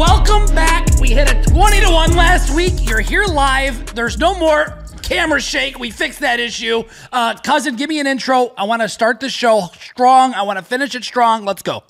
Welcome 0.00 0.46
back. 0.54 0.98
We 0.98 1.10
hit 1.10 1.30
a 1.30 1.42
20 1.50 1.80
to 1.82 1.90
1 1.90 2.16
last 2.16 2.56
week. 2.56 2.72
You're 2.88 3.00
here 3.00 3.26
live. 3.26 3.94
There's 3.94 4.16
no 4.16 4.34
more 4.34 4.82
camera 5.02 5.42
shake. 5.42 5.78
We 5.78 5.90
fixed 5.90 6.20
that 6.20 6.40
issue. 6.40 6.84
Uh, 7.12 7.34
cousin, 7.34 7.76
give 7.76 7.90
me 7.90 8.00
an 8.00 8.06
intro. 8.06 8.54
I 8.56 8.64
want 8.64 8.80
to 8.80 8.88
start 8.88 9.20
the 9.20 9.28
show 9.28 9.68
strong. 9.78 10.32
I 10.32 10.40
want 10.44 10.58
to 10.58 10.64
finish 10.64 10.94
it 10.94 11.04
strong. 11.04 11.44
Let's 11.44 11.60
go. 11.60 11.84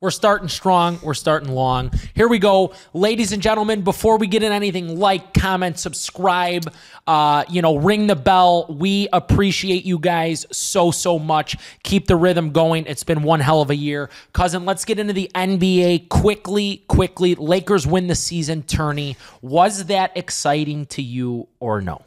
We're 0.00 0.12
starting 0.12 0.46
strong. 0.48 1.00
We're 1.02 1.14
starting 1.14 1.48
long. 1.48 1.90
Here 2.14 2.28
we 2.28 2.38
go. 2.38 2.72
Ladies 2.94 3.32
and 3.32 3.42
gentlemen, 3.42 3.82
before 3.82 4.16
we 4.16 4.28
get 4.28 4.44
in 4.44 4.52
anything, 4.52 4.96
like, 4.96 5.34
comment, 5.34 5.76
subscribe, 5.76 6.72
uh, 7.08 7.44
you 7.48 7.62
know, 7.62 7.78
ring 7.78 8.06
the 8.06 8.14
bell. 8.14 8.66
We 8.68 9.08
appreciate 9.12 9.84
you 9.84 9.98
guys 9.98 10.46
so, 10.52 10.92
so 10.92 11.18
much. 11.18 11.56
Keep 11.82 12.06
the 12.06 12.14
rhythm 12.14 12.52
going. 12.52 12.86
It's 12.86 13.02
been 13.02 13.24
one 13.24 13.40
hell 13.40 13.60
of 13.60 13.70
a 13.70 13.74
year. 13.74 14.08
Cousin, 14.32 14.64
let's 14.64 14.84
get 14.84 15.00
into 15.00 15.14
the 15.14 15.32
NBA 15.34 16.08
quickly, 16.10 16.84
quickly. 16.86 17.34
Lakers 17.34 17.84
win 17.84 18.06
the 18.06 18.14
season 18.14 18.62
tourney. 18.62 19.16
Was 19.42 19.86
that 19.86 20.16
exciting 20.16 20.86
to 20.86 21.02
you 21.02 21.48
or 21.58 21.80
no? 21.80 22.02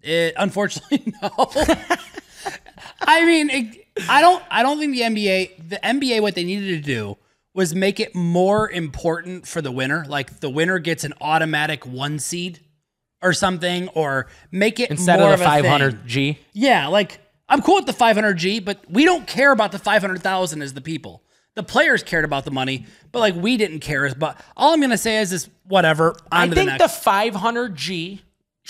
It, 0.00 0.32
unfortunately, 0.38 1.12
no. 1.22 1.30
I 3.02 3.26
mean, 3.26 3.50
it, 3.50 3.87
I 4.08 4.20
don't. 4.20 4.42
I 4.50 4.62
don't 4.62 4.78
think 4.78 4.94
the 4.94 5.02
NBA, 5.02 5.68
the 5.68 5.76
NBA, 5.76 6.20
what 6.20 6.34
they 6.34 6.44
needed 6.44 6.68
to 6.68 6.80
do 6.80 7.16
was 7.54 7.74
make 7.74 7.98
it 7.98 8.14
more 8.14 8.70
important 8.70 9.46
for 9.46 9.60
the 9.60 9.72
winner. 9.72 10.04
Like 10.08 10.40
the 10.40 10.50
winner 10.50 10.78
gets 10.78 11.04
an 11.04 11.14
automatic 11.20 11.86
one 11.86 12.18
seed 12.18 12.60
or 13.22 13.32
something, 13.32 13.88
or 13.88 14.28
make 14.52 14.78
it 14.78 14.90
Instead 14.90 15.20
more 15.20 15.32
of 15.32 15.40
the 15.40 15.44
500G? 15.44 16.38
Yeah, 16.52 16.86
like 16.86 17.18
I'm 17.48 17.62
cool 17.62 17.76
with 17.76 17.86
the 17.86 17.92
500G, 17.92 18.64
but 18.64 18.84
we 18.88 19.04
don't 19.04 19.26
care 19.26 19.52
about 19.52 19.72
the 19.72 19.78
500,000 19.78 20.62
as 20.62 20.74
the 20.74 20.80
people. 20.80 21.22
The 21.54 21.62
players 21.64 22.04
cared 22.04 22.24
about 22.24 22.44
the 22.44 22.52
money, 22.52 22.86
but 23.10 23.18
like 23.18 23.34
we 23.34 23.56
didn't 23.56 23.80
care 23.80 24.06
as. 24.06 24.14
But 24.14 24.40
all 24.56 24.72
I'm 24.72 24.80
gonna 24.80 24.96
say 24.96 25.18
is, 25.18 25.32
is 25.32 25.48
whatever. 25.64 26.10
On 26.30 26.52
I 26.52 26.54
think 26.54 26.70
the 26.72 26.78
the, 26.78 26.84
500G 26.84 28.20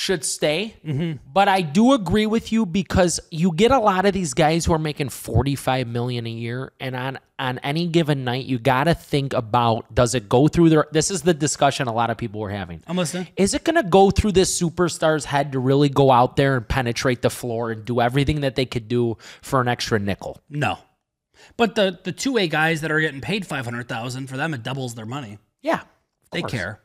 should 0.00 0.24
stay, 0.24 0.76
Mm-hmm. 0.86 1.18
but 1.32 1.48
I 1.48 1.60
do 1.60 1.92
agree 1.92 2.26
with 2.26 2.52
you 2.52 2.64
because 2.64 3.18
you 3.32 3.50
get 3.52 3.72
a 3.72 3.80
lot 3.80 4.06
of 4.06 4.12
these 4.12 4.32
guys 4.32 4.64
who 4.64 4.72
are 4.72 4.78
making 4.78 5.08
45 5.08 5.88
million 5.88 6.24
a 6.24 6.30
year, 6.30 6.72
and 6.78 6.94
on 6.94 7.18
on 7.40 7.58
any 7.64 7.88
given 7.88 8.22
night, 8.22 8.44
you 8.46 8.60
got 8.60 8.84
to 8.84 8.94
think 8.94 9.32
about 9.32 9.92
does 9.92 10.14
it 10.14 10.28
go 10.28 10.46
through 10.46 10.68
their? 10.68 10.86
This 10.92 11.10
is 11.10 11.22
the 11.22 11.34
discussion 11.34 11.88
a 11.88 11.92
lot 11.92 12.10
of 12.10 12.16
people 12.16 12.40
were 12.40 12.50
having. 12.50 12.80
I'm 12.86 12.96
listening. 12.96 13.26
Is 13.36 13.54
it 13.54 13.64
going 13.64 13.74
to 13.82 13.82
go 13.88 14.12
through 14.12 14.32
this 14.32 14.56
superstar's 14.60 15.24
head 15.24 15.50
to 15.52 15.58
really 15.58 15.88
go 15.88 16.12
out 16.12 16.36
there 16.36 16.56
and 16.56 16.68
penetrate 16.68 17.22
the 17.22 17.30
floor 17.30 17.72
and 17.72 17.84
do 17.84 18.00
everything 18.00 18.42
that 18.42 18.54
they 18.54 18.66
could 18.66 18.86
do 18.86 19.16
for 19.42 19.60
an 19.60 19.66
extra 19.66 19.98
nickel? 19.98 20.40
No, 20.48 20.78
but 21.56 21.74
the 21.74 21.98
the 22.04 22.12
two 22.12 22.32
way 22.34 22.46
guys 22.46 22.82
that 22.82 22.92
are 22.92 23.00
getting 23.00 23.20
paid 23.20 23.44
500,000 23.48 24.28
for 24.28 24.36
them, 24.36 24.54
it 24.54 24.62
doubles 24.62 24.94
their 24.94 25.06
money. 25.06 25.38
Yeah, 25.60 25.80
They 26.30 26.42
course. 26.42 26.52
care. 26.52 26.80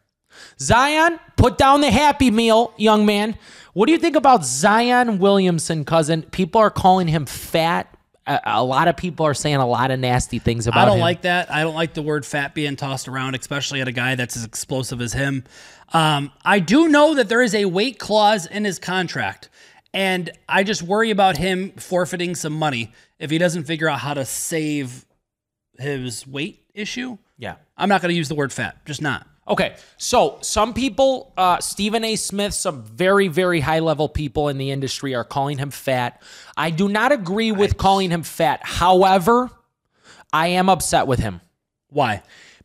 Zion, 0.59 1.19
put 1.35 1.57
down 1.57 1.81
the 1.81 1.91
happy 1.91 2.31
meal, 2.31 2.73
young 2.77 3.05
man. 3.05 3.37
What 3.73 3.87
do 3.87 3.91
you 3.91 3.97
think 3.97 4.15
about 4.15 4.45
Zion 4.45 5.19
Williamson, 5.19 5.83
cousin? 5.83 6.23
People 6.23 6.61
are 6.61 6.69
calling 6.69 7.07
him 7.07 7.25
fat. 7.25 7.95
A, 8.27 8.39
a 8.45 8.63
lot 8.63 8.87
of 8.87 8.95
people 8.95 9.25
are 9.25 9.33
saying 9.33 9.55
a 9.55 9.67
lot 9.67 9.91
of 9.91 9.99
nasty 9.99 10.39
things 10.39 10.67
about 10.67 10.79
him. 10.79 10.83
I 10.83 10.85
don't 10.85 10.97
him. 10.97 11.01
like 11.01 11.21
that. 11.23 11.51
I 11.51 11.63
don't 11.63 11.75
like 11.75 11.93
the 11.93 12.01
word 12.01 12.25
fat 12.25 12.53
being 12.53 12.75
tossed 12.75 13.07
around, 13.07 13.35
especially 13.35 13.81
at 13.81 13.87
a 13.87 13.91
guy 13.91 14.15
that's 14.15 14.37
as 14.37 14.45
explosive 14.45 15.01
as 15.01 15.13
him. 15.13 15.43
Um, 15.91 16.31
I 16.45 16.59
do 16.59 16.87
know 16.87 17.15
that 17.15 17.29
there 17.29 17.41
is 17.41 17.53
a 17.53 17.65
weight 17.65 17.99
clause 17.99 18.45
in 18.45 18.63
his 18.63 18.79
contract, 18.79 19.49
and 19.93 20.31
I 20.47 20.63
just 20.63 20.81
worry 20.81 21.11
about 21.11 21.37
him 21.37 21.71
forfeiting 21.71 22.35
some 22.35 22.53
money 22.53 22.93
if 23.19 23.29
he 23.29 23.37
doesn't 23.37 23.65
figure 23.65 23.89
out 23.89 23.99
how 23.99 24.13
to 24.13 24.25
save 24.25 25.05
his 25.77 26.25
weight 26.25 26.63
issue. 26.73 27.17
Yeah. 27.37 27.55
I'm 27.77 27.89
not 27.89 28.01
going 28.01 28.09
to 28.09 28.15
use 28.15 28.29
the 28.29 28.35
word 28.35 28.53
fat, 28.53 28.85
just 28.85 29.01
not. 29.01 29.27
Okay, 29.47 29.75
so 29.97 30.37
some 30.41 30.73
people, 30.73 31.33
uh, 31.35 31.59
Stephen 31.59 32.03
A. 32.05 32.15
Smith, 32.15 32.53
some 32.53 32.83
very, 32.83 33.27
very 33.27 33.59
high 33.59 33.79
level 33.79 34.07
people 34.07 34.47
in 34.47 34.57
the 34.57 34.71
industry 34.71 35.15
are 35.15 35.25
calling 35.25 35.57
him 35.57 35.69
fat. 35.69 36.21
I 36.55 36.69
do 36.69 36.87
not 36.87 37.11
agree 37.11 37.51
with 37.51 37.77
calling 37.77 38.09
him 38.09 38.23
fat. 38.23 38.61
However, 38.63 39.49
I 40.31 40.47
am 40.47 40.69
upset 40.69 41.07
with 41.07 41.19
him. 41.19 41.41
Why? 41.89 42.23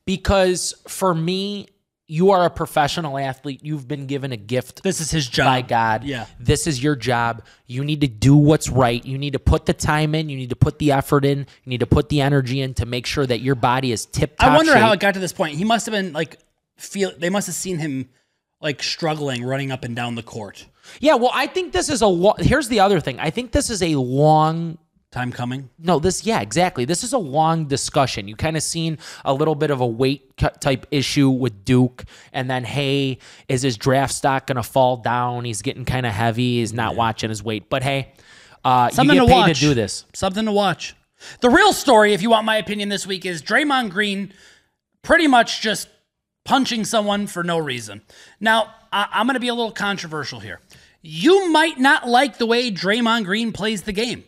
because 0.08 0.72
for 0.88 1.14
me, 1.14 1.66
you 2.06 2.30
are 2.30 2.46
a 2.46 2.50
professional 2.50 3.18
athlete. 3.18 3.60
You've 3.62 3.86
been 3.86 4.06
given 4.06 4.32
a 4.32 4.38
gift 4.38 4.82
This 4.82 5.02
is 5.02 5.10
his 5.10 5.28
job. 5.28 5.44
by 5.44 5.60
God. 5.60 6.04
Yeah. 6.04 6.24
This 6.40 6.66
is 6.66 6.82
your 6.82 6.96
job. 6.96 7.42
You 7.66 7.84
need 7.84 8.00
to 8.00 8.08
do 8.08 8.34
what's 8.34 8.70
right. 8.70 9.04
You 9.04 9.18
need 9.18 9.34
to 9.34 9.38
put 9.38 9.66
the 9.66 9.74
time 9.74 10.14
in. 10.14 10.30
You 10.30 10.38
need 10.38 10.48
to 10.48 10.56
put 10.56 10.78
the 10.78 10.92
effort 10.92 11.26
in. 11.26 11.40
You 11.40 11.66
need 11.66 11.80
to 11.80 11.86
put 11.86 12.08
the 12.08 12.22
energy 12.22 12.62
in 12.62 12.72
to 12.74 12.86
make 12.86 13.04
sure 13.04 13.26
that 13.26 13.40
your 13.40 13.54
body 13.54 13.92
is 13.92 14.06
tip 14.06 14.38
top. 14.38 14.52
I 14.52 14.56
wonder 14.56 14.78
how 14.78 14.92
it 14.92 15.00
got 15.00 15.12
to 15.12 15.20
this 15.20 15.34
point. 15.34 15.58
He 15.58 15.64
must 15.64 15.84
have 15.84 15.92
been 15.92 16.14
like 16.14 16.38
feel. 16.78 17.12
They 17.16 17.30
must 17.30 17.46
have 17.46 17.56
seen 17.56 17.78
him 17.78 18.08
like 18.60 18.82
struggling 18.82 19.44
running 19.44 19.70
up 19.70 19.84
and 19.84 19.94
down 19.94 20.14
the 20.14 20.22
court. 20.22 20.66
Yeah, 21.00 21.14
well, 21.14 21.30
I 21.34 21.46
think 21.46 21.72
this 21.72 21.88
is 21.88 22.00
a 22.00 22.06
lo- 22.06 22.34
here's 22.38 22.68
the 22.68 22.80
other 22.80 22.98
thing. 23.00 23.20
I 23.20 23.30
think 23.30 23.52
this 23.52 23.70
is 23.70 23.82
a 23.82 23.94
long 23.96 24.78
Time 25.10 25.32
coming. 25.32 25.70
No, 25.78 25.98
this 25.98 26.26
yeah, 26.26 26.42
exactly. 26.42 26.84
This 26.84 27.02
is 27.02 27.14
a 27.14 27.18
long 27.18 27.64
discussion. 27.64 28.28
You 28.28 28.36
kind 28.36 28.58
of 28.58 28.62
seen 28.62 28.98
a 29.24 29.32
little 29.32 29.54
bit 29.54 29.70
of 29.70 29.80
a 29.80 29.86
weight 29.86 30.36
cut 30.36 30.60
type 30.60 30.86
issue 30.90 31.30
with 31.30 31.64
Duke, 31.64 32.04
and 32.30 32.50
then 32.50 32.62
hey, 32.62 33.16
is 33.48 33.62
his 33.62 33.78
draft 33.78 34.12
stock 34.12 34.46
going 34.46 34.56
to 34.56 34.62
fall 34.62 34.98
down? 34.98 35.46
He's 35.46 35.62
getting 35.62 35.86
kind 35.86 36.04
of 36.04 36.12
heavy. 36.12 36.58
He's 36.58 36.74
not 36.74 36.94
watching 36.94 37.30
his 37.30 37.42
weight, 37.42 37.70
but 37.70 37.82
hey, 37.82 38.12
uh, 38.66 38.90
Something 38.90 39.16
you 39.16 39.22
get 39.22 39.28
to 39.28 39.32
paid 39.32 39.40
watch. 39.48 39.54
to 39.60 39.60
do 39.68 39.72
this. 39.72 40.04
Something 40.12 40.44
to 40.44 40.52
watch. 40.52 40.94
The 41.40 41.48
real 41.48 41.72
story, 41.72 42.12
if 42.12 42.20
you 42.20 42.28
want 42.28 42.44
my 42.44 42.58
opinion 42.58 42.90
this 42.90 43.06
week, 43.06 43.24
is 43.24 43.42
Draymond 43.42 43.88
Green 43.88 44.34
pretty 45.00 45.26
much 45.26 45.62
just 45.62 45.88
punching 46.48 46.86
someone 46.86 47.26
for 47.26 47.44
no 47.44 47.58
reason. 47.58 48.00
Now, 48.40 48.74
I- 48.90 49.08
I'm 49.12 49.26
going 49.26 49.34
to 49.34 49.40
be 49.40 49.48
a 49.48 49.54
little 49.54 49.70
controversial 49.70 50.40
here. 50.40 50.60
You 51.02 51.50
might 51.50 51.78
not 51.78 52.08
like 52.08 52.38
the 52.38 52.46
way 52.46 52.70
Draymond 52.70 53.26
Green 53.26 53.52
plays 53.52 53.82
the 53.82 53.92
game. 53.92 54.24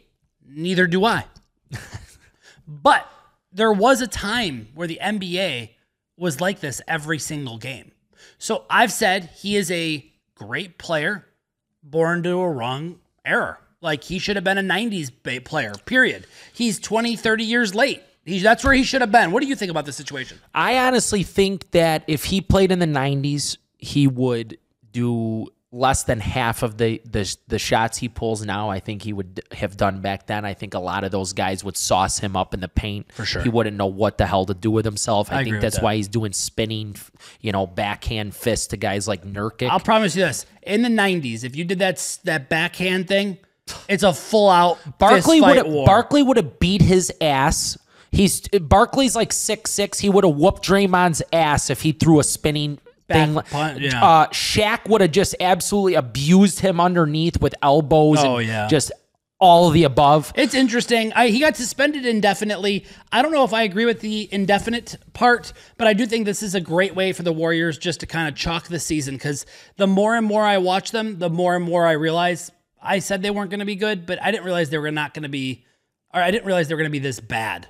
Neither 0.47 0.87
do 0.87 1.03
I. 1.07 1.25
but 2.69 3.11
there 3.53 3.73
was 3.73 4.03
a 4.03 4.07
time 4.07 4.69
where 4.75 4.87
the 4.87 4.99
NBA 5.03 5.71
was 6.19 6.43
like 6.43 6.61
this 6.61 6.83
every 6.87 7.19
single 7.19 7.57
game. 7.57 7.91
So 8.37 8.65
I've 8.69 8.93
said 8.93 9.31
he 9.39 9.57
is 9.57 9.71
a 9.71 10.05
great 10.35 10.77
player 10.77 11.25
born 11.83 12.23
to 12.25 12.39
a 12.39 12.51
wrong 12.51 13.01
era. 13.25 13.59
Like 13.81 14.05
he 14.05 14.19
should 14.19 14.37
have 14.37 14.45
been 14.45 14.59
a 14.59 14.63
90s 14.63 15.11
player, 15.45 15.73
period. 15.87 16.27
He's 16.53 16.79
20, 16.79 17.17
30 17.17 17.45
years 17.45 17.75
late. 17.75 18.03
He's, 18.25 18.43
that's 18.43 18.63
where 18.65 18.75
he 18.75 18.83
should 18.83 19.01
have 19.01 19.13
been. 19.13 19.33
What 19.33 19.43
do 19.43 19.49
you 19.49 19.57
think 19.57 19.71
about 19.71 19.87
this 19.87 19.97
situation? 19.97 20.39
I 20.55 20.79
honestly 20.79 21.23
think 21.23 21.71
that 21.73 22.05
if 22.07 22.25
he 22.25 22.41
played 22.41 22.71
in 22.71 22.79
the 22.79 22.87
'90s, 22.87 23.57
he 23.79 24.07
would 24.07 24.59
do 24.93 25.49
less 25.73 26.03
than 26.03 26.19
half 26.19 26.63
of 26.63 26.79
the 26.79 27.01
the 27.05 27.37
the 27.47 27.59
shots 27.59 27.99
he 27.99 28.09
pulls 28.09 28.45
now. 28.45 28.71
I 28.71 28.81
think 28.81 29.03
he 29.03 29.13
would 29.13 29.41
have 29.53 29.77
done 29.77 30.01
back 30.01 30.27
then. 30.27 30.45
I 30.45 30.55
think 30.55 30.75
a 30.75 30.79
lot 30.79 31.05
of 31.05 31.13
those 31.13 31.33
guys 31.33 31.63
would 31.65 31.77
sauce 31.77 32.19
him 32.19 32.37
up 32.37 32.55
in 32.55 32.61
the 32.61 32.69
paint. 32.69 33.13
For 33.13 33.25
sure. 33.25 33.43
he 33.43 33.49
wouldn't 33.49 33.77
know 33.77 33.87
what 33.87 34.19
the 34.19 34.27
hell 34.27 34.45
to 34.47 34.55
do 34.55 34.71
with 34.71 34.85
himself. 34.85 35.31
I, 35.31 35.41
agree 35.41 35.53
think 35.53 35.63
that's 35.63 35.77
that. 35.77 35.85
why 35.85 35.97
he's 35.97 36.09
doing 36.09 36.33
spinning, 36.33 36.97
you 37.41 37.53
know, 37.53 37.67
backhand 37.67 38.35
fists 38.35 38.69
to 38.69 38.77
guys 38.77 39.07
like 39.07 39.25
Nurkic. 39.25 39.69
I'll 39.69 39.81
promise 39.81 40.17
you 40.17 40.25
this. 40.25 40.47
In 40.63 40.83
the 40.83 40.89
90s, 40.89 41.45
if 41.45 41.55
you 41.55 41.65
did 41.65 41.79
that 41.79 42.19
that 42.25 42.49
backhand 42.49 43.07
thing, 43.09 43.39
it's 43.89 44.03
a 44.03 44.13
full 44.13 44.51
out 44.51 44.79
Barkley 44.99 45.41
would 45.41 45.65
Barkley 45.87 46.23
would 46.23 46.37
have 46.37 46.59
beat 46.59 46.83
his 46.83 47.13
ass. 47.21 47.79
He's 48.13 48.49
Barkley's 48.49 49.15
like 49.15 49.33
six 49.33 49.71
six. 49.71 49.99
He 49.99 50.11
would 50.11 50.25
have 50.25 50.35
whooped 50.35 50.65
Draymond's 50.65 51.23
ass 51.33 51.71
if 51.71 51.83
he 51.83 51.93
threw 51.93 52.21
a 52.21 52.25
spinning 52.25 52.79
thing. 53.09 53.35
punt, 53.35 53.81
yeah. 53.81 54.05
Uh, 54.05 54.27
Shaq 54.29 54.89
would 54.89 55.01
have 55.01 55.13
just 55.13 55.35
absolutely 55.41 55.95
abused 55.95 56.61
him 56.61 56.81
underneath 56.81 57.41
with 57.41 57.55
elbows. 57.63 58.19
Oh, 58.21 58.39
and 58.39 58.49
yeah. 58.49 58.69
just 58.69 58.93
all 59.41 59.69
of 59.69 59.75
the 59.75 59.85
above. 59.85 60.33
It's 60.37 60.55
interesting. 60.55 61.13
I, 61.15 61.29
he 61.29 61.41
got 61.41 61.57
suspended 61.57 62.05
indefinitely. 62.05 62.85
I 63.11 63.23
don't 63.23 63.33
know 63.33 63.45
if 63.45 63.55
I 63.55 63.63
agree 63.63 63.87
with 63.87 64.01
the 64.01 64.29
indefinite 64.31 64.99
part, 65.15 65.55
but 65.79 65.87
I 65.87 65.95
do 65.95 66.05
think 66.05 66.27
this 66.27 66.43
is 66.43 66.55
a 66.55 66.61
great 66.61 66.95
way 66.95 67.13
for 67.13 67.23
the 67.23 67.33
Warriors 67.33 67.79
just 67.79 68.01
to 68.01 68.07
kind 68.07 68.29
of 68.29 68.35
chalk 68.35 68.69
the 68.69 68.79
season 68.79 69.15
because 69.15 69.47
the 69.77 69.87
more 69.87 70.15
and 70.15 70.27
more 70.27 70.45
I 70.45 70.59
watch 70.59 70.91
them, 70.91 71.19
the 71.19 71.31
more 71.31 71.57
and 71.57 71.65
more 71.65 71.87
I 71.87 71.93
realize 71.93 72.51
I 72.83 72.99
said 72.99 73.23
they 73.23 73.31
weren't 73.31 73.51
going 73.51 73.61
to 73.61 73.67
be 73.67 73.77
good, 73.77 74.05
but 74.05 74.23
I 74.23 74.31
didn't 74.31 74.45
realize 74.45 74.69
they 74.69 74.79
were 74.79 74.91
not 74.91 75.15
going 75.15 75.23
to 75.23 75.31
be, 75.31 75.65
or 76.13 76.21
I 76.21 76.31
didn't 76.31 76.47
realize 76.47 76.69
they 76.69 76.75
were 76.75 76.81
going 76.81 76.91
to 76.91 76.93
be 76.93 76.99
this 76.99 77.21
bad. 77.21 77.67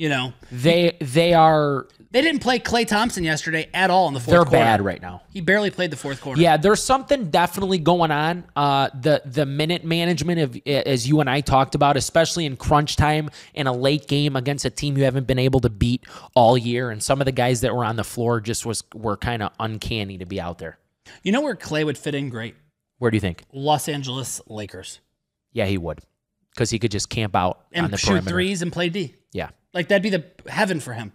You 0.00 0.08
know, 0.08 0.32
They 0.50 0.96
they 1.02 1.34
are 1.34 1.86
they 2.10 2.22
didn't 2.22 2.40
play 2.40 2.58
Klay 2.58 2.86
Thompson 2.86 3.22
yesterday 3.22 3.68
at 3.74 3.90
all 3.90 4.08
in 4.08 4.14
the 4.14 4.20
4th 4.20 4.24
they're 4.24 4.38
quarter. 4.44 4.50
bad 4.56 4.80
right 4.82 5.02
now. 5.02 5.20
He 5.28 5.42
barely 5.42 5.70
played 5.70 5.90
the 5.92 5.96
fourth 5.98 6.22
quarter. 6.22 6.40
Yeah, 6.40 6.56
there's 6.56 6.82
something 6.82 7.28
definitely 7.30 7.76
going 7.78 8.10
on. 8.10 8.44
Uh, 8.56 8.88
the 8.98 9.20
the 9.26 9.44
minute 9.44 9.84
management 9.84 10.40
of 10.40 10.58
as 10.66 11.06
you 11.06 11.20
and 11.20 11.28
I 11.28 11.42
talked 11.42 11.74
about, 11.74 11.98
especially 11.98 12.46
in 12.46 12.56
crunch 12.56 12.96
time 12.96 13.28
in 13.52 13.66
a 13.66 13.72
late 13.74 14.08
game 14.08 14.36
against 14.36 14.64
a 14.64 14.70
team 14.70 14.96
you 14.96 15.04
haven't 15.04 15.26
been 15.26 15.38
able 15.38 15.60
to 15.60 15.68
beat 15.70 16.06
all 16.34 16.56
year, 16.56 16.90
and 16.90 17.02
some 17.02 17.20
of 17.20 17.26
the 17.26 17.32
guys 17.32 17.60
that 17.60 17.74
were 17.76 17.84
on 17.84 17.96
the 17.96 18.04
floor 18.04 18.40
just 18.40 18.64
was 18.64 18.82
were 18.94 19.18
kind 19.18 19.42
of 19.42 19.52
uncanny 19.60 20.16
to 20.16 20.24
be 20.24 20.40
out 20.40 20.56
there. 20.58 20.78
You 21.22 21.30
know 21.32 21.42
where 21.42 21.54
Klay 21.54 21.84
would 21.84 21.98
fit 21.98 22.14
in 22.14 22.30
great? 22.30 22.54
Where 22.96 23.10
do 23.10 23.18
you 23.18 23.20
think? 23.20 23.44
Los 23.52 23.86
Angeles 23.86 24.40
Lakers. 24.46 25.00
Yeah, 25.52 25.66
he 25.66 25.76
would, 25.76 26.00
because 26.54 26.70
he 26.70 26.78
could 26.78 26.90
just 26.90 27.10
camp 27.10 27.36
out 27.36 27.66
And 27.72 27.84
on 27.84 27.90
the 27.90 27.98
shoot 27.98 28.06
perimeter. 28.12 28.30
threes 28.30 28.62
and 28.62 28.72
play 28.72 28.88
D. 28.88 29.14
Yeah, 29.32 29.50
Like 29.74 29.88
that'd 29.88 30.02
be 30.02 30.10
the 30.10 30.24
heaven 30.48 30.80
for 30.80 30.92
him. 30.92 31.12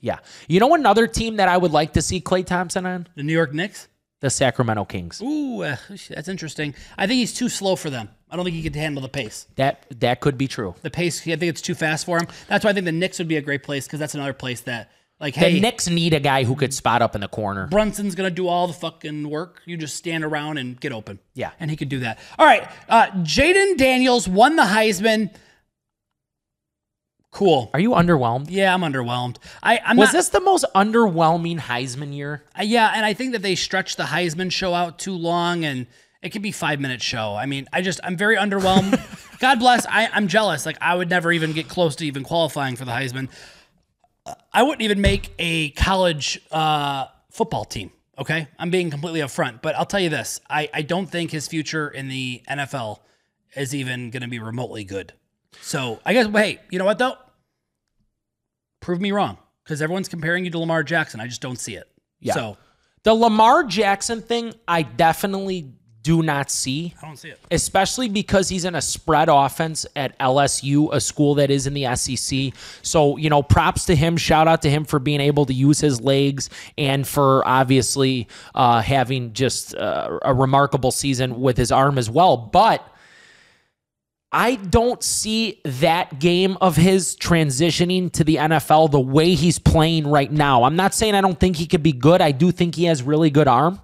Yeah. 0.00 0.18
You 0.48 0.60
know 0.60 0.74
another 0.74 1.06
team 1.06 1.36
that 1.36 1.48
I 1.48 1.56
would 1.56 1.72
like 1.72 1.94
to 1.94 2.02
see 2.02 2.20
Klay 2.20 2.44
Thompson 2.46 2.86
on? 2.86 3.08
The 3.16 3.22
New 3.22 3.32
York 3.32 3.52
Knicks. 3.52 3.88
The 4.20 4.30
Sacramento 4.30 4.84
Kings. 4.86 5.20
Ooh, 5.20 5.62
uh, 5.62 5.76
that's 6.08 6.28
interesting. 6.28 6.74
I 6.96 7.06
think 7.06 7.18
he's 7.18 7.34
too 7.34 7.48
slow 7.48 7.76
for 7.76 7.90
them. 7.90 8.08
I 8.30 8.36
don't 8.36 8.44
think 8.44 8.56
he 8.56 8.62
could 8.62 8.74
handle 8.74 9.02
the 9.02 9.08
pace. 9.08 9.46
That 9.56 9.84
that 10.00 10.20
could 10.20 10.38
be 10.38 10.48
true. 10.48 10.74
The 10.82 10.90
pace, 10.90 11.20
I 11.22 11.36
think 11.36 11.42
it's 11.50 11.60
too 11.60 11.74
fast 11.74 12.06
for 12.06 12.18
him. 12.18 12.26
That's 12.48 12.64
why 12.64 12.70
I 12.70 12.74
think 12.74 12.86
the 12.86 12.92
Knicks 12.92 13.18
would 13.18 13.28
be 13.28 13.36
a 13.36 13.42
great 13.42 13.62
place 13.62 13.86
because 13.86 14.00
that's 14.00 14.14
another 14.14 14.32
place 14.32 14.62
that, 14.62 14.90
like, 15.20 15.34
The 15.34 15.40
hey, 15.40 15.60
Knicks 15.60 15.88
need 15.88 16.14
a 16.14 16.18
guy 16.20 16.44
who 16.44 16.56
could 16.56 16.72
spot 16.72 17.02
up 17.02 17.14
in 17.14 17.20
the 17.20 17.28
corner. 17.28 17.66
Brunson's 17.68 18.14
gonna 18.14 18.30
do 18.30 18.48
all 18.48 18.66
the 18.66 18.72
fucking 18.72 19.28
work. 19.28 19.60
You 19.66 19.76
just 19.76 19.96
stand 19.96 20.24
around 20.24 20.56
and 20.58 20.80
get 20.80 20.92
open. 20.92 21.18
Yeah. 21.34 21.50
and 21.60 21.70
he 21.70 21.76
could 21.76 21.88
do 21.90 22.00
that. 22.00 22.18
All 22.38 22.46
right, 22.46 22.66
uh, 22.88 23.08
Jayden 23.22 23.76
Daniels 23.76 24.26
won 24.26 24.56
the 24.56 24.62
Heisman. 24.64 25.30
Cool. 27.30 27.70
Are 27.74 27.80
you 27.80 27.90
underwhelmed? 27.90 28.46
Yeah, 28.48 28.72
I'm 28.72 28.80
underwhelmed. 28.80 29.36
I, 29.62 29.80
I'm 29.84 29.96
Was 29.96 30.08
not. 30.08 30.12
this 30.14 30.28
the 30.30 30.40
most 30.40 30.64
underwhelming 30.74 31.58
Heisman 31.58 32.14
year? 32.14 32.42
Uh, 32.58 32.62
yeah, 32.62 32.92
and 32.94 33.04
I 33.04 33.12
think 33.12 33.32
that 33.32 33.42
they 33.42 33.54
stretched 33.54 33.96
the 33.98 34.04
Heisman 34.04 34.50
show 34.50 34.72
out 34.72 34.98
too 34.98 35.12
long, 35.12 35.64
and 35.64 35.86
it 36.22 36.30
could 36.30 36.40
be 36.42 36.52
five 36.52 36.80
minute 36.80 37.02
show. 37.02 37.34
I 37.34 37.44
mean, 37.46 37.68
I 37.72 37.82
just 37.82 38.00
I'm 38.02 38.16
very 38.16 38.36
underwhelmed. 38.36 38.98
God 39.38 39.58
bless. 39.58 39.84
I, 39.86 40.08
I'm 40.12 40.28
jealous. 40.28 40.64
Like 40.64 40.78
I 40.80 40.94
would 40.94 41.10
never 41.10 41.30
even 41.30 41.52
get 41.52 41.68
close 41.68 41.96
to 41.96 42.06
even 42.06 42.22
qualifying 42.22 42.74
for 42.76 42.86
the 42.86 42.92
Heisman. 42.92 43.28
I 44.52 44.62
wouldn't 44.62 44.82
even 44.82 45.00
make 45.00 45.32
a 45.38 45.70
college 45.70 46.40
uh, 46.50 47.06
football 47.30 47.64
team. 47.64 47.92
Okay, 48.18 48.48
I'm 48.58 48.70
being 48.70 48.88
completely 48.90 49.20
upfront, 49.20 49.60
but 49.60 49.74
I'll 49.76 49.84
tell 49.84 50.00
you 50.00 50.08
this: 50.08 50.40
I 50.48 50.70
I 50.72 50.80
don't 50.82 51.06
think 51.06 51.32
his 51.32 51.48
future 51.48 51.86
in 51.88 52.08
the 52.08 52.42
NFL 52.48 53.00
is 53.54 53.74
even 53.74 54.10
going 54.10 54.22
to 54.22 54.28
be 54.28 54.38
remotely 54.38 54.84
good. 54.84 55.12
So 55.62 56.00
I 56.04 56.12
guess, 56.12 56.26
hey, 56.28 56.60
you 56.70 56.78
know 56.78 56.84
what 56.84 56.98
though? 56.98 57.16
Prove 58.80 59.00
me 59.00 59.10
wrong, 59.12 59.38
because 59.64 59.82
everyone's 59.82 60.08
comparing 60.08 60.44
you 60.44 60.50
to 60.52 60.58
Lamar 60.58 60.82
Jackson. 60.82 61.20
I 61.20 61.26
just 61.26 61.40
don't 61.42 61.58
see 61.58 61.74
it. 61.74 61.88
Yeah. 62.20 62.34
So 62.34 62.56
The 63.02 63.14
Lamar 63.14 63.64
Jackson 63.64 64.22
thing, 64.22 64.54
I 64.68 64.82
definitely 64.82 65.72
do 66.02 66.22
not 66.22 66.52
see. 66.52 66.94
I 67.02 67.06
don't 67.06 67.16
see 67.16 67.30
it. 67.30 67.40
especially 67.50 68.08
because 68.08 68.48
he's 68.48 68.64
in 68.64 68.76
a 68.76 68.80
spread 68.80 69.28
offense 69.28 69.86
at 69.96 70.16
LSU, 70.20 70.88
a 70.92 71.00
school 71.00 71.34
that 71.34 71.50
is 71.50 71.66
in 71.66 71.74
the 71.74 71.96
SEC. 71.96 72.52
So, 72.82 73.16
you 73.16 73.28
know, 73.28 73.42
props 73.42 73.86
to 73.86 73.96
him. 73.96 74.16
Shout 74.16 74.46
out 74.46 74.62
to 74.62 74.70
him 74.70 74.84
for 74.84 75.00
being 75.00 75.20
able 75.20 75.46
to 75.46 75.52
use 75.52 75.80
his 75.80 76.00
legs 76.00 76.48
and 76.78 77.08
for 77.08 77.46
obviously 77.48 78.28
uh, 78.54 78.82
having 78.82 79.32
just 79.32 79.74
uh, 79.74 80.20
a 80.22 80.32
remarkable 80.32 80.92
season 80.92 81.40
with 81.40 81.56
his 81.56 81.72
arm 81.72 81.98
as 81.98 82.08
well. 82.08 82.36
But 82.36 82.86
I 84.32 84.56
don't 84.56 85.02
see 85.02 85.60
that 85.64 86.18
game 86.18 86.58
of 86.60 86.76
his 86.76 87.16
transitioning 87.16 88.12
to 88.12 88.24
the 88.24 88.36
NFL 88.36 88.90
the 88.90 89.00
way 89.00 89.34
he's 89.34 89.58
playing 89.58 90.06
right 90.06 90.30
now. 90.30 90.64
I'm 90.64 90.76
not 90.76 90.94
saying 90.94 91.14
I 91.14 91.20
don't 91.20 91.38
think 91.38 91.56
he 91.56 91.66
could 91.66 91.82
be 91.82 91.92
good. 91.92 92.20
I 92.20 92.32
do 92.32 92.50
think 92.50 92.74
he 92.74 92.84
has 92.84 93.02
really 93.02 93.30
good 93.30 93.48
arm. 93.48 93.80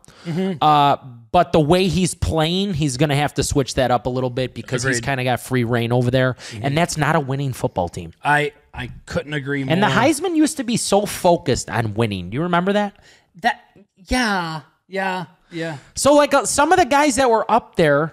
Uh, 0.61 0.97
but 1.31 1.53
the 1.53 1.61
way 1.61 1.89
he's 1.89 2.15
playing, 2.15 2.75
he's 2.75 2.97
going 2.99 3.09
to 3.09 3.17
have 3.17 3.33
to 3.35 3.43
switch 3.43 3.75
that 3.75 3.91
up 3.91 4.05
a 4.07 4.11
little 4.11 4.29
bit 4.31 4.53
because 4.53 4.83
he's 4.83 5.01
kind 5.01 5.19
of 5.21 5.25
got 5.25 5.41
free 5.41 5.65
reign 5.65 5.91
over 5.93 6.11
there. 6.11 6.37
And 6.61 6.77
that's 6.77 6.97
not 6.99 7.17
a 7.17 7.21
winning 7.21 7.53
football 7.55 7.89
team. 7.89 8.13
I 8.23 8.53
I 8.75 8.91
couldn't 9.07 9.33
agree 9.35 9.65
more. 9.65 9.73
And 9.73 9.83
the 9.83 9.87
Heisman 9.87 10.35
used 10.37 10.59
to 10.59 10.65
be 10.65 10.77
so 10.77 11.07
focused 11.07 11.71
on 11.71 11.95
winning. 11.95 12.31
Do 12.31 12.37
you 12.37 12.43
remember 12.43 12.73
that? 12.75 12.97
that 13.37 13.63
yeah 13.97 14.63
yeah 14.89 15.27
yeah 15.51 15.79
So, 15.95 16.15
like, 16.15 16.35
uh, 16.35 16.45
some 16.45 16.73
of 16.73 16.79
the 16.79 16.85
guys 16.85 17.17
that 17.17 17.31
were 17.31 17.51
up 17.51 17.77
there 17.77 18.13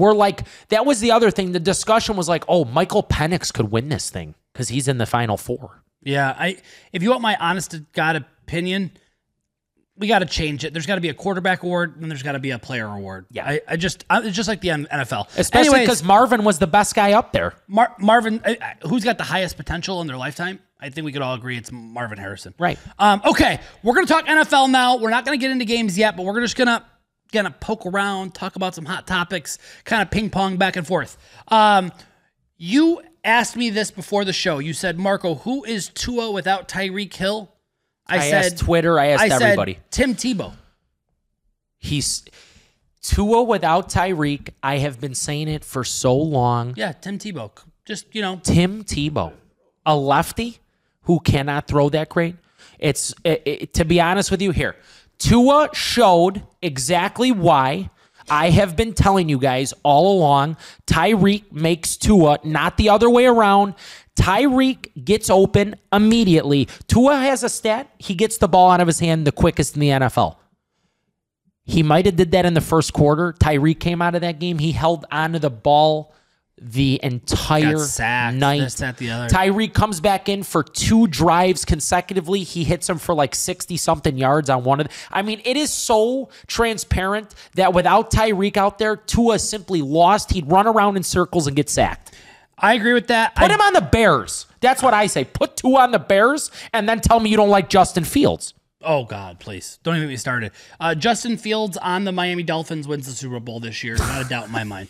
were 0.00 0.14
like, 0.14 0.42
that 0.68 0.84
was 0.86 1.00
the 1.00 1.12
other 1.12 1.30
thing. 1.30 1.52
The 1.52 1.60
discussion 1.60 2.16
was 2.16 2.28
like, 2.28 2.44
oh, 2.48 2.64
Michael 2.64 3.02
Penix 3.02 3.52
could 3.52 3.70
win 3.70 3.88
this 3.88 4.10
thing 4.10 4.34
because 4.52 4.68
he's 4.68 4.88
in 4.88 4.98
the 4.98 5.06
final 5.06 5.36
four. 5.36 5.82
yeah. 6.02 6.34
I 6.38 6.56
if 6.92 7.02
you 7.02 7.10
want 7.10 7.22
my 7.22 7.36
honest 7.36 7.70
to 7.72 7.78
god 7.92 8.16
opinion, 8.16 8.90
we 9.96 10.08
got 10.08 10.20
to 10.20 10.26
change 10.26 10.64
it. 10.64 10.72
There's 10.72 10.86
got 10.86 10.94
to 10.94 11.00
be 11.02 11.10
a 11.10 11.14
quarterback 11.14 11.62
award, 11.62 12.00
and 12.00 12.10
there's 12.10 12.22
got 12.22 12.32
to 12.32 12.38
be 12.38 12.52
a 12.52 12.58
player 12.58 12.86
award. 12.86 13.26
Yeah. 13.30 13.46
I, 13.46 13.60
I 13.68 13.76
just 13.76 14.04
I, 14.08 14.22
it's 14.22 14.34
just 14.34 14.48
like 14.48 14.62
the 14.62 14.68
NFL, 14.68 15.28
Especially 15.36 15.80
because 15.80 16.02
Marvin 16.02 16.42
was 16.42 16.58
the 16.58 16.66
best 16.66 16.94
guy 16.94 17.12
up 17.12 17.32
there. 17.32 17.52
Mar- 17.68 17.94
Marvin, 17.98 18.40
uh, 18.44 18.54
who's 18.88 19.04
got 19.04 19.18
the 19.18 19.24
highest 19.24 19.56
potential 19.58 20.00
in 20.00 20.06
their 20.06 20.16
lifetime? 20.16 20.58
I 20.80 20.88
think 20.88 21.04
we 21.04 21.12
could 21.12 21.20
all 21.20 21.34
agree 21.34 21.58
it's 21.58 21.70
Marvin 21.70 22.16
Harrison. 22.16 22.54
Right. 22.58 22.78
Um, 22.98 23.20
okay, 23.26 23.60
we're 23.82 23.94
gonna 23.94 24.06
talk 24.06 24.24
NFL 24.24 24.70
now. 24.70 24.96
We're 24.96 25.10
not 25.10 25.26
gonna 25.26 25.36
get 25.36 25.50
into 25.50 25.66
games 25.66 25.98
yet, 25.98 26.16
but 26.16 26.24
we're 26.24 26.40
just 26.40 26.56
gonna 26.56 26.82
gonna 27.30 27.50
poke 27.60 27.86
around, 27.86 28.34
talk 28.34 28.56
about 28.56 28.74
some 28.74 28.84
hot 28.84 29.06
topics, 29.06 29.58
kind 29.84 30.02
of 30.02 30.10
ping 30.10 30.30
pong 30.30 30.56
back 30.56 30.76
and 30.76 30.86
forth. 30.86 31.16
Um, 31.48 31.92
you 32.56 33.00
asked 33.24 33.56
me 33.56 33.70
this 33.70 33.90
before 33.90 34.24
the 34.24 34.32
show. 34.32 34.58
You 34.58 34.72
said, 34.72 34.98
Marco, 34.98 35.34
who 35.36 35.64
is 35.64 35.88
Tua 35.88 36.30
without 36.30 36.68
Tyreek 36.68 37.14
Hill? 37.14 37.50
I, 38.06 38.16
I 38.16 38.30
said 38.30 38.44
asked 38.52 38.58
Twitter, 38.58 38.98
I 38.98 39.06
asked 39.08 39.22
I 39.22 39.28
said 39.28 39.42
everybody. 39.42 39.78
Tim 39.90 40.14
Tebow. 40.14 40.52
He's 41.78 42.24
Tua 43.02 43.42
without 43.42 43.88
Tyreek. 43.88 44.50
I 44.62 44.78
have 44.78 45.00
been 45.00 45.14
saying 45.14 45.48
it 45.48 45.64
for 45.64 45.84
so 45.84 46.16
long. 46.16 46.74
Yeah, 46.76 46.92
Tim 46.92 47.18
Tebow. 47.18 47.50
Just 47.84 48.14
you 48.14 48.20
know, 48.22 48.40
Tim 48.42 48.84
Tebow, 48.84 49.32
a 49.86 49.96
lefty 49.96 50.58
who 51.02 51.20
cannot 51.20 51.66
throw 51.66 51.88
that 51.90 52.08
great. 52.08 52.36
It's 52.78 53.14
it, 53.24 53.42
it- 53.46 53.74
to 53.74 53.84
be 53.84 54.00
honest 54.00 54.30
with 54.30 54.42
you 54.42 54.50
here. 54.50 54.76
Tua 55.20 55.68
showed 55.72 56.42
exactly 56.60 57.30
why 57.30 57.90
I 58.28 58.50
have 58.50 58.74
been 58.74 58.94
telling 58.94 59.28
you 59.28 59.38
guys 59.38 59.72
all 59.82 60.18
along. 60.18 60.56
Tyreek 60.86 61.52
makes 61.52 61.96
Tua, 61.96 62.38
not 62.42 62.76
the 62.76 62.88
other 62.88 63.08
way 63.08 63.26
around. 63.26 63.74
Tyreek 64.16 65.04
gets 65.04 65.30
open 65.30 65.76
immediately. 65.92 66.68
Tua 66.88 67.16
has 67.16 67.42
a 67.42 67.48
stat. 67.48 67.90
He 67.98 68.14
gets 68.14 68.38
the 68.38 68.48
ball 68.48 68.70
out 68.70 68.80
of 68.80 68.86
his 68.86 69.00
hand 69.00 69.26
the 69.26 69.32
quickest 69.32 69.74
in 69.74 69.80
the 69.80 69.88
NFL. 69.88 70.36
He 71.64 71.82
might 71.82 72.06
have 72.06 72.16
did 72.16 72.32
that 72.32 72.46
in 72.46 72.54
the 72.54 72.60
first 72.60 72.92
quarter. 72.92 73.32
Tyreek 73.34 73.78
came 73.78 74.02
out 74.02 74.14
of 74.14 74.22
that 74.22 74.40
game. 74.40 74.58
He 74.58 74.72
held 74.72 75.04
onto 75.12 75.38
the 75.38 75.50
ball 75.50 76.14
the 76.60 77.00
entire 77.02 77.78
sacked. 77.78 78.36
night. 78.36 78.60
This, 78.60 78.74
that, 78.76 78.98
the 78.98 79.10
other. 79.10 79.28
Tyreek 79.28 79.72
comes 79.72 80.00
back 80.00 80.28
in 80.28 80.42
for 80.42 80.62
two 80.62 81.06
drives 81.06 81.64
consecutively. 81.64 82.42
He 82.42 82.64
hits 82.64 82.88
him 82.88 82.98
for 82.98 83.14
like 83.14 83.34
60 83.34 83.76
something 83.78 84.18
yards 84.18 84.50
on 84.50 84.62
one 84.64 84.80
of 84.80 84.88
them. 84.88 84.96
I 85.10 85.22
mean, 85.22 85.40
it 85.44 85.56
is 85.56 85.72
so 85.72 86.28
transparent 86.46 87.34
that 87.54 87.72
without 87.72 88.10
Tyreek 88.10 88.56
out 88.56 88.78
there, 88.78 88.96
Tua 88.96 89.38
simply 89.38 89.80
lost. 89.80 90.32
He'd 90.32 90.50
run 90.50 90.66
around 90.66 90.96
in 90.96 91.02
circles 91.02 91.46
and 91.46 91.56
get 91.56 91.70
sacked. 91.70 92.14
I 92.58 92.74
agree 92.74 92.92
with 92.92 93.06
that. 93.06 93.34
Put 93.36 93.50
I, 93.50 93.54
him 93.54 93.60
on 93.60 93.72
the 93.72 93.80
Bears. 93.80 94.46
That's 94.60 94.82
what 94.82 94.92
I 94.92 95.06
say. 95.06 95.24
Put 95.24 95.56
Tua 95.56 95.80
on 95.80 95.92
the 95.92 95.98
Bears 95.98 96.50
and 96.74 96.86
then 96.86 97.00
tell 97.00 97.20
me 97.20 97.30
you 97.30 97.36
don't 97.38 97.48
like 97.48 97.70
Justin 97.70 98.04
Fields. 98.04 98.52
Oh 98.82 99.04
God, 99.04 99.38
please 99.40 99.78
don't 99.82 99.96
even 99.96 100.08
get 100.08 100.12
me 100.12 100.16
started. 100.16 100.52
Uh, 100.78 100.94
Justin 100.94 101.36
Fields 101.36 101.76
on 101.76 102.04
the 102.04 102.12
Miami 102.12 102.42
Dolphins 102.42 102.88
wins 102.88 103.06
the 103.06 103.12
Super 103.12 103.38
Bowl 103.38 103.60
this 103.60 103.84
year, 103.84 103.96
not 103.96 104.24
a 104.24 104.28
doubt 104.28 104.46
in 104.46 104.52
my 104.52 104.64
mind. 104.64 104.88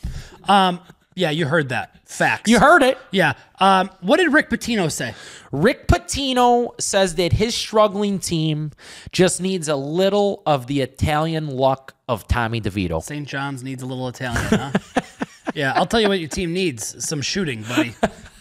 Um, 0.48 0.80
yeah, 1.14 1.30
you 1.30 1.46
heard 1.46 1.70
that. 1.70 1.96
Facts. 2.08 2.50
You 2.50 2.58
heard 2.58 2.82
it. 2.82 2.98
Yeah. 3.10 3.34
Um, 3.58 3.90
what 4.00 4.18
did 4.18 4.32
Rick 4.32 4.50
Pitino 4.50 4.90
say? 4.90 5.14
Rick 5.52 5.86
Pitino 5.88 6.80
says 6.80 7.16
that 7.16 7.32
his 7.32 7.54
struggling 7.54 8.18
team 8.18 8.72
just 9.12 9.40
needs 9.40 9.68
a 9.68 9.76
little 9.76 10.42
of 10.46 10.66
the 10.66 10.80
Italian 10.80 11.48
luck 11.48 11.94
of 12.08 12.26
Tommy 12.26 12.60
DeVito. 12.60 13.02
St. 13.02 13.26
John's 13.26 13.62
needs 13.62 13.82
a 13.82 13.86
little 13.86 14.08
Italian, 14.08 14.42
huh? 14.44 14.72
yeah, 15.54 15.72
I'll 15.74 15.86
tell 15.86 16.00
you 16.00 16.08
what 16.08 16.20
your 16.20 16.28
team 16.28 16.52
needs: 16.52 17.04
some 17.04 17.22
shooting, 17.22 17.62
buddy. 17.62 17.94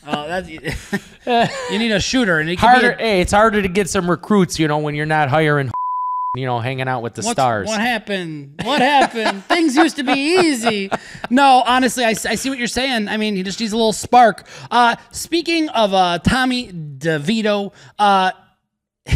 Uh, 0.06 0.42
that, 0.42 1.52
you 1.72 1.80
need 1.80 1.92
a 1.92 2.00
shooter, 2.00 2.40
and 2.40 2.50
it 2.50 2.60
Harder, 2.60 2.96
be. 2.96 3.04
hey, 3.04 3.22
it's 3.22 3.32
harder 3.32 3.62
to 3.62 3.68
get 3.68 3.90
some 3.90 4.10
recruits, 4.10 4.58
you 4.58 4.68
know, 4.68 4.80
when 4.80 4.96
you're 4.96 5.06
not 5.06 5.30
hiring, 5.30 5.70
you 6.36 6.46
know, 6.46 6.60
hanging 6.60 6.88
out 6.88 7.02
with 7.02 7.16
the 7.16 7.22
what's- 7.22 7.32
stars. 7.32 7.68
What 7.68 7.82
happened? 7.82 8.62
What 8.64 8.82
happened? 8.82 9.44
Things 9.46 9.76
used 9.76 9.96
to 9.96 10.04
be 10.04 10.38
easy. 10.40 10.92
No, 11.30 11.64
honestly, 11.66 12.06
I, 12.06 12.10
I 12.10 12.14
see 12.36 12.50
what 12.50 12.60
you're 12.60 12.68
saying. 12.68 13.08
I 13.08 13.18
mean, 13.18 13.36
he 13.36 13.44
just 13.44 13.60
needs 13.60 13.74
a 13.74 13.78
little 13.78 13.94
spark. 13.94 14.46
Uh, 14.70 14.96
speaking 15.12 15.70
of 15.70 15.94
uh, 15.94 16.20
Tommy 16.20 16.72
DeVito, 16.72 17.74
uh, 17.98 18.32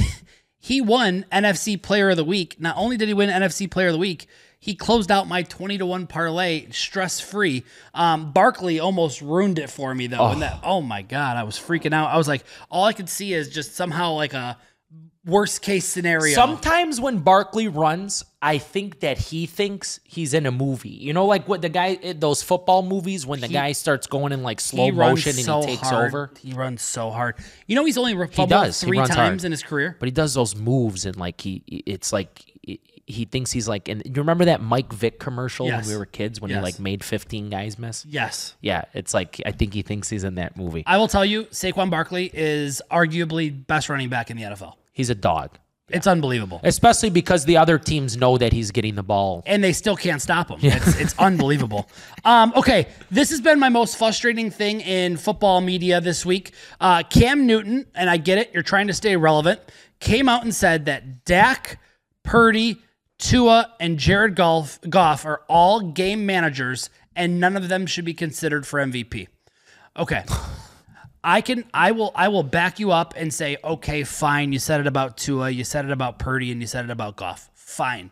he 0.60 0.82
won 0.82 1.26
NFC 1.32 1.80
Player 1.80 2.10
of 2.10 2.18
the 2.18 2.24
Week. 2.24 2.60
Not 2.60 2.78
only 2.78 2.98
did 2.98 3.08
he 3.08 3.14
win 3.14 3.30
NFC 3.30 3.70
Player 3.70 3.90
of 3.90 3.94
the 3.94 4.00
Week, 4.00 4.28
he 4.60 4.74
closed 4.76 5.12
out 5.12 5.28
my 5.28 5.44
20 5.44 5.78
to 5.80 5.86
1 5.86 6.08
parlay 6.08 6.68
stress 6.72 7.20
free. 7.20 7.64
Um, 7.94 8.32
Barkley 8.32 8.80
almost 8.80 9.22
ruined 9.22 9.60
it 9.60 9.70
for 9.70 9.94
me, 9.94 10.08
though. 10.08 10.30
And 10.30 10.42
that, 10.42 10.62
oh 10.64 10.82
my 10.82 11.04
God, 11.04 11.38
I 11.38 11.44
was 11.44 11.60
freaking 11.60 11.94
out. 11.94 12.10
I 12.10 12.18
was 12.18 12.28
like, 12.28 12.44
all 12.72 12.86
I 12.86 12.94
could 12.94 13.10
see 13.10 13.34
is 13.34 13.50
just 13.50 13.76
somehow 13.76 14.14
like 14.14 14.34
a 14.34 14.58
worst 15.26 15.62
case 15.62 15.86
scenario. 15.86 16.34
Sometimes 16.36 17.00
when 17.00 17.20
Barkley 17.20 17.68
runs, 17.68 18.24
I 18.42 18.58
think 18.58 19.00
that 19.02 19.18
he 19.18 19.46
thinks 19.46 20.00
he's 20.04 20.34
in 20.34 20.46
a 20.46 20.52
movie. 20.52 20.90
You 20.90 21.14
know, 21.14 21.26
like 21.26 21.48
what 21.48 21.62
the 21.62 21.70
guy, 21.70 21.98
eh, 22.04 22.14
those 22.18 22.44
football 22.44 22.84
movies 22.84 23.26
when 23.26 23.40
the 23.40 23.48
guy 23.48 23.72
starts 23.72 24.08
going 24.08 24.34
in 24.34 24.44
like 24.44 24.60
slow 24.60 24.86
he 24.86 24.92
motion 24.92 25.32
and 25.36 25.46
so 25.46 25.62
he 25.62 25.68
takes 25.68 25.90
hard. 25.90 26.08
over. 26.08 26.32
He 26.40 26.54
runs 26.54 26.82
so 26.82 27.10
hard. 27.10 27.36
You 27.68 27.76
know, 27.76 27.86
he's 27.86 27.98
only 27.98 28.14
fumbled 28.14 28.50
does. 28.50 28.82
He 28.82 28.88
three 28.88 28.98
runs 28.98 29.10
times 29.12 29.42
hard. 29.42 29.46
in 29.46 29.52
his 29.52 29.64
career. 29.64 29.96
But 30.00 30.08
he 30.08 30.12
does 30.12 30.34
those 30.34 30.56
moves 30.56 31.06
and 31.06 31.16
like 31.16 31.40
he, 31.40 31.64
it's 31.68 32.12
like 32.12 32.44
he 32.62 32.80
he 33.06 33.26
thinks 33.26 33.52
he's 33.52 33.68
like. 33.68 33.88
And 33.90 34.02
you 34.06 34.14
remember 34.16 34.46
that 34.46 34.62
Mike 34.62 34.92
Vick 34.94 35.20
commercial 35.20 35.68
Yes. 35.68 35.86
when 35.86 35.94
we 35.94 35.98
were 36.00 36.06
kids 36.06 36.40
when 36.42 36.52
Yes. 36.52 36.58
he 36.60 36.64
like 36.64 36.80
made 36.80 37.04
15 37.04 37.50
guys 37.50 37.78
miss? 37.80 38.06
Yes. 38.06 38.56
Yeah, 38.62 38.86
it's 38.94 39.14
like 39.14 39.42
I 39.46 39.52
think 39.52 39.74
he 39.74 39.82
thinks 39.84 40.10
he's 40.10 40.24
in 40.26 40.36
that 40.36 40.58
movie. 40.58 40.84
I 40.86 40.98
will 40.98 41.08
tell 41.10 41.26
you, 41.26 41.44
Saquon 41.46 41.90
Barkley 41.90 42.30
is 42.34 42.82
arguably 42.92 43.66
best 43.68 43.88
running 43.90 44.10
back 44.10 44.30
in 44.32 44.38
the 44.38 44.44
NFL. 44.44 44.76
He's 44.94 45.10
a 45.10 45.16
dog, 45.16 45.58
It's 45.90 46.08
unbelievable. 46.08 46.62
especially 46.64 47.10
because 47.10 47.44
the 47.46 47.58
other 47.58 47.78
teams 47.78 48.16
know 48.16 48.38
that 48.38 48.54
he's 48.54 48.72
getting 48.72 48.96
the 48.96 49.04
ball. 49.04 49.44
and 49.46 49.62
they 49.64 49.74
still 49.74 49.98
can't 49.98 50.22
stop 50.22 50.50
him. 50.50 50.60
It's, 50.62 51.00
it's 51.00 51.16
unbelievable. 51.20 51.90
Um, 52.26 52.54
okay, 52.56 52.88
this 53.12 53.32
has 53.32 53.42
been 53.42 53.60
my 53.60 53.68
most 53.68 53.98
frustrating 53.98 54.50
thing 54.50 54.80
in 54.80 55.18
football 55.18 55.60
media 55.60 56.00
this 56.00 56.26
week. 56.26 56.54
Uh, 56.80 57.04
Cam 57.04 57.46
Newton, 57.46 57.86
and 57.96 58.10
I 58.10 58.16
get 58.16 58.38
it, 58.38 58.52
you're 58.54 58.64
trying 58.64 58.88
to 58.88 58.94
stay 58.94 59.18
relevant, 59.18 59.60
came 60.00 60.30
out 60.30 60.44
and 60.44 60.56
said 60.56 60.86
that 60.86 61.26
Dak, 61.26 61.80
Purdy, 62.24 62.78
Tua, 63.20 63.74
and 63.82 63.98
Jared 64.00 64.36
Goff, 64.38 64.80
Goff 64.90 65.26
are 65.26 65.42
all 65.50 65.82
game 65.92 66.26
managers, 66.26 66.90
and 67.14 67.42
none 67.42 67.58
of 67.58 67.68
them 67.68 67.86
should 67.86 68.06
be 68.06 68.14
considered 68.14 68.66
for 68.66 68.80
MVP. 68.80 69.28
Okay. 69.98 70.24
I 71.24 71.42
can 71.42 71.66
I 71.74 71.92
will 71.92 72.12
I 72.16 72.28
will 72.28 72.44
back 72.44 72.80
you 72.80 72.92
up 72.92 73.14
and 73.16 73.34
say, 73.34 73.58
okay, 73.64 74.04
fine. 74.04 74.52
You 74.52 74.60
said 74.60 74.82
it 74.82 74.88
about 74.88 75.18
Tua, 75.18 75.50
you 75.50 75.64
said 75.64 75.86
it 75.86 75.92
about 75.92 76.20
Purdy, 76.20 76.52
and 76.52 76.60
you 76.60 76.68
said 76.68 76.86
it 76.86 76.92
about 76.92 77.16
Goff. 77.16 77.50
Fine. 77.54 78.12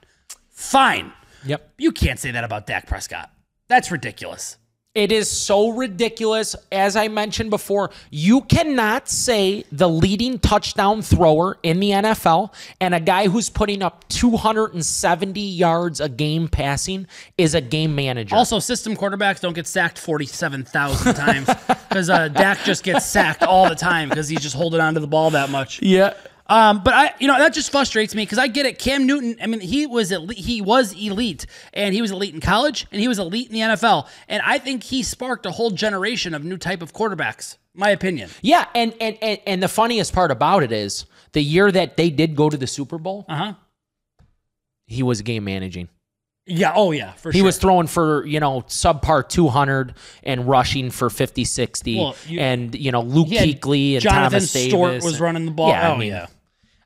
Fine. 0.49 1.11
Yep. 1.45 1.73
You 1.77 1.91
can't 1.91 2.19
say 2.19 2.31
that 2.31 2.43
about 2.43 2.67
Dak 2.67 2.87
Prescott. 2.87 3.31
That's 3.67 3.91
ridiculous. 3.91 4.57
It 4.93 5.13
is 5.13 5.31
so 5.31 5.69
ridiculous. 5.69 6.53
As 6.69 6.97
I 6.97 7.07
mentioned 7.07 7.49
before, 7.49 7.91
you 8.09 8.41
cannot 8.41 9.07
say 9.07 9.63
the 9.71 9.87
leading 9.87 10.37
touchdown 10.37 11.01
thrower 11.01 11.57
in 11.63 11.79
the 11.79 11.91
NFL 11.91 12.53
and 12.81 12.93
a 12.93 12.99
guy 12.99 13.29
who's 13.29 13.49
putting 13.49 13.81
up 13.81 14.05
270 14.09 15.39
yards 15.39 16.01
a 16.01 16.09
game 16.09 16.49
passing 16.49 17.07
is 17.37 17.55
a 17.55 17.61
game 17.61 17.95
manager. 17.95 18.35
Also, 18.35 18.59
system 18.59 18.97
quarterbacks 18.97 19.39
don't 19.39 19.53
get 19.53 19.65
sacked 19.65 19.97
47,000 19.97 21.13
times 21.13 21.47
because 21.87 22.09
uh, 22.09 22.27
Dak 22.27 22.59
just 22.65 22.83
gets 22.83 23.05
sacked 23.05 23.43
all 23.43 23.69
the 23.69 23.75
time 23.75 24.09
because 24.09 24.27
he's 24.27 24.41
just 24.41 24.57
holding 24.57 24.81
on 24.81 24.93
to 24.95 24.99
the 24.99 25.07
ball 25.07 25.29
that 25.31 25.49
much. 25.49 25.81
yeah. 25.81 26.13
Um, 26.51 26.83
but 26.83 26.93
I, 26.93 27.13
you 27.19 27.27
know, 27.27 27.37
that 27.39 27.53
just 27.53 27.71
frustrates 27.71 28.13
me 28.13 28.23
because 28.23 28.37
I 28.37 28.47
get 28.47 28.65
it. 28.65 28.77
Cam 28.77 29.05
Newton, 29.05 29.37
I 29.41 29.47
mean, 29.47 29.61
he 29.61 29.87
was 29.87 30.11
elite, 30.11 30.37
he 30.37 30.61
was 30.61 30.91
elite, 30.93 31.45
and 31.73 31.93
he 31.93 32.01
was 32.01 32.11
elite 32.11 32.33
in 32.33 32.41
college, 32.41 32.87
and 32.91 32.99
he 32.99 33.07
was 33.07 33.19
elite 33.19 33.47
in 33.47 33.53
the 33.53 33.59
NFL, 33.61 34.07
and 34.27 34.41
I 34.45 34.57
think 34.57 34.83
he 34.83 35.01
sparked 35.01 35.45
a 35.45 35.51
whole 35.51 35.71
generation 35.71 36.33
of 36.33 36.43
new 36.43 36.57
type 36.57 36.81
of 36.81 36.91
quarterbacks. 36.93 37.57
My 37.73 37.89
opinion. 37.91 38.29
Yeah, 38.41 38.65
and, 38.75 38.93
and 38.99 39.17
and 39.21 39.39
and 39.47 39.63
the 39.63 39.69
funniest 39.69 40.11
part 40.13 40.29
about 40.29 40.61
it 40.63 40.73
is 40.73 41.05
the 41.31 41.41
year 41.41 41.71
that 41.71 41.95
they 41.95 42.09
did 42.09 42.35
go 42.35 42.49
to 42.49 42.57
the 42.57 42.67
Super 42.67 42.97
Bowl, 42.97 43.23
Uh 43.29 43.35
huh. 43.35 43.53
he 44.87 45.03
was 45.03 45.21
game 45.21 45.45
managing. 45.45 45.87
Yeah. 46.47 46.73
Oh 46.75 46.91
yeah. 46.91 47.13
For 47.13 47.31
He 47.31 47.37
sure. 47.39 47.45
was 47.45 47.57
throwing 47.59 47.87
for, 47.87 48.25
you 48.25 48.39
know, 48.41 48.61
subpar 48.61 49.29
200 49.29 49.93
and 50.23 50.47
rushing 50.49 50.89
for 50.89 51.09
50, 51.09 51.45
60. 51.45 51.97
Well, 51.97 52.15
you- 52.27 52.39
and, 52.39 52.75
you 52.75 52.91
know, 52.91 53.01
Luke 53.03 53.29
Kuechly 53.29 53.93
and 53.93 54.01
Jonathan 54.01 54.39
Thomas. 54.39 54.51
Stewart 54.51 55.03
was 55.03 55.21
running 55.21 55.45
the 55.45 55.51
ball. 55.51 55.69
Yeah, 55.69 55.89
I 55.89 55.93
oh 55.93 55.97
mean, 55.97 56.09
yeah. 56.09 56.25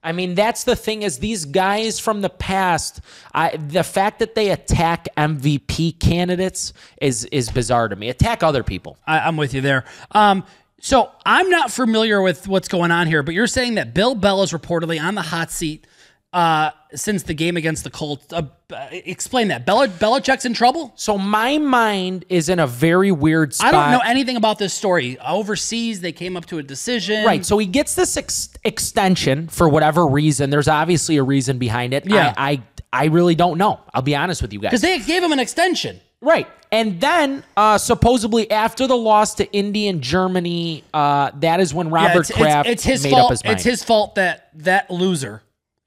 I 0.06 0.12
mean, 0.12 0.36
that's 0.36 0.66
the 0.66 0.76
thing 0.76 1.02
is 1.02 1.18
these 1.18 1.46
guys 1.46 2.00
from 2.00 2.22
the 2.22 2.30
past, 2.30 3.02
I, 3.34 3.58
the 3.58 3.84
fact 3.84 4.20
that 4.20 4.36
they 4.36 4.52
attack 4.52 5.08
MVP 5.18 6.00
candidates 6.00 6.74
is 7.02 7.26
is 7.26 7.50
bizarre 7.50 7.90
to 7.90 7.96
me. 7.96 8.10
Attack 8.10 8.44
other 8.44 8.64
people. 8.64 9.00
I, 9.08 9.22
I'm 9.22 9.36
with 9.36 9.56
you 9.56 9.62
there. 9.62 9.84
Um, 10.12 10.46
so 10.80 11.12
I'm 11.26 11.50
not 11.50 11.72
familiar 11.72 12.22
with 12.22 12.48
what's 12.48 12.68
going 12.68 12.92
on 12.92 13.08
here, 13.08 13.24
but 13.24 13.34
you're 13.34 13.48
saying 13.48 13.76
that 13.76 13.96
Bill 13.96 14.14
Bell 14.14 14.44
is 14.44 14.52
reportedly 14.52 15.02
on 15.02 15.16
the 15.16 15.24
hot 15.24 15.50
seat 15.50 15.88
uh, 16.36 16.70
since 16.94 17.24
the 17.24 17.34
game 17.34 17.56
against 17.58 17.84
the 17.86 17.89
Colts. 17.89 18.32
Uh, 18.32 18.44
explain 18.92 19.48
that. 19.48 19.65
Bel- 19.65 19.88
Belichick's 19.88 20.44
in 20.46 20.54
trouble. 20.54 20.92
So 20.96 21.18
my 21.18 21.58
mind 21.58 22.25
is 22.30 22.50
in 22.50 22.60
a 22.60 22.68
very 22.68 23.12
weird 23.12 23.54
spot. 23.54 23.68
I 23.68 23.72
don't 23.72 23.92
know 24.00 24.06
anything 24.06 24.36
about 24.36 24.60
this 24.60 24.74
story. 24.74 25.18
Overseas, 25.20 26.01
they 26.01 26.12
came 26.12 26.36
up 26.36 26.46
to 26.48 26.58
a 26.58 26.63
decision. 26.63 27.25
Right. 27.25 27.46
So 27.46 27.58
he 27.58 27.65
gets 27.65 27.96
this 27.96 28.18
ex- 28.18 28.50
extension 28.65 29.48
for 29.48 29.70
whatever 29.70 30.06
reason. 30.06 30.50
There's 30.50 30.68
obviously 30.68 31.18
a 31.18 31.24
reason 31.24 31.58
behind 31.58 31.94
it. 31.94 32.06
Yeah. 32.06 32.34
I, 32.38 32.51
I 32.51 32.63
I 32.94 33.06
really 33.06 33.36
don't 33.36 33.58
know. 33.58 33.80
I'll 33.94 34.01
be 34.01 34.15
honest 34.15 34.42
with 34.42 34.54
you 34.54 34.60
guys. 34.60 34.72
Because 34.72 34.82
they 34.82 35.00
gave 35.00 35.22
him 35.24 35.32
an 35.34 35.39
extension. 35.39 36.00
Right. 36.22 36.48
And 36.72 37.00
then 37.01 37.44
uh, 37.58 37.77
supposedly 37.77 38.50
after 38.50 38.88
the 38.88 38.96
loss 38.98 39.36
to 39.36 39.51
Indy 39.54 39.88
and 39.88 40.01
Germany, 40.01 40.84
uh, 40.94 41.32
that 41.42 41.60
is 41.60 41.74
when 41.74 41.89
Robert 41.89 42.22
it's, 42.22 42.30
it's- 42.32 42.42
Kraft 42.42 42.70
it's 42.70 42.84
his 42.84 43.04
made 43.04 43.12
fault. 43.12 43.24
up 43.25 43.30
his 43.32 43.44
mind. 43.44 43.56
It's 43.56 43.63
his 43.63 43.84
fault 43.84 44.15
that 44.15 44.50
that 44.56 44.89
loser 44.89 45.42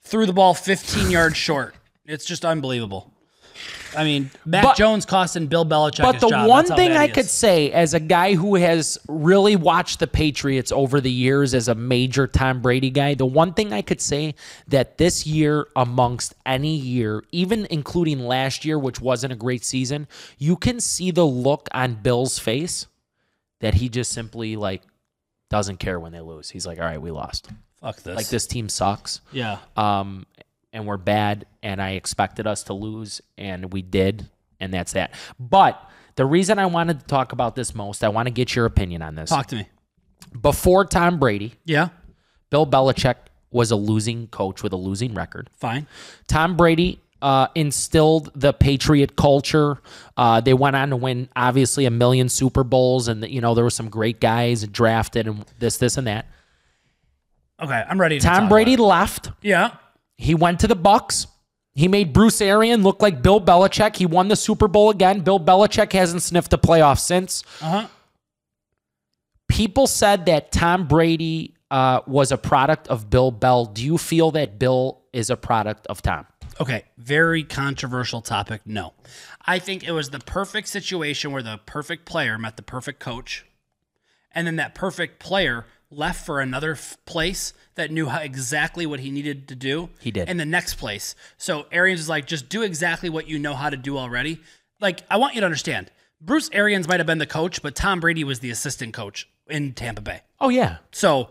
threw 0.08 0.26
the 0.26 0.32
ball 0.32 0.54
15 0.54 1.10
yards 1.10 1.36
short. 1.36 1.74
It's 2.06 2.24
just 2.24 2.44
unbelievable. 2.44 3.12
I 3.96 4.04
mean, 4.04 4.30
Mac 4.44 4.62
But- 4.62 4.76
Jones 4.76 5.04
costing 5.06 5.46
Bill 5.46 5.64
Belichick 5.64 6.02
But 6.02 6.20
the 6.20 6.28
job. 6.28 6.48
one 6.48 6.66
thing 6.66 6.92
I 6.92 7.08
could 7.08 7.26
say, 7.26 7.72
as 7.72 7.94
a 7.94 8.00
guy 8.00 8.34
who 8.34 8.54
has 8.56 8.98
really 9.08 9.56
watched 9.56 9.98
the 9.98 10.06
Patriots 10.06 10.70
over 10.70 11.00
the 11.00 11.10
years 11.10 11.54
as 11.54 11.68
a 11.68 11.74
major 11.74 12.26
Tom 12.26 12.60
Brady 12.60 12.90
guy, 12.90 13.14
the 13.14 13.26
one 13.26 13.54
thing 13.54 13.72
I 13.72 13.82
could 13.82 14.00
say 14.00 14.34
that 14.68 14.98
this 14.98 15.26
year, 15.26 15.66
amongst 15.74 16.34
any 16.46 16.76
year, 16.76 17.24
even 17.32 17.66
including 17.70 18.20
last 18.20 18.64
year, 18.64 18.78
which 18.78 19.00
wasn't 19.00 19.32
a 19.32 19.36
great 19.36 19.64
season, 19.64 20.06
you 20.36 20.56
can 20.56 20.80
see 20.80 21.10
the 21.10 21.26
look 21.26 21.68
on 21.72 21.94
Bill's 21.94 22.38
face 22.38 22.86
that 23.60 23.74
he 23.74 23.88
just 23.88 24.12
simply 24.12 24.54
like 24.56 24.82
doesn't 25.50 25.78
care 25.78 25.98
when 25.98 26.12
they 26.12 26.20
lose. 26.20 26.50
He's 26.50 26.66
like, 26.66 26.78
all 26.78 26.84
right, 26.84 27.00
we 27.00 27.10
lost. 27.10 27.48
Fuck 27.80 28.02
this. 28.02 28.16
Like 28.16 28.28
this 28.28 28.46
team 28.46 28.68
sucks. 28.68 29.20
Yeah. 29.32 29.58
um, 29.76 30.26
and 30.72 30.86
we're 30.86 30.96
bad, 30.98 31.46
and 31.62 31.80
I 31.80 31.92
expected 31.92 32.46
us 32.46 32.64
to 32.64 32.74
lose, 32.74 33.22
and 33.38 33.72
we 33.72 33.80
did, 33.82 34.28
and 34.60 34.72
that's 34.72 34.92
that. 34.92 35.14
But 35.40 35.82
the 36.16 36.26
reason 36.26 36.58
I 36.58 36.66
wanted 36.66 37.00
to 37.00 37.06
talk 37.06 37.32
about 37.32 37.54
this 37.56 37.74
most, 37.74 38.04
I 38.04 38.08
want 38.08 38.26
to 38.26 38.30
get 38.30 38.54
your 38.54 38.66
opinion 38.66 39.00
on 39.00 39.14
this. 39.14 39.30
Talk 39.30 39.46
to 39.48 39.56
me. 39.56 39.68
Before 40.40 40.84
Tom 40.84 41.18
Brady, 41.18 41.54
Yeah. 41.64 41.88
Bill 42.50 42.66
Belichick 42.66 43.14
was 43.50 43.70
a 43.70 43.76
losing 43.76 44.26
coach 44.26 44.62
with 44.62 44.72
a 44.72 44.76
losing 44.76 45.14
record. 45.14 45.48
Fine. 45.58 45.86
Tom 46.28 46.56
Brady 46.56 47.00
uh, 47.22 47.48
instilled 47.54 48.30
the 48.34 48.52
Patriot 48.52 49.16
culture. 49.16 49.78
Uh, 50.16 50.40
they 50.42 50.54
went 50.54 50.76
on 50.76 50.90
to 50.90 50.96
win, 50.96 51.28
obviously, 51.34 51.86
a 51.86 51.90
million 51.90 52.28
Super 52.28 52.62
Bowls, 52.62 53.08
and 53.08 53.26
you 53.28 53.40
know 53.40 53.54
there 53.54 53.64
were 53.64 53.70
some 53.70 53.88
great 53.88 54.20
guys 54.20 54.66
drafted, 54.66 55.26
and 55.26 55.44
this, 55.58 55.78
this, 55.78 55.96
and 55.96 56.06
that. 56.06 56.26
Okay, 57.60 57.84
I'm 57.88 58.00
ready. 58.00 58.18
To 58.18 58.26
Tom 58.26 58.48
Brady 58.48 58.76
left. 58.76 59.30
Yeah. 59.42 59.74
He 60.16 60.34
went 60.34 60.60
to 60.60 60.66
the 60.68 60.76
Bucks. 60.76 61.26
He 61.74 61.86
made 61.88 62.12
Bruce 62.12 62.40
Arian 62.40 62.82
look 62.82 63.02
like 63.02 63.22
Bill 63.22 63.40
Belichick. 63.40 63.96
He 63.96 64.06
won 64.06 64.28
the 64.28 64.36
Super 64.36 64.66
Bowl 64.68 64.90
again. 64.90 65.20
Bill 65.20 65.38
Belichick 65.38 65.92
hasn't 65.92 66.22
sniffed 66.22 66.52
a 66.52 66.58
playoff 66.58 66.98
since. 66.98 67.42
Uh 67.60 67.82
huh. 67.82 67.86
People 69.48 69.86
said 69.86 70.26
that 70.26 70.52
Tom 70.52 70.86
Brady 70.86 71.54
uh, 71.70 72.00
was 72.06 72.32
a 72.32 72.38
product 72.38 72.88
of 72.88 73.08
Bill 73.10 73.30
Bell. 73.30 73.64
Do 73.64 73.84
you 73.84 73.96
feel 73.98 74.30
that 74.32 74.58
Bill 74.58 75.00
is 75.12 75.30
a 75.30 75.36
product 75.36 75.86
of 75.86 76.02
Tom? 76.02 76.26
Okay, 76.60 76.84
very 76.96 77.44
controversial 77.44 78.20
topic. 78.20 78.62
No. 78.66 78.92
I 79.46 79.58
think 79.58 79.84
it 79.84 79.92
was 79.92 80.10
the 80.10 80.18
perfect 80.18 80.68
situation 80.68 81.30
where 81.30 81.42
the 81.42 81.60
perfect 81.64 82.04
player 82.04 82.36
met 82.36 82.56
the 82.56 82.62
perfect 82.62 82.98
coach, 83.00 83.46
and 84.32 84.46
then 84.46 84.56
that 84.56 84.74
perfect 84.74 85.20
player 85.20 85.66
left 85.90 86.24
for 86.26 86.40
another 86.40 86.72
f- 86.72 86.96
place 87.06 87.52
that 87.74 87.90
knew 87.90 88.06
how, 88.06 88.18
exactly 88.20 88.86
what 88.86 89.00
he 89.00 89.10
needed 89.10 89.48
to 89.48 89.54
do. 89.54 89.88
He 90.00 90.10
did. 90.10 90.28
In 90.28 90.36
the 90.36 90.44
next 90.44 90.74
place. 90.74 91.14
So 91.38 91.66
Arians 91.72 92.00
is 92.00 92.08
like, 92.08 92.26
just 92.26 92.48
do 92.48 92.62
exactly 92.62 93.08
what 93.08 93.26
you 93.28 93.38
know 93.38 93.54
how 93.54 93.70
to 93.70 93.76
do 93.76 93.96
already. 93.96 94.40
Like, 94.80 95.02
I 95.10 95.16
want 95.16 95.34
you 95.34 95.40
to 95.40 95.46
understand 95.46 95.90
Bruce 96.20 96.50
Arians 96.52 96.88
might 96.88 97.00
have 97.00 97.06
been 97.06 97.18
the 97.18 97.26
coach, 97.26 97.62
but 97.62 97.74
Tom 97.74 98.00
Brady 98.00 98.24
was 98.24 98.40
the 98.40 98.50
assistant 98.50 98.92
coach 98.92 99.28
in 99.48 99.72
Tampa 99.72 100.02
Bay. 100.02 100.20
Oh 100.40 100.48
yeah, 100.48 100.78
So, 100.92 101.30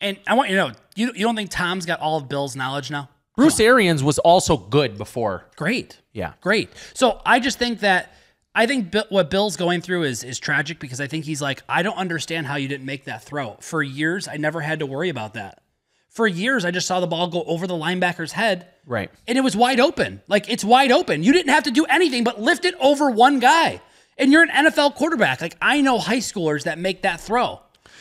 and 0.00 0.18
I 0.26 0.34
want 0.34 0.50
you 0.50 0.56
to 0.56 0.68
know, 0.68 0.74
you, 0.94 1.06
you 1.14 1.24
don't 1.24 1.34
think 1.34 1.50
Tom's 1.50 1.86
got 1.86 2.00
all 2.00 2.18
of 2.18 2.28
Bill's 2.28 2.54
knowledge 2.54 2.90
now? 2.90 3.08
Bruce 3.36 3.60
Arians 3.60 4.02
was 4.02 4.18
also 4.18 4.56
good 4.56 4.98
before. 4.98 5.46
Great. 5.56 6.00
Yeah, 6.12 6.32
Great. 6.40 6.70
So 6.94 7.20
I 7.24 7.38
just 7.38 7.58
think 7.58 7.80
that 7.80 8.12
I 8.58 8.66
think 8.66 8.90
Bill, 8.90 9.04
what 9.08 9.30
Bill's 9.30 9.56
going 9.56 9.82
through 9.82 10.02
is 10.02 10.24
is 10.24 10.40
tragic 10.40 10.80
because 10.80 11.00
I 11.00 11.06
think 11.06 11.24
he's 11.24 11.40
like, 11.40 11.62
I 11.68 11.82
don't 11.82 11.96
understand 11.96 12.48
how 12.48 12.56
you 12.56 12.66
didn't 12.66 12.86
make 12.86 13.04
that 13.04 13.22
throw. 13.22 13.56
For 13.60 13.84
years, 13.84 14.26
I 14.26 14.36
never 14.36 14.60
had 14.60 14.80
to 14.80 14.86
worry 14.86 15.10
about 15.10 15.34
that. 15.34 15.62
For 16.08 16.26
years, 16.26 16.64
I 16.64 16.72
just 16.72 16.88
saw 16.88 16.98
the 16.98 17.06
ball 17.06 17.28
go 17.28 17.44
over 17.44 17.68
the 17.68 17.74
linebacker's 17.74 18.32
head 18.32 18.66
right. 18.84 19.12
and 19.28 19.38
it 19.38 19.42
was 19.42 19.54
wide 19.54 19.78
open. 19.78 20.22
Like 20.26 20.50
it's 20.50 20.64
wide 20.64 20.90
open. 20.90 21.22
You 21.22 21.32
didn't 21.32 21.52
have 21.52 21.62
to 21.64 21.70
do 21.70 21.84
anything 21.84 22.24
but 22.24 22.40
lift 22.40 22.64
it 22.64 22.74
over 22.80 23.12
one 23.12 23.38
guy. 23.38 23.80
And 24.18 24.32
you're 24.32 24.42
an 24.42 24.48
NFL 24.48 24.96
quarterback. 24.96 25.40
Like 25.40 25.56
I 25.62 25.80
know 25.80 26.00
high 26.00 26.18
schoolers 26.18 26.64
that 26.64 26.80
make 26.80 27.02
that 27.02 27.20
throw. 27.20 27.60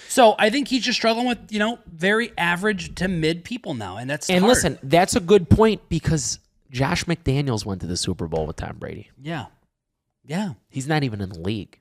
So 0.10 0.34
I 0.40 0.50
think 0.50 0.70
he's 0.70 0.84
just 0.84 0.98
struggling 0.98 1.28
with, 1.28 1.38
you 1.52 1.60
know, 1.60 1.78
very 1.86 2.32
average 2.36 2.96
to 2.96 3.08
mid 3.08 3.44
people 3.44 3.76
now. 3.76 3.98
And 3.98 4.10
that's 4.10 4.28
And 4.28 4.40
hard. 4.40 4.50
listen, 4.50 4.80
that's 4.82 5.16
a 5.16 5.20
good 5.20 5.52
point 5.52 5.88
because 5.88 6.40
Josh 6.72 7.04
McDaniels 7.06 7.64
went 7.64 7.82
to 7.82 7.88
the 7.88 7.98
Super 7.98 8.26
Bowl 8.26 8.48
with 8.48 8.56
Tom 8.56 8.78
Brady. 8.80 9.12
Yeah. 9.22 9.46
Yeah. 10.28 10.54
He's 10.70 10.88
not 10.88 11.04
even 11.04 11.22
in 11.22 11.30
the 11.30 11.40
league. 11.40 11.80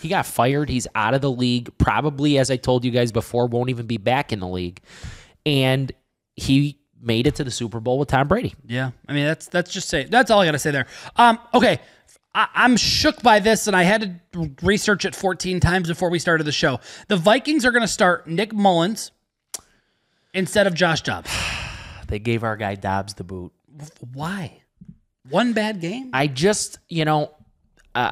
He 0.00 0.08
got 0.08 0.26
fired. 0.26 0.68
He's 0.68 0.86
out 0.94 1.14
of 1.14 1.20
the 1.20 1.30
league. 1.30 1.76
Probably, 1.78 2.38
as 2.38 2.50
I 2.50 2.56
told 2.56 2.84
you 2.84 2.90
guys 2.90 3.10
before, 3.10 3.46
won't 3.46 3.70
even 3.70 3.86
be 3.86 3.96
back 3.98 4.32
in 4.32 4.38
the 4.38 4.46
league. 4.46 4.80
And 5.44 5.90
he 6.34 6.78
made 7.00 7.26
it 7.26 7.34
to 7.36 7.44
the 7.44 7.50
Super 7.50 7.80
Bowl 7.80 7.98
with 7.98 8.08
Tom 8.08 8.28
Brady. 8.28 8.54
Yeah, 8.66 8.92
I 9.08 9.12
mean 9.12 9.26
that's 9.26 9.48
that's 9.48 9.72
just 9.72 9.88
say 9.88 10.04
that's 10.04 10.30
all 10.30 10.40
I 10.40 10.44
got 10.46 10.52
to 10.52 10.58
say 10.58 10.70
there. 10.70 10.86
Um, 11.16 11.38
okay, 11.52 11.80
I, 12.34 12.48
I'm 12.54 12.76
shook 12.76 13.22
by 13.22 13.40
this, 13.40 13.66
and 13.66 13.74
I 13.74 13.82
had 13.82 14.20
to 14.32 14.50
research 14.62 15.04
it 15.04 15.14
14 15.14 15.60
times 15.60 15.88
before 15.88 16.10
we 16.10 16.18
started 16.18 16.44
the 16.44 16.52
show. 16.52 16.80
The 17.08 17.16
Vikings 17.16 17.64
are 17.64 17.72
going 17.72 17.82
to 17.82 17.88
start 17.88 18.28
Nick 18.28 18.52
Mullens 18.52 19.10
instead 20.32 20.66
of 20.66 20.74
Josh 20.74 21.02
Dobbs. 21.02 21.30
They 22.08 22.20
gave 22.20 22.44
our 22.44 22.56
guy 22.56 22.76
Dobbs 22.76 23.14
the 23.14 23.24
boot. 23.24 23.50
Why? 24.12 24.62
One 25.28 25.54
bad 25.54 25.80
game. 25.80 26.10
I 26.12 26.28
just, 26.28 26.78
you 26.88 27.04
know, 27.04 27.32
uh, 27.96 28.10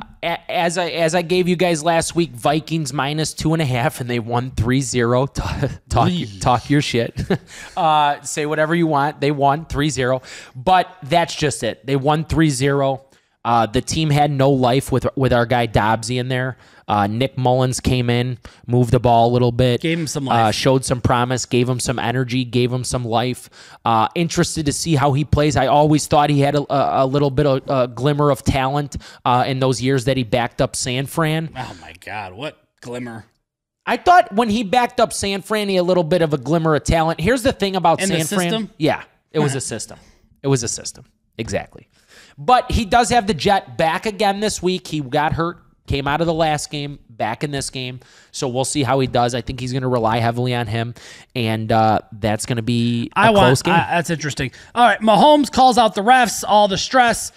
as 0.49 0.79
I 0.79 0.89
as 0.89 1.15
I 1.15 1.21
gave 1.21 1.47
you 1.47 1.57
guys 1.57 1.85
last 1.85 2.17
week, 2.17 2.31
Vikings 2.31 2.95
minus 2.95 3.35
two 3.35 3.53
and 3.53 3.61
a 3.61 3.67
half, 3.67 4.01
and 4.01 4.09
they 4.09 4.19
won 4.19 4.51
3-0. 4.53 5.35
Talk 5.35 5.71
talk, 5.91 6.11
talk 6.41 6.71
your 6.71 6.81
shit. 6.81 7.21
uh, 7.77 8.23
say 8.23 8.47
whatever 8.47 8.75
you 8.75 8.87
want. 8.87 9.21
They 9.21 9.31
won 9.31 9.67
3-0. 9.67 10.23
but 10.57 10.89
that's 11.03 11.35
just 11.37 11.63
it. 11.63 11.87
They 11.87 11.97
won 11.97 12.25
3-0. 12.25 13.05
Uh, 13.45 13.67
the 13.67 13.83
team 13.83 14.09
had 14.09 14.31
no 14.31 14.51
life 14.51 14.91
with 14.91 15.07
with 15.17 15.35
our 15.35 15.45
guy 15.45 15.67
Dobbsy 15.67 16.19
in 16.19 16.29
there. 16.29 16.57
Uh, 16.87 17.07
Nick 17.07 17.37
Mullens 17.37 17.81
came 17.81 18.11
in, 18.11 18.39
moved 18.67 18.91
the 18.91 19.01
ball 19.01 19.31
a 19.31 19.33
little 19.33 19.53
bit, 19.53 19.81
Gave 19.81 19.99
him 19.99 20.07
some 20.07 20.29
uh, 20.29 20.33
life. 20.33 20.55
showed 20.55 20.85
some 20.85 21.01
promise, 21.01 21.47
gave 21.47 21.69
him 21.69 21.81
some 21.81 21.99
energy, 21.99 22.45
gave 22.45 22.73
him 22.73 22.85
some 22.85 23.05
life. 23.05 23.49
Uh, 23.85 24.09
interested 24.15 24.67
to 24.67 24.73
see 24.73 24.95
how 24.95 25.13
he 25.13 25.25
plays. 25.25 25.57
I 25.57 25.67
always 25.69 26.07
thought 26.07 26.31
he 26.31 26.41
had 26.41 26.55
a, 26.55 26.73
a, 26.73 27.05
a 27.05 27.07
little 27.07 27.31
bit 27.31 27.47
of 27.47 27.63
a 27.69 27.89
glimmer 27.89 28.31
of 28.31 28.43
talent 28.43 28.97
uh, 29.25 29.45
in 29.47 29.61
those 29.61 29.81
years 29.81 30.05
that 30.05 30.17
he 30.17 30.25
backed 30.25 30.61
up 30.61 30.77
San 30.77 31.07
Fran. 31.07 31.51
oh 31.57 31.77
my 31.81 31.95
God, 32.01 32.33
what 32.35 32.59
glimmer! 32.81 33.25
I 33.87 33.97
thought 33.99 34.33
when 34.35 34.49
he 34.49 34.63
backed 34.63 34.99
up 35.01 35.13
San 35.13 35.43
Fran, 35.43 35.69
he 35.69 35.75
had 35.75 35.83
a 35.83 35.85
little 35.85 36.05
bit 36.05 36.23
of 36.23 36.33
a 36.33 36.39
glimmer 36.39 36.75
of 36.75 36.85
talent. 36.85 37.21
Here's 37.21 37.43
the 37.43 37.53
thing 37.53 37.77
about 37.77 38.01
San 38.01 38.19
the 38.19 38.25
Fran. 38.25 38.71
Yeah, 38.79 39.03
it 39.31 39.41
was 39.41 39.55
a 39.55 39.61
system. 39.73 39.99
It 40.43 40.49
was 40.49 40.63
a 40.63 40.69
system. 40.69 41.05
Exactly. 41.37 41.89
But 42.39 42.71
he 42.71 42.85
does 42.85 43.11
have 43.11 43.27
the 43.27 43.35
Jet 43.35 43.77
back 43.77 44.07
again 44.07 44.41
this 44.41 44.63
week. 44.63 44.87
He 44.87 45.01
got 45.01 45.33
hurt, 45.33 45.59
came 45.87 46.09
out 46.09 46.21
of 46.21 46.27
the 46.27 46.35
last 46.35 46.71
game, 46.71 46.99
back 47.11 47.45
in 47.45 47.51
this 47.51 47.71
game. 47.71 48.01
So 48.33 48.49
we'll 48.49 48.65
see 48.65 48.83
how 48.83 49.01
he 49.01 49.07
does. 49.07 49.35
I 49.35 49.41
think 49.41 49.61
he's 49.61 49.73
going 49.73 49.83
to 49.83 49.89
rely 49.89 50.19
heavily 50.19 50.55
on 50.55 50.67
him, 50.67 50.95
and 51.35 51.71
uh, 51.71 52.01
that's 52.13 52.47
going 52.47 52.57
to 52.57 52.63
be 52.63 53.11
a 53.17 53.21
I 53.21 53.29
close 53.29 53.39
want. 53.39 53.65
game. 53.65 53.75
I, 53.75 53.97
that's 53.97 54.11
interesting. 54.11 54.53
All 54.75 54.87
right, 54.87 55.01
Mahomes 55.01 55.51
calls 55.51 55.79
out 55.79 55.95
the 55.95 56.03
refs, 56.03 56.45
all 56.47 56.69
the 56.69 56.79
stress. 56.79 57.33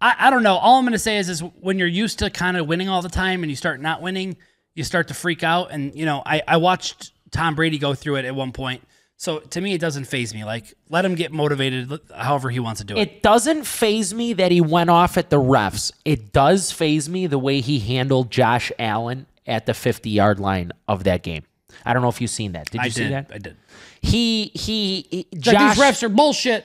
I, 0.00 0.16
I 0.18 0.30
don't 0.30 0.42
know. 0.42 0.56
All 0.56 0.78
I'm 0.78 0.84
going 0.84 0.92
to 0.92 0.98
say 0.98 1.18
is, 1.18 1.28
is 1.28 1.40
when 1.40 1.78
you're 1.78 1.88
used 1.88 2.18
to 2.20 2.30
kind 2.30 2.56
of 2.56 2.66
winning 2.66 2.88
all 2.88 3.02
the 3.02 3.08
time 3.08 3.42
and 3.42 3.50
you 3.50 3.56
start 3.56 3.80
not 3.80 4.02
winning, 4.02 4.36
you 4.74 4.84
start 4.84 5.08
to 5.08 5.14
freak 5.14 5.42
out. 5.44 5.70
And 5.70 5.94
you 5.94 6.04
know, 6.04 6.22
I 6.26 6.42
I 6.46 6.56
watched 6.56 7.12
Tom 7.30 7.54
Brady 7.54 7.78
go 7.78 7.94
through 7.94 8.16
it 8.16 8.24
at 8.24 8.34
one 8.34 8.52
point. 8.52 8.82
So 9.22 9.38
to 9.38 9.60
me, 9.60 9.72
it 9.72 9.80
doesn't 9.80 10.06
faze 10.06 10.34
me. 10.34 10.44
Like 10.44 10.74
let 10.90 11.04
him 11.04 11.14
get 11.14 11.30
motivated, 11.30 11.96
however 12.12 12.50
he 12.50 12.58
wants 12.58 12.80
to 12.80 12.84
do 12.84 12.96
it. 12.96 13.00
It 13.00 13.22
doesn't 13.22 13.62
faze 13.68 14.12
me 14.12 14.32
that 14.32 14.50
he 14.50 14.60
went 14.60 14.90
off 14.90 15.16
at 15.16 15.30
the 15.30 15.36
refs. 15.36 15.92
It 16.04 16.32
does 16.32 16.72
faze 16.72 17.08
me 17.08 17.28
the 17.28 17.38
way 17.38 17.60
he 17.60 17.78
handled 17.78 18.32
Josh 18.32 18.72
Allen 18.80 19.26
at 19.46 19.66
the 19.66 19.74
50 19.74 20.10
yard 20.10 20.40
line 20.40 20.72
of 20.88 21.04
that 21.04 21.22
game. 21.22 21.44
I 21.84 21.92
don't 21.92 22.02
know 22.02 22.08
if 22.08 22.20
you've 22.20 22.32
seen 22.32 22.50
that. 22.52 22.68
Did 22.72 22.80
you 22.80 22.84
I 22.84 22.88
see 22.88 23.02
did. 23.04 23.12
that? 23.12 23.30
I 23.32 23.38
did. 23.38 23.56
He 24.00 24.50
he, 24.54 25.06
he 25.08 25.26
Like, 25.32 25.56
these 25.76 25.84
refs 25.84 26.02
are 26.02 26.08
bullshit. 26.08 26.64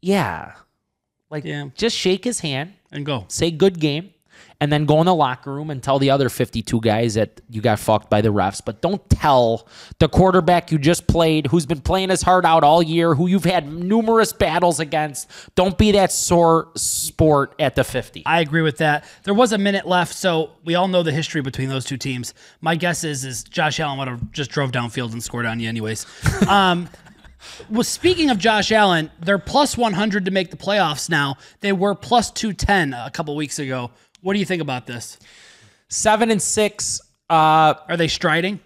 yeah. 0.00 0.52
Like 1.28 1.42
Yeah. 1.44 1.70
just 1.74 1.96
shake 1.96 2.22
his 2.22 2.38
hand, 2.38 2.74
And 2.92 3.04
go. 3.04 3.24
say 3.26 3.50
good 3.50 3.80
game, 3.80 4.10
and 4.60 4.72
then 4.72 4.86
go 4.86 5.00
in 5.00 5.06
the 5.06 5.14
locker 5.14 5.52
room 5.52 5.70
and 5.70 5.82
tell 5.82 5.98
the 5.98 6.10
other 6.10 6.28
52 6.28 6.80
guys 6.80 7.14
that 7.14 7.40
you 7.50 7.60
got 7.60 7.78
fucked 7.78 8.08
by 8.08 8.20
the 8.20 8.30
refs. 8.30 8.62
But 8.64 8.80
don't 8.80 9.08
tell 9.10 9.68
the 9.98 10.08
quarterback 10.08 10.72
you 10.72 10.78
just 10.78 11.06
played, 11.06 11.48
who's 11.48 11.66
been 11.66 11.80
playing 11.80 12.08
his 12.08 12.22
heart 12.22 12.44
out 12.44 12.64
all 12.64 12.82
year, 12.82 13.14
who 13.14 13.26
you've 13.26 13.44
had 13.44 13.70
numerous 13.70 14.32
battles 14.32 14.80
against. 14.80 15.30
Don't 15.54 15.76
be 15.76 15.92
that 15.92 16.10
sore 16.12 16.68
sport 16.74 17.54
at 17.58 17.74
the 17.74 17.84
50. 17.84 18.22
I 18.24 18.40
agree 18.40 18.62
with 18.62 18.78
that. 18.78 19.04
There 19.24 19.34
was 19.34 19.52
a 19.52 19.58
minute 19.58 19.86
left, 19.86 20.14
so 20.14 20.52
we 20.64 20.74
all 20.74 20.88
know 20.88 21.02
the 21.02 21.12
history 21.12 21.42
between 21.42 21.68
those 21.68 21.84
two 21.84 21.98
teams. 21.98 22.32
My 22.60 22.76
guess 22.76 23.04
is 23.04 23.24
is 23.24 23.44
Josh 23.44 23.78
Allen 23.80 23.98
would 23.98 24.08
have 24.08 24.32
just 24.32 24.50
drove 24.50 24.72
downfield 24.72 25.12
and 25.12 25.22
scored 25.22 25.46
on 25.46 25.60
you 25.60 25.68
anyways. 25.68 26.06
Um, 26.46 26.88
well, 27.68 27.82
speaking 27.82 28.30
of 28.30 28.38
Josh 28.38 28.72
Allen, 28.72 29.10
they're 29.20 29.38
plus 29.38 29.76
100 29.76 30.24
to 30.24 30.30
make 30.30 30.50
the 30.50 30.56
playoffs 30.56 31.08
now. 31.10 31.36
They 31.60 31.72
were 31.72 31.94
plus 31.94 32.30
210 32.30 32.94
a 32.94 33.10
couple 33.10 33.34
weeks 33.36 33.58
ago. 33.58 33.90
What 34.26 34.32
do 34.32 34.40
you 34.40 34.44
think 34.44 34.60
about 34.60 34.88
this? 34.88 35.20
Seven 35.88 36.32
and 36.32 36.42
six. 36.42 37.00
Uh, 37.30 37.74
Are 37.88 37.96
they 37.96 38.08
striding? 38.08 38.58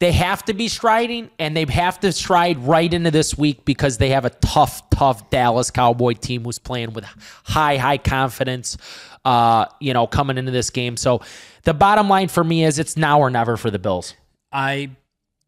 they 0.00 0.12
have 0.12 0.44
to 0.44 0.54
be 0.54 0.68
striding 0.68 1.30
and 1.38 1.56
they 1.56 1.64
have 1.66 2.00
to 2.00 2.10
stride 2.12 2.58
right 2.58 2.92
into 2.92 3.10
this 3.10 3.38
week 3.38 3.64
because 3.64 3.96
they 3.96 4.10
have 4.10 4.24
a 4.24 4.30
tough, 4.30 4.90
tough 4.90 5.30
Dallas 5.30 5.70
Cowboy 5.70 6.14
team 6.14 6.44
who's 6.44 6.58
playing 6.58 6.92
with 6.92 7.04
high, 7.44 7.76
high 7.76 7.96
confidence, 7.98 8.76
uh, 9.24 9.66
you 9.80 9.94
know, 9.94 10.06
coming 10.06 10.36
into 10.36 10.50
this 10.50 10.68
game. 10.70 10.96
So 10.96 11.20
the 11.62 11.72
bottom 11.72 12.08
line 12.08 12.28
for 12.28 12.44
me 12.44 12.64
is 12.64 12.78
it's 12.78 12.96
now 12.96 13.20
or 13.20 13.30
never 13.30 13.56
for 13.56 13.70
the 13.70 13.78
Bills. 13.78 14.14
I 14.52 14.90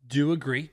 do 0.07 0.33
agree. 0.33 0.71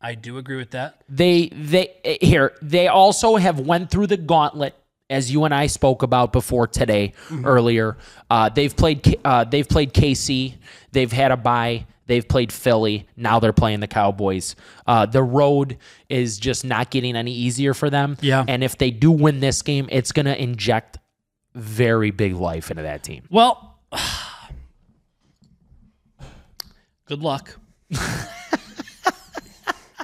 I 0.00 0.14
do 0.14 0.36
agree 0.36 0.56
with 0.56 0.70
that. 0.72 1.02
They 1.08 1.48
they 1.48 1.94
eh, 2.04 2.16
here 2.20 2.54
they 2.60 2.88
also 2.88 3.36
have 3.36 3.60
went 3.60 3.90
through 3.90 4.08
the 4.08 4.16
gauntlet 4.16 4.74
as 5.12 5.30
you 5.30 5.44
and 5.44 5.54
I 5.54 5.66
spoke 5.66 6.02
about 6.02 6.32
before 6.32 6.66
today 6.66 7.12
earlier. 7.44 7.96
Uh, 8.30 8.48
they've 8.48 8.74
played 8.74 9.20
uh, 9.24 9.44
they've 9.44 9.68
played 9.68 9.92
KC. 9.92 10.54
They've 10.90 11.12
had 11.12 11.30
a 11.30 11.36
bye. 11.36 11.86
They've 12.06 12.26
played 12.26 12.52
Philly. 12.52 13.06
Now 13.16 13.38
they're 13.38 13.52
playing 13.52 13.80
the 13.80 13.86
Cowboys. 13.86 14.56
Uh, 14.86 15.06
the 15.06 15.22
road 15.22 15.78
is 16.08 16.38
just 16.38 16.64
not 16.64 16.90
getting 16.90 17.14
any 17.16 17.32
easier 17.32 17.74
for 17.74 17.90
them. 17.90 18.16
Yeah. 18.20 18.44
And 18.46 18.64
if 18.64 18.76
they 18.76 18.90
do 18.90 19.10
win 19.10 19.40
this 19.40 19.62
game, 19.62 19.88
it's 19.90 20.12
going 20.12 20.26
to 20.26 20.40
inject 20.40 20.98
very 21.54 22.10
big 22.10 22.34
life 22.34 22.70
into 22.70 22.82
that 22.82 23.02
team. 23.04 23.22
Well, 23.30 23.78
good 27.06 27.22
luck. 27.22 27.56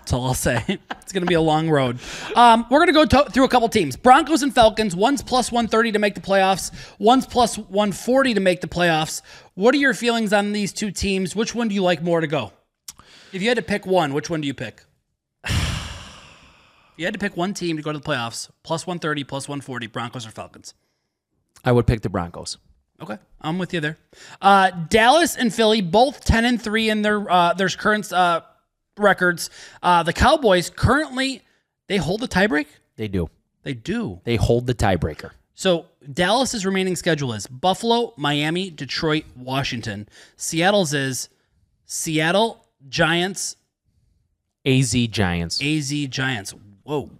That's 0.09 0.15
all 0.15 0.25
I'll 0.27 0.33
say. 0.33 0.79
It's 1.03 1.13
going 1.15 1.23
to 1.23 1.29
be 1.29 1.35
a 1.35 1.41
long 1.41 1.71
road. 1.71 1.99
Um, 2.37 2.67
we're 2.71 2.85
going 2.85 2.89
to 2.89 2.93
go 2.93 3.25
to- 3.25 3.31
through 3.31 3.45
a 3.45 3.49
couple 3.49 3.67
teams. 3.71 3.97
Broncos 3.97 4.43
and 4.43 4.55
Falcons. 4.55 4.95
One's 4.95 5.23
plus 5.23 5.51
130 5.51 5.93
to 5.93 5.99
make 5.99 6.15
the 6.15 6.21
playoffs. 6.21 6.71
One's 6.99 7.27
plus 7.27 7.57
140 7.57 8.35
to 8.35 8.41
make 8.41 8.61
the 8.61 8.67
playoffs. 8.69 9.23
What 9.55 9.75
are 9.75 9.79
your 9.79 9.95
feelings 9.95 10.35
on 10.35 10.53
these 10.53 10.71
two 10.71 10.91
teams? 10.91 11.35
Which 11.35 11.55
one 11.55 11.69
do 11.69 11.75
you 11.75 11.83
like 11.83 12.03
more 12.03 12.21
to 12.21 12.27
go? 12.27 12.53
If 13.33 13.41
you 13.41 13.49
had 13.49 13.57
to 13.57 13.63
pick 13.63 13.87
one, 13.87 14.13
which 14.13 14.29
one 14.29 14.43
do 14.43 14.47
you 14.47 14.55
pick? 14.55 14.85
If 15.49 17.01
you 17.03 17.05
had 17.07 17.15
to 17.15 17.21
pick 17.21 17.37
one 17.37 17.55
team 17.55 17.77
to 17.77 17.83
go 17.83 17.93
to 17.93 17.99
the 17.99 18.05
playoffs, 18.05 18.51
plus 18.65 18.87
130, 18.87 19.23
plus 19.25 19.49
140, 19.49 19.87
Broncos 19.87 20.27
or 20.27 20.31
Falcons. 20.31 20.75
I 21.65 21.71
would 21.71 21.87
pick 21.87 22.01
the 22.03 22.09
Broncos. 22.11 22.59
Okay, 23.01 23.17
I'm 23.41 23.57
with 23.59 23.73
you 23.73 23.81
there. 23.81 23.99
Uh, 24.43 24.73
Dallas 24.89 25.37
and 25.37 25.55
Philly 25.55 25.81
both 25.81 26.25
ten 26.25 26.45
and 26.45 26.61
three 26.61 26.91
in 26.91 27.03
their 27.03 27.31
uh, 27.31 27.55
their 27.55 27.69
current 27.69 28.13
uh, 28.13 28.41
records. 28.99 29.51
Uh, 29.83 30.03
the 30.03 30.13
Cowboys 30.13 30.71
currently 30.71 31.43
they 31.87 31.97
hold 31.97 32.21
the 32.21 32.29
tiebreak. 32.29 32.67
They 32.97 33.09
do. 33.09 33.31
They 33.63 33.75
do. 33.75 34.21
They 34.25 34.37
hold 34.37 34.67
the 34.67 34.75
tiebreaker. 34.75 35.31
So 35.55 35.87
Dallas's 36.13 36.65
remaining 36.65 36.95
schedule 36.97 37.33
is 37.33 37.47
Buffalo, 37.47 38.13
Miami, 38.17 38.71
Detroit, 38.71 39.25
Washington. 39.37 40.09
Seattle's 40.37 40.93
is 40.95 41.29
Seattle 41.87 42.65
Giants, 42.89 43.57
AZ 44.65 44.93
Giants. 45.09 45.61
AZ 45.63 45.91
Giants. 46.09 46.55
Whoa, 46.85 47.11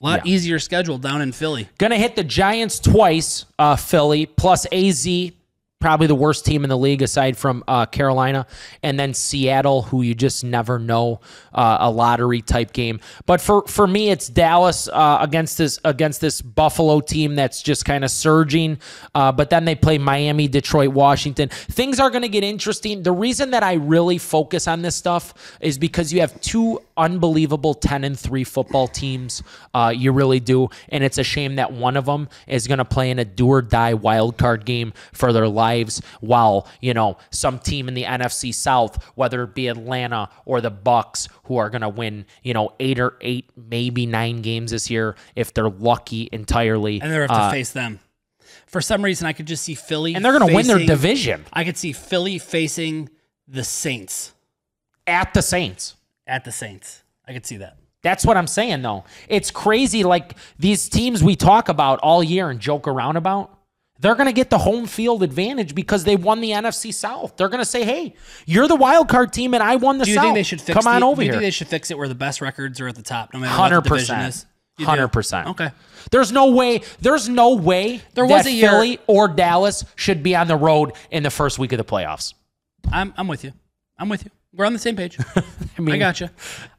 a 0.00 0.04
lot 0.04 0.24
Yeah. 0.26 0.32
easier 0.32 0.58
schedule 0.58 0.98
down 0.98 1.22
in 1.22 1.32
Philly. 1.32 1.68
Gonna 1.78 1.96
hit 1.96 2.14
the 2.16 2.24
Giants 2.24 2.78
twice, 2.78 3.46
uh, 3.58 3.76
Philly, 3.76 4.26
plus 4.26 4.66
AZ, 4.70 5.32
probably 5.80 6.06
the 6.06 6.14
worst 6.14 6.44
team 6.44 6.64
in 6.64 6.70
the 6.70 6.76
league 6.76 7.02
aside 7.02 7.36
from 7.36 7.62
uh, 7.68 7.86
Carolina, 7.86 8.46
and 8.82 8.98
then 8.98 9.14
Seattle, 9.14 9.82
who 9.82 10.02
you 10.02 10.14
just 10.14 10.42
never 10.42 10.78
know, 10.78 11.20
uh, 11.54 11.78
a 11.80 11.90
lottery 11.90 12.42
type 12.42 12.72
game. 12.72 13.00
But 13.26 13.40
for 13.40 13.66
for 13.66 13.86
me, 13.86 14.10
it's 14.10 14.28
Dallas 14.28 14.88
uh, 14.88 15.18
against 15.20 15.58
this 15.58 15.78
against 15.84 16.20
this 16.20 16.42
Buffalo 16.42 17.00
team 17.00 17.36
that's 17.36 17.62
just 17.62 17.84
kind 17.84 18.04
of 18.04 18.10
surging. 18.10 18.78
Uh, 19.14 19.32
but 19.32 19.50
then 19.50 19.64
they 19.64 19.74
play 19.74 19.98
Miami, 19.98 20.48
Detroit, 20.48 20.92
Washington. 20.92 21.48
Things 21.48 22.00
are 22.00 22.10
gonna 22.10 22.28
get 22.28 22.44
interesting. 22.44 23.02
The 23.02 23.12
reason 23.12 23.50
that 23.50 23.62
I 23.62 23.74
really 23.74 24.18
focus 24.18 24.66
on 24.66 24.82
this 24.82 24.96
stuff 24.96 25.34
is 25.60 25.78
because 25.78 26.12
you 26.12 26.20
have 26.20 26.40
two 26.40 26.80
unbelievable 26.96 27.74
10 27.74 28.04
and 28.04 28.18
3 28.18 28.44
football 28.44 28.88
teams. 28.88 29.42
Uh, 29.72 29.92
you 29.94 30.12
really 30.12 30.40
do. 30.40 30.68
And 30.88 31.04
it's 31.04 31.18
a 31.18 31.24
shame 31.24 31.56
that 31.56 31.72
one 31.72 31.96
of 31.96 32.04
them 32.06 32.28
is 32.46 32.66
going 32.66 32.78
to 32.78 32.84
play 32.84 33.10
in 33.10 33.18
a 33.18 33.24
do 33.24 33.48
or 33.48 33.62
die 33.62 33.94
wild 33.94 34.36
card 34.36 34.64
game 34.64 34.92
for 35.12 35.32
their 35.32 35.48
lives 35.68 36.00
while, 36.20 36.66
you 36.80 36.94
know, 36.94 37.16
some 37.30 37.58
team 37.58 37.88
in 37.88 37.94
the 37.94 38.04
NFC 38.04 38.52
South, 38.54 39.02
whether 39.14 39.42
it 39.44 39.54
be 39.54 39.68
Atlanta 39.68 40.28
or 40.44 40.60
the 40.60 40.70
Bucks, 40.70 41.28
who 41.44 41.56
are 41.56 41.70
going 41.70 41.82
to 41.82 41.88
win, 41.88 42.24
you 42.42 42.54
know, 42.54 42.72
eight 42.80 42.98
or 42.98 43.16
eight, 43.20 43.50
maybe 43.56 44.06
nine 44.06 44.42
games 44.42 44.70
this 44.70 44.90
year 44.90 45.16
if 45.36 45.52
they're 45.54 45.68
lucky 45.70 46.28
entirely. 46.32 47.00
And 47.00 47.10
they're 47.12 47.22
have 47.22 47.30
to 47.30 47.36
Uh, 47.36 47.50
face 47.50 47.70
them. 47.72 48.00
For 48.66 48.80
some 48.80 49.02
reason, 49.02 49.26
I 49.26 49.32
could 49.32 49.46
just 49.46 49.62
see 49.64 49.74
Philly, 49.74 50.14
and 50.14 50.24
they're 50.24 50.36
going 50.38 50.48
to 50.48 50.54
win 50.54 50.66
their 50.66 50.84
division 50.84 51.44
I 51.52 51.64
could 51.64 51.76
see 51.76 51.92
Philly 51.92 52.38
facing 52.38 53.08
the 53.46 53.64
Saints 53.64 54.32
at 55.06 55.32
the 55.34 55.42
Saints. 55.42 55.94
at 56.26 56.44
the 56.44 56.52
Saints. 56.52 57.02
I 57.26 57.32
could 57.32 57.46
see 57.46 57.56
that. 57.58 57.76
That's 58.02 58.24
what 58.24 58.36
I'm 58.36 58.46
saying, 58.46 58.82
though. 58.82 59.04
It's 59.28 59.50
crazy. 59.50 60.04
Like 60.04 60.36
these 60.58 60.88
teams 60.88 61.22
we 61.24 61.34
talk 61.36 61.68
about 61.68 61.98
all 62.00 62.22
year 62.22 62.48
and 62.50 62.60
joke 62.60 62.86
around 62.86 63.16
about, 63.16 63.57
they're 64.00 64.14
going 64.14 64.26
to 64.26 64.32
get 64.32 64.50
the 64.50 64.58
home 64.58 64.86
field 64.86 65.22
advantage 65.22 65.74
because 65.74 66.04
they 66.04 66.16
won 66.16 66.40
the 66.40 66.50
NFC 66.50 66.92
South. 66.94 67.36
They're 67.36 67.48
going 67.48 67.60
to 67.60 67.64
say, 67.64 67.84
"Hey, 67.84 68.14
you're 68.46 68.68
the 68.68 68.76
wild 68.76 69.08
card 69.08 69.32
team, 69.32 69.54
and 69.54 69.62
I 69.62 69.76
won 69.76 69.98
the 69.98 70.04
Do 70.04 70.10
you 70.10 70.16
South. 70.16 70.24
think 70.24 70.34
they 70.36 70.42
should 70.42 70.60
fix 70.60 70.76
Come 70.78 70.86
on 70.86 71.02
over 71.02 71.20
do 71.20 71.26
you 71.26 71.32
here." 71.32 71.40
think 71.40 71.42
they 71.46 71.50
should 71.50 71.68
fix 71.68 71.90
it 71.90 71.98
where 71.98 72.08
the 72.08 72.14
best 72.14 72.40
records 72.40 72.80
are 72.80 72.88
at 72.88 72.94
the 72.94 73.02
top, 73.02 73.32
no 73.34 73.40
matter 73.40 73.52
Hundred 73.52 73.76
what 73.78 73.84
the 73.84 73.90
division 73.90 74.20
is? 74.20 74.46
Hundred 74.80 75.08
percent. 75.08 75.48
Okay. 75.48 75.70
There's 76.12 76.30
no 76.30 76.52
way. 76.52 76.82
There's 77.00 77.28
no 77.28 77.56
way 77.56 78.00
There 78.14 78.26
that 78.28 78.32
was 78.32 78.46
a 78.46 78.52
year- 78.52 78.70
Philly 78.70 78.98
or 79.08 79.26
Dallas 79.26 79.84
should 79.96 80.22
be 80.22 80.36
on 80.36 80.46
the 80.46 80.56
road 80.56 80.92
in 81.10 81.24
the 81.24 81.30
first 81.30 81.58
week 81.58 81.72
of 81.72 81.78
the 81.78 81.84
playoffs. 81.84 82.34
I'm 82.92 83.12
I'm 83.16 83.26
with 83.26 83.42
you. 83.42 83.52
I'm 83.98 84.08
with 84.08 84.24
you. 84.24 84.30
We're 84.54 84.64
on 84.64 84.72
the 84.72 84.78
same 84.78 84.96
page. 84.96 85.18
I 85.36 85.80
mean, 85.80 85.94
I 85.94 85.98
got 85.98 86.20
you. 86.20 86.28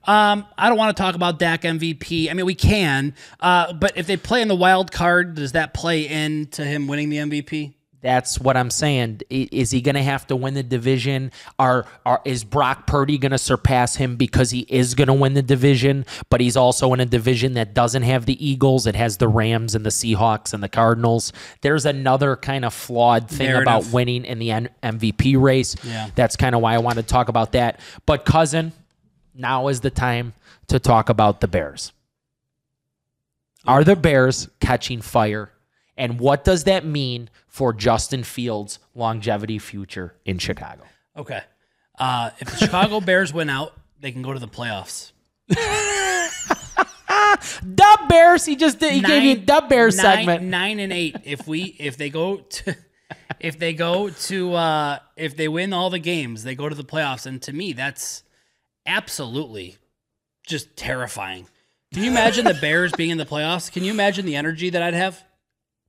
Um, 0.05 0.45
I 0.57 0.69
don't 0.69 0.77
want 0.77 0.95
to 0.95 1.01
talk 1.01 1.15
about 1.15 1.37
Dak 1.39 1.61
MVP. 1.61 2.29
I 2.29 2.33
mean, 2.33 2.45
we 2.45 2.55
can, 2.55 3.13
uh, 3.39 3.73
but 3.73 3.95
if 3.95 4.07
they 4.07 4.17
play 4.17 4.41
in 4.41 4.47
the 4.47 4.55
wild 4.55 4.91
card, 4.91 5.35
does 5.35 5.51
that 5.51 5.73
play 5.73 6.07
into 6.07 6.65
him 6.65 6.87
winning 6.87 7.09
the 7.09 7.17
MVP? 7.17 7.75
That's 8.01 8.39
what 8.39 8.55
I'm 8.55 8.69
saying. 8.69 9.21
Is 9.29 9.71
he 9.71 9.81
going 9.81 9.95
to 9.95 10.01
have 10.01 10.25
to 10.27 10.35
win 10.35 10.53
the 10.53 10.63
division? 10.63 11.31
Are, 11.57 11.85
are 12.05 12.21
is 12.23 12.45
Brock 12.45 12.87
Purdy 12.87 13.17
going 13.17 13.33
to 13.33 13.37
surpass 13.37 13.97
him 13.97 14.15
because 14.15 14.51
he 14.51 14.61
is 14.69 14.95
going 14.95 15.07
to 15.07 15.13
win 15.13 15.33
the 15.33 15.41
division? 15.41 16.05
But 16.29 16.39
he's 16.39 16.55
also 16.55 16.93
in 16.93 17.01
a 17.01 17.05
division 17.05 17.55
that 17.55 17.73
doesn't 17.73 18.03
have 18.03 18.25
the 18.25 18.45
Eagles. 18.45 18.87
It 18.87 18.95
has 18.95 19.17
the 19.17 19.27
Rams 19.27 19.75
and 19.75 19.85
the 19.85 19.89
Seahawks 19.89 20.53
and 20.53 20.63
the 20.63 20.69
Cardinals. 20.69 21.33
There's 21.61 21.85
another 21.85 22.37
kind 22.37 22.63
of 22.63 22.73
flawed 22.73 23.29
thing 23.29 23.47
Narrative. 23.47 23.63
about 23.63 23.85
winning 23.91 24.23
in 24.23 24.39
the 24.39 24.51
N- 24.51 24.69
MVP 24.81 25.39
race. 25.39 25.75
Yeah. 25.83 26.09
That's 26.15 26.37
kind 26.37 26.55
of 26.55 26.61
why 26.61 26.75
I 26.75 26.77
wanted 26.77 27.01
to 27.01 27.07
talk 27.07 27.27
about 27.27 27.51
that. 27.51 27.81
But 28.05 28.23
cousin, 28.23 28.71
now 29.35 29.67
is 29.67 29.81
the 29.81 29.91
time 29.91 30.33
to 30.67 30.79
talk 30.79 31.09
about 31.09 31.41
the 31.41 31.49
Bears. 31.49 31.91
Are 33.65 33.83
the 33.83 33.97
Bears 33.97 34.47
catching 34.61 35.01
fire? 35.01 35.51
And 35.97 36.17
what 36.17 36.45
does 36.45 36.63
that 36.63 36.85
mean 36.85 37.29
for 37.49 37.73
Justin 37.73 38.23
Fields' 38.23 38.79
longevity 38.95 39.59
future 39.59 40.15
in 40.23 40.37
Chicago? 40.37 40.83
Okay. 41.17 41.41
Uh, 41.97 42.29
if 42.39 42.49
the 42.49 42.55
Chicago 42.57 43.01
Bears 43.01 43.33
win 43.33 43.49
out, 43.49 43.73
they 43.99 44.11
can 44.13 44.21
go 44.21 44.31
to 44.31 44.39
the 44.39 44.47
playoffs. 44.47 45.11
Dub 47.75 48.07
Bears. 48.07 48.45
He 48.45 48.55
just 48.55 48.79
did, 48.79 48.93
he 48.93 49.01
gave 49.01 49.23
you 49.23 49.31
a 49.31 49.35
Nine- 49.35 49.45
Dub 49.45 49.69
Bears 49.69 49.97
nine- 49.97 50.17
segment. 50.17 50.43
Nine 50.43 50.79
and 50.79 50.93
eight. 50.93 51.17
If 51.25 51.47
we 51.47 51.63
if 51.79 51.97
they 51.97 52.09
go 52.09 52.37
to 52.37 52.75
if 53.39 53.57
they 53.59 53.73
go 53.73 54.09
to 54.09 54.53
uh, 54.53 54.99
if 55.17 55.35
they 55.35 55.47
win 55.47 55.73
all 55.73 55.89
the 55.89 55.99
games, 55.99 56.43
they 56.43 56.55
go 56.55 56.69
to 56.69 56.75
the 56.75 56.83
playoffs. 56.83 57.25
And 57.25 57.41
to 57.43 57.53
me, 57.53 57.73
that's 57.73 58.23
absolutely 58.85 59.77
just 60.45 60.75
terrifying. 60.77 61.47
Can 61.93 62.03
you 62.03 62.11
imagine 62.11 62.45
the 62.45 62.53
Bears 62.53 62.91
being 62.91 63.09
in 63.09 63.17
the 63.17 63.25
playoffs? 63.25 63.71
Can 63.71 63.83
you 63.83 63.91
imagine 63.91 64.25
the 64.25 64.35
energy 64.35 64.69
that 64.69 64.81
I'd 64.81 64.93
have? 64.93 65.23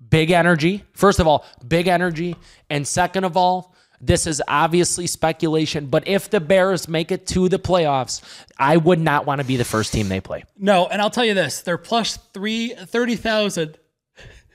Big 0.08 0.30
energy. 0.30 0.82
First 0.92 1.20
of 1.20 1.26
all, 1.26 1.44
big 1.66 1.86
energy. 1.86 2.36
And 2.68 2.86
second 2.86 3.24
of 3.24 3.36
all, 3.36 3.74
this 4.00 4.26
is 4.26 4.42
obviously 4.48 5.06
speculation, 5.06 5.86
but 5.86 6.08
if 6.08 6.30
the 6.30 6.40
Bears 6.40 6.88
make 6.88 7.12
it 7.12 7.26
to 7.28 7.50
the 7.50 7.58
playoffs, 7.58 8.22
I 8.58 8.78
would 8.78 8.98
not 8.98 9.26
want 9.26 9.40
to 9.42 9.46
be 9.46 9.56
the 9.56 9.64
first 9.64 9.92
team 9.92 10.08
they 10.08 10.20
play. 10.20 10.44
No, 10.56 10.86
and 10.86 11.02
I'll 11.02 11.10
tell 11.10 11.24
you 11.24 11.34
this: 11.34 11.60
they're 11.60 11.76
plus 11.76 12.16
three 12.32 12.70
thirty 12.70 13.14
thousand. 13.14 13.76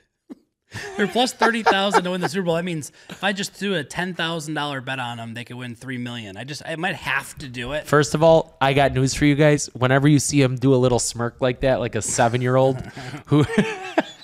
they're 0.97 1.07
plus 1.07 1.31
thirty 1.31 1.61
thousand 1.61 2.05
to 2.05 2.11
win 2.11 2.21
the 2.21 2.29
Super 2.29 2.45
Bowl. 2.45 2.55
That 2.55 2.65
means 2.65 2.91
if 3.09 3.23
I 3.23 3.33
just 3.33 3.59
do 3.59 3.75
a 3.75 3.83
ten 3.83 4.15
thousand 4.15 4.55
dollar 4.55 4.81
bet 4.81 4.99
on 4.99 5.17
them, 5.17 5.35
they 5.35 5.43
could 5.43 5.57
win 5.57 5.75
three 5.75 5.99
million. 5.99 6.37
I 6.37 6.43
just 6.43 6.63
I 6.65 6.75
might 6.75 6.95
have 6.95 7.37
to 7.37 7.47
do 7.47 7.73
it. 7.73 7.85
First 7.85 8.15
of 8.15 8.23
all, 8.23 8.57
I 8.59 8.73
got 8.73 8.93
news 8.93 9.13
for 9.13 9.25
you 9.25 9.35
guys. 9.35 9.67
Whenever 9.75 10.07
you 10.07 10.17
see 10.17 10.41
him 10.41 10.55
do 10.55 10.73
a 10.73 10.77
little 10.77 10.99
smirk 10.99 11.39
like 11.39 11.59
that, 11.59 11.79
like 11.79 11.93
a 11.93 12.01
seven 12.01 12.41
year 12.41 12.55
old 12.55 12.81
who 13.27 13.45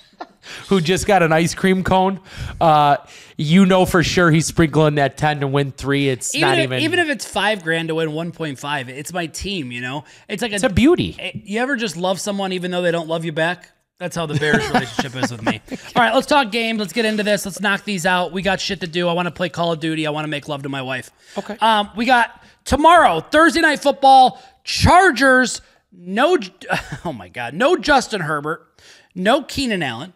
who 0.69 0.81
just 0.81 1.05
got 1.05 1.23
an 1.23 1.31
ice 1.31 1.53
cream 1.53 1.83
cone, 1.83 2.19
uh, 2.59 2.97
you 3.37 3.65
know 3.65 3.85
for 3.85 4.03
sure 4.03 4.31
he's 4.31 4.45
sprinkling 4.45 4.95
that 4.95 5.17
ten 5.17 5.39
to 5.41 5.47
win 5.47 5.71
three. 5.71 6.09
It's 6.09 6.35
Even 6.35 6.49
not 6.49 6.57
if, 6.59 6.63
even. 6.65 6.79
even 6.81 6.99
if 6.99 7.09
it's 7.09 7.25
five 7.25 7.63
grand 7.63 7.87
to 7.89 7.95
win 7.95 8.11
one 8.13 8.31
point 8.31 8.59
five, 8.59 8.89
it's 8.89 9.13
my 9.13 9.27
team. 9.27 9.71
You 9.71 9.81
know, 9.81 10.03
it's 10.27 10.41
like 10.41 10.51
it's 10.51 10.63
a 10.63 10.69
beauty. 10.69 11.41
You 11.45 11.59
ever 11.59 11.75
just 11.75 11.97
love 11.97 12.19
someone 12.19 12.53
even 12.53 12.71
though 12.71 12.81
they 12.81 12.91
don't 12.91 13.07
love 13.07 13.25
you 13.25 13.31
back? 13.31 13.69
That's 14.01 14.15
how 14.15 14.25
the 14.25 14.33
Bears 14.39 14.67
relationship 14.73 15.15
is 15.15 15.31
with 15.31 15.43
me. 15.43 15.61
All 15.95 16.01
right, 16.01 16.15
let's 16.15 16.25
talk 16.25 16.51
games. 16.51 16.79
Let's 16.79 16.91
get 16.91 17.05
into 17.05 17.21
this. 17.21 17.45
Let's 17.45 17.61
knock 17.61 17.83
these 17.83 18.03
out. 18.07 18.31
We 18.31 18.41
got 18.41 18.59
shit 18.59 18.79
to 18.81 18.87
do. 18.87 19.07
I 19.07 19.13
want 19.13 19.27
to 19.27 19.31
play 19.31 19.47
Call 19.47 19.71
of 19.73 19.79
Duty. 19.79 20.07
I 20.07 20.09
want 20.09 20.23
to 20.25 20.27
make 20.27 20.47
love 20.47 20.63
to 20.63 20.69
my 20.69 20.81
wife. 20.81 21.11
Okay. 21.37 21.55
Um, 21.61 21.91
we 21.95 22.05
got 22.05 22.43
tomorrow, 22.65 23.19
Thursday 23.19 23.61
night 23.61 23.79
football, 23.79 24.41
Chargers. 24.63 25.61
No, 25.91 26.35
oh 27.05 27.13
my 27.13 27.29
God, 27.29 27.53
no 27.53 27.75
Justin 27.75 28.21
Herbert, 28.21 28.67
no 29.13 29.43
Keenan 29.43 29.83
Allen. 29.83 30.13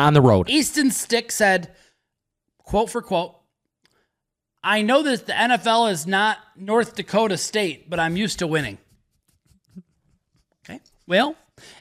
On 0.00 0.14
the 0.14 0.22
road. 0.22 0.48
Easton 0.48 0.90
Stick 0.90 1.30
said, 1.30 1.74
quote 2.58 2.88
for 2.88 3.02
quote, 3.02 3.36
I 4.62 4.80
know 4.80 5.02
that 5.02 5.26
the 5.26 5.32
NFL 5.32 5.90
is 5.92 6.06
not 6.06 6.38
North 6.56 6.96
Dakota 6.96 7.36
State, 7.36 7.90
but 7.90 8.00
I'm 8.00 8.16
used 8.16 8.38
to 8.38 8.46
winning. 8.46 8.78
Okay. 10.64 10.80
Well, 11.06 11.36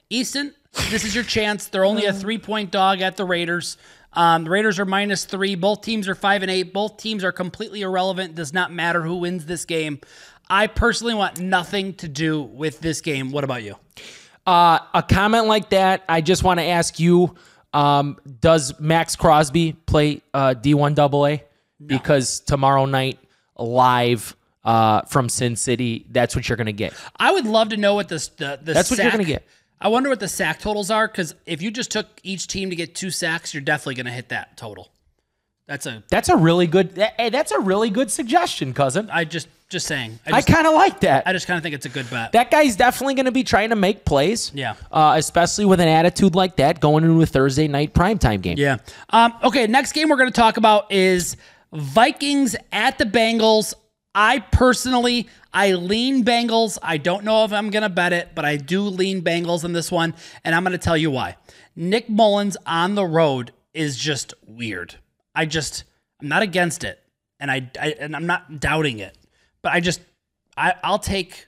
Easton, 0.09 0.53
this 0.89 1.05
is 1.05 1.15
your 1.15 1.23
chance. 1.23 1.67
They're 1.67 1.85
only 1.85 2.05
a 2.05 2.13
three 2.13 2.37
point 2.37 2.71
dog 2.71 2.99
at 3.01 3.15
the 3.15 3.23
Raiders. 3.23 3.77
Um, 4.11 4.43
the 4.43 4.49
Raiders 4.49 4.79
are 4.79 4.85
minus 4.85 5.23
three. 5.23 5.55
Both 5.55 5.81
teams 5.81 6.07
are 6.09 6.15
five 6.15 6.41
and 6.41 6.51
eight. 6.51 6.73
Both 6.73 6.97
teams 6.97 7.23
are 7.23 7.31
completely 7.31 7.81
irrelevant. 7.83 8.35
Does 8.35 8.53
not 8.53 8.71
matter 8.71 9.01
who 9.01 9.17
wins 9.17 9.45
this 9.45 9.63
game. 9.63 9.99
I 10.49 10.67
personally 10.67 11.13
want 11.13 11.39
nothing 11.39 11.93
to 11.95 12.09
do 12.09 12.41
with 12.41 12.81
this 12.81 12.99
game. 12.99 13.31
What 13.31 13.45
about 13.45 13.63
you? 13.63 13.75
Uh, 14.45 14.79
a 14.93 15.03
comment 15.03 15.45
like 15.45 15.69
that, 15.69 16.03
I 16.09 16.21
just 16.21 16.43
want 16.43 16.59
to 16.59 16.65
ask 16.65 16.99
you: 16.99 17.35
um, 17.73 18.17
Does 18.41 18.79
Maxx 18.79 19.15
Crosby 19.15 19.73
play 19.73 20.21
uh, 20.33 20.55
D1 20.57 20.97
AA? 20.97 21.43
Because 21.85 22.41
tomorrow 22.41 22.85
night, 22.85 23.19
live 23.57 24.35
uh, 24.63 25.01
from 25.03 25.29
Sin 25.29 25.55
City, 25.55 26.05
that's 26.09 26.35
what 26.35 26.49
you're 26.49 26.57
going 26.57 26.67
to 26.67 26.73
get. 26.73 26.93
I 27.15 27.31
would 27.31 27.45
love 27.45 27.69
to 27.69 27.77
know 27.77 27.95
what 27.95 28.09
this 28.09 28.27
the, 28.29 28.59
the 28.61 28.73
That's 28.73 28.91
what 28.91 28.99
you're 28.99 29.11
gonna 29.11 29.23
get. 29.23 29.45
I 29.81 29.87
wonder 29.87 30.09
what 30.09 30.19
the 30.19 30.27
sack 30.27 30.59
totals 30.59 30.91
are 30.91 31.07
because 31.07 31.35
if 31.45 31.61
you 31.61 31.71
just 31.71 31.89
took 31.91 32.07
each 32.21 32.47
team 32.47 32.69
to 32.69 32.75
get 32.75 32.95
two 32.95 33.11
sacks, 33.11 33.53
you're 33.53 33.61
definitely 33.61 33.95
going 33.95 34.07
to 34.07 34.11
hit 34.11 34.29
that 34.29 34.57
total. 34.57 34.89
That's 35.67 35.85
a 35.85 36.03
That's 36.09 36.29
a 36.29 36.35
really 36.35 36.67
good. 36.67 36.97
Hey, 37.17 37.29
that's 37.29 37.51
a 37.51 37.59
really 37.59 37.89
good 37.89 38.11
suggestion, 38.11 38.73
cousin. 38.73 39.09
I 39.11 39.23
just 39.23 39.47
just 39.69 39.87
saying. 39.87 40.19
I 40.27 40.37
I 40.37 40.41
kind 40.41 40.67
of 40.67 40.73
like 40.73 41.01
that. 41.01 41.27
I 41.27 41.33
just 41.33 41.47
kind 41.47 41.57
of 41.57 41.63
think 41.63 41.75
it's 41.75 41.85
a 41.85 41.89
good 41.89 42.09
bet. 42.09 42.31
that 42.31 42.51
guy's 42.51 42.75
definitely 42.75 43.15
going 43.15 43.25
to 43.27 43.31
be 43.31 43.43
trying 43.43 43.69
to 43.69 43.75
make 43.75 44.03
plays. 44.03 44.51
Yeah. 44.53 44.75
Uh, 44.91 45.13
especially 45.17 45.65
with 45.65 45.79
an 45.79 45.87
attitude 45.87 46.35
like 46.35 46.55
that 46.57 46.79
going 46.79 47.03
into 47.03 47.21
a 47.21 47.25
Thursday 47.25 47.67
night 47.67 47.93
primetime 47.93 48.41
game. 48.41 48.57
Yeah. 48.57 48.77
Um, 49.09 49.33
okay, 49.43 49.67
next 49.67 49.93
game 49.93 50.09
we're 50.09 50.17
going 50.17 50.31
to 50.31 50.39
talk 50.39 50.57
about 50.57 50.91
is 50.91 51.37
Vikings 51.71 52.55
at 52.71 52.97
the 52.97 53.05
Bengals. 53.05 53.73
I 54.15 54.39
personally, 54.39 55.29
I 55.53 55.73
lean 55.73 56.25
Bengals. 56.25 56.77
I 56.81 56.97
don't 56.97 57.23
know 57.23 57.45
if 57.45 57.53
I'm 57.53 57.69
going 57.69 57.83
to 57.83 57.89
bet 57.89 58.11
it, 58.11 58.29
but 58.33 58.43
I 58.45 58.57
do 58.57 58.81
lean 58.81 59.21
Bengals 59.21 59.63
in 59.63 59.73
this 59.73 59.91
one, 59.91 60.15
and 60.43 60.55
I'm 60.55 60.63
going 60.63 60.71
to 60.71 60.83
tell 60.83 60.97
you 60.97 61.11
why. 61.11 61.37
Nick 61.75 62.09
Mullens 62.09 62.57
on 62.65 62.95
the 62.95 63.05
road 63.05 63.53
is 63.73 63.97
just 63.97 64.33
weird. 64.47 64.95
I 65.35 65.45
just, 65.45 65.83
I'm 66.21 66.27
not 66.27 66.41
against 66.41 66.83
it, 66.83 66.99
and 67.39 67.51
I, 67.51 67.69
I 67.79 67.95
and 67.99 68.15
I'm 68.15 68.25
not 68.25 68.59
doubting 68.59 68.97
it, 68.99 69.15
but 69.61 69.73
I 69.73 69.79
just, 69.79 70.01
I, 70.57 70.73
I'll 70.83 70.99
take, 70.99 71.47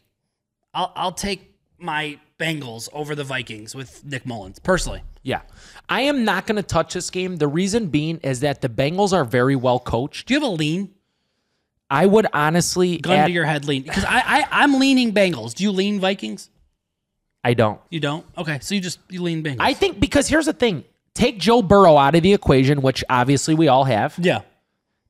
I'll, 0.74 0.92
I'll 0.96 1.12
take 1.12 1.56
my 1.78 2.20
Bengals 2.40 2.90
over 2.94 3.16
the 3.16 3.24
Vikings 3.24 3.76
with 3.76 4.04
Nick 4.04 4.26
Mullens 4.26 4.60
personally. 4.60 5.04
Yeah. 5.24 5.42
I 5.90 6.02
am 6.02 6.26
not 6.26 6.48
going 6.48 6.56
to 6.56 6.64
touch 6.64 6.94
this 6.94 7.10
game. 7.10 7.38
The 7.38 7.48
reason 7.48 7.88
being 7.88 8.18
is 8.20 8.40
that 8.40 8.62
the 8.62 8.70
Bengals 8.70 9.14
are 9.14 9.24
very 9.24 9.56
well 9.56 9.80
coached. 9.80 10.28
Do 10.28 10.34
you 10.34 10.40
have 10.40 10.50
a 10.50 10.52
lean? 10.54 10.94
I 11.90 12.06
would 12.06 12.26
honestly. 12.34 12.98
gun 12.98 13.18
at- 13.20 13.26
to 13.28 13.32
your 13.32 13.46
head 13.46 13.66
lean 13.66 13.84
because 13.84 14.06
I, 14.06 14.22
I 14.26 14.46
I'm 14.52 14.80
leaning 14.80 15.14
Bengals. 15.14 15.54
Do 15.54 15.64
you 15.64 15.72
lean 15.72 16.00
Vikings? 16.00 16.50
I 17.44 17.54
don't. 17.54 17.82
You 17.90 18.00
don't. 18.00 18.26
Okay, 18.38 18.60
so 18.62 18.76
you 18.76 18.82
just 18.82 19.00
you 19.10 19.22
lean 19.22 19.44
Bengals. 19.44 19.58
I 19.60 19.74
think 19.74 20.00
because 20.00 20.28
here's 20.28 20.46
the 20.46 20.54
thing 20.54 20.86
take 21.14 21.38
Joe 21.38 21.62
Burrow 21.62 21.98
out 21.98 22.16
of 22.16 22.24
the 22.24 22.34
equation, 22.34 22.82
which 22.82 23.04
obviously 23.10 23.56
we 23.56 23.68
all 23.68 23.84
have. 23.84 24.16
yeah 24.20 24.42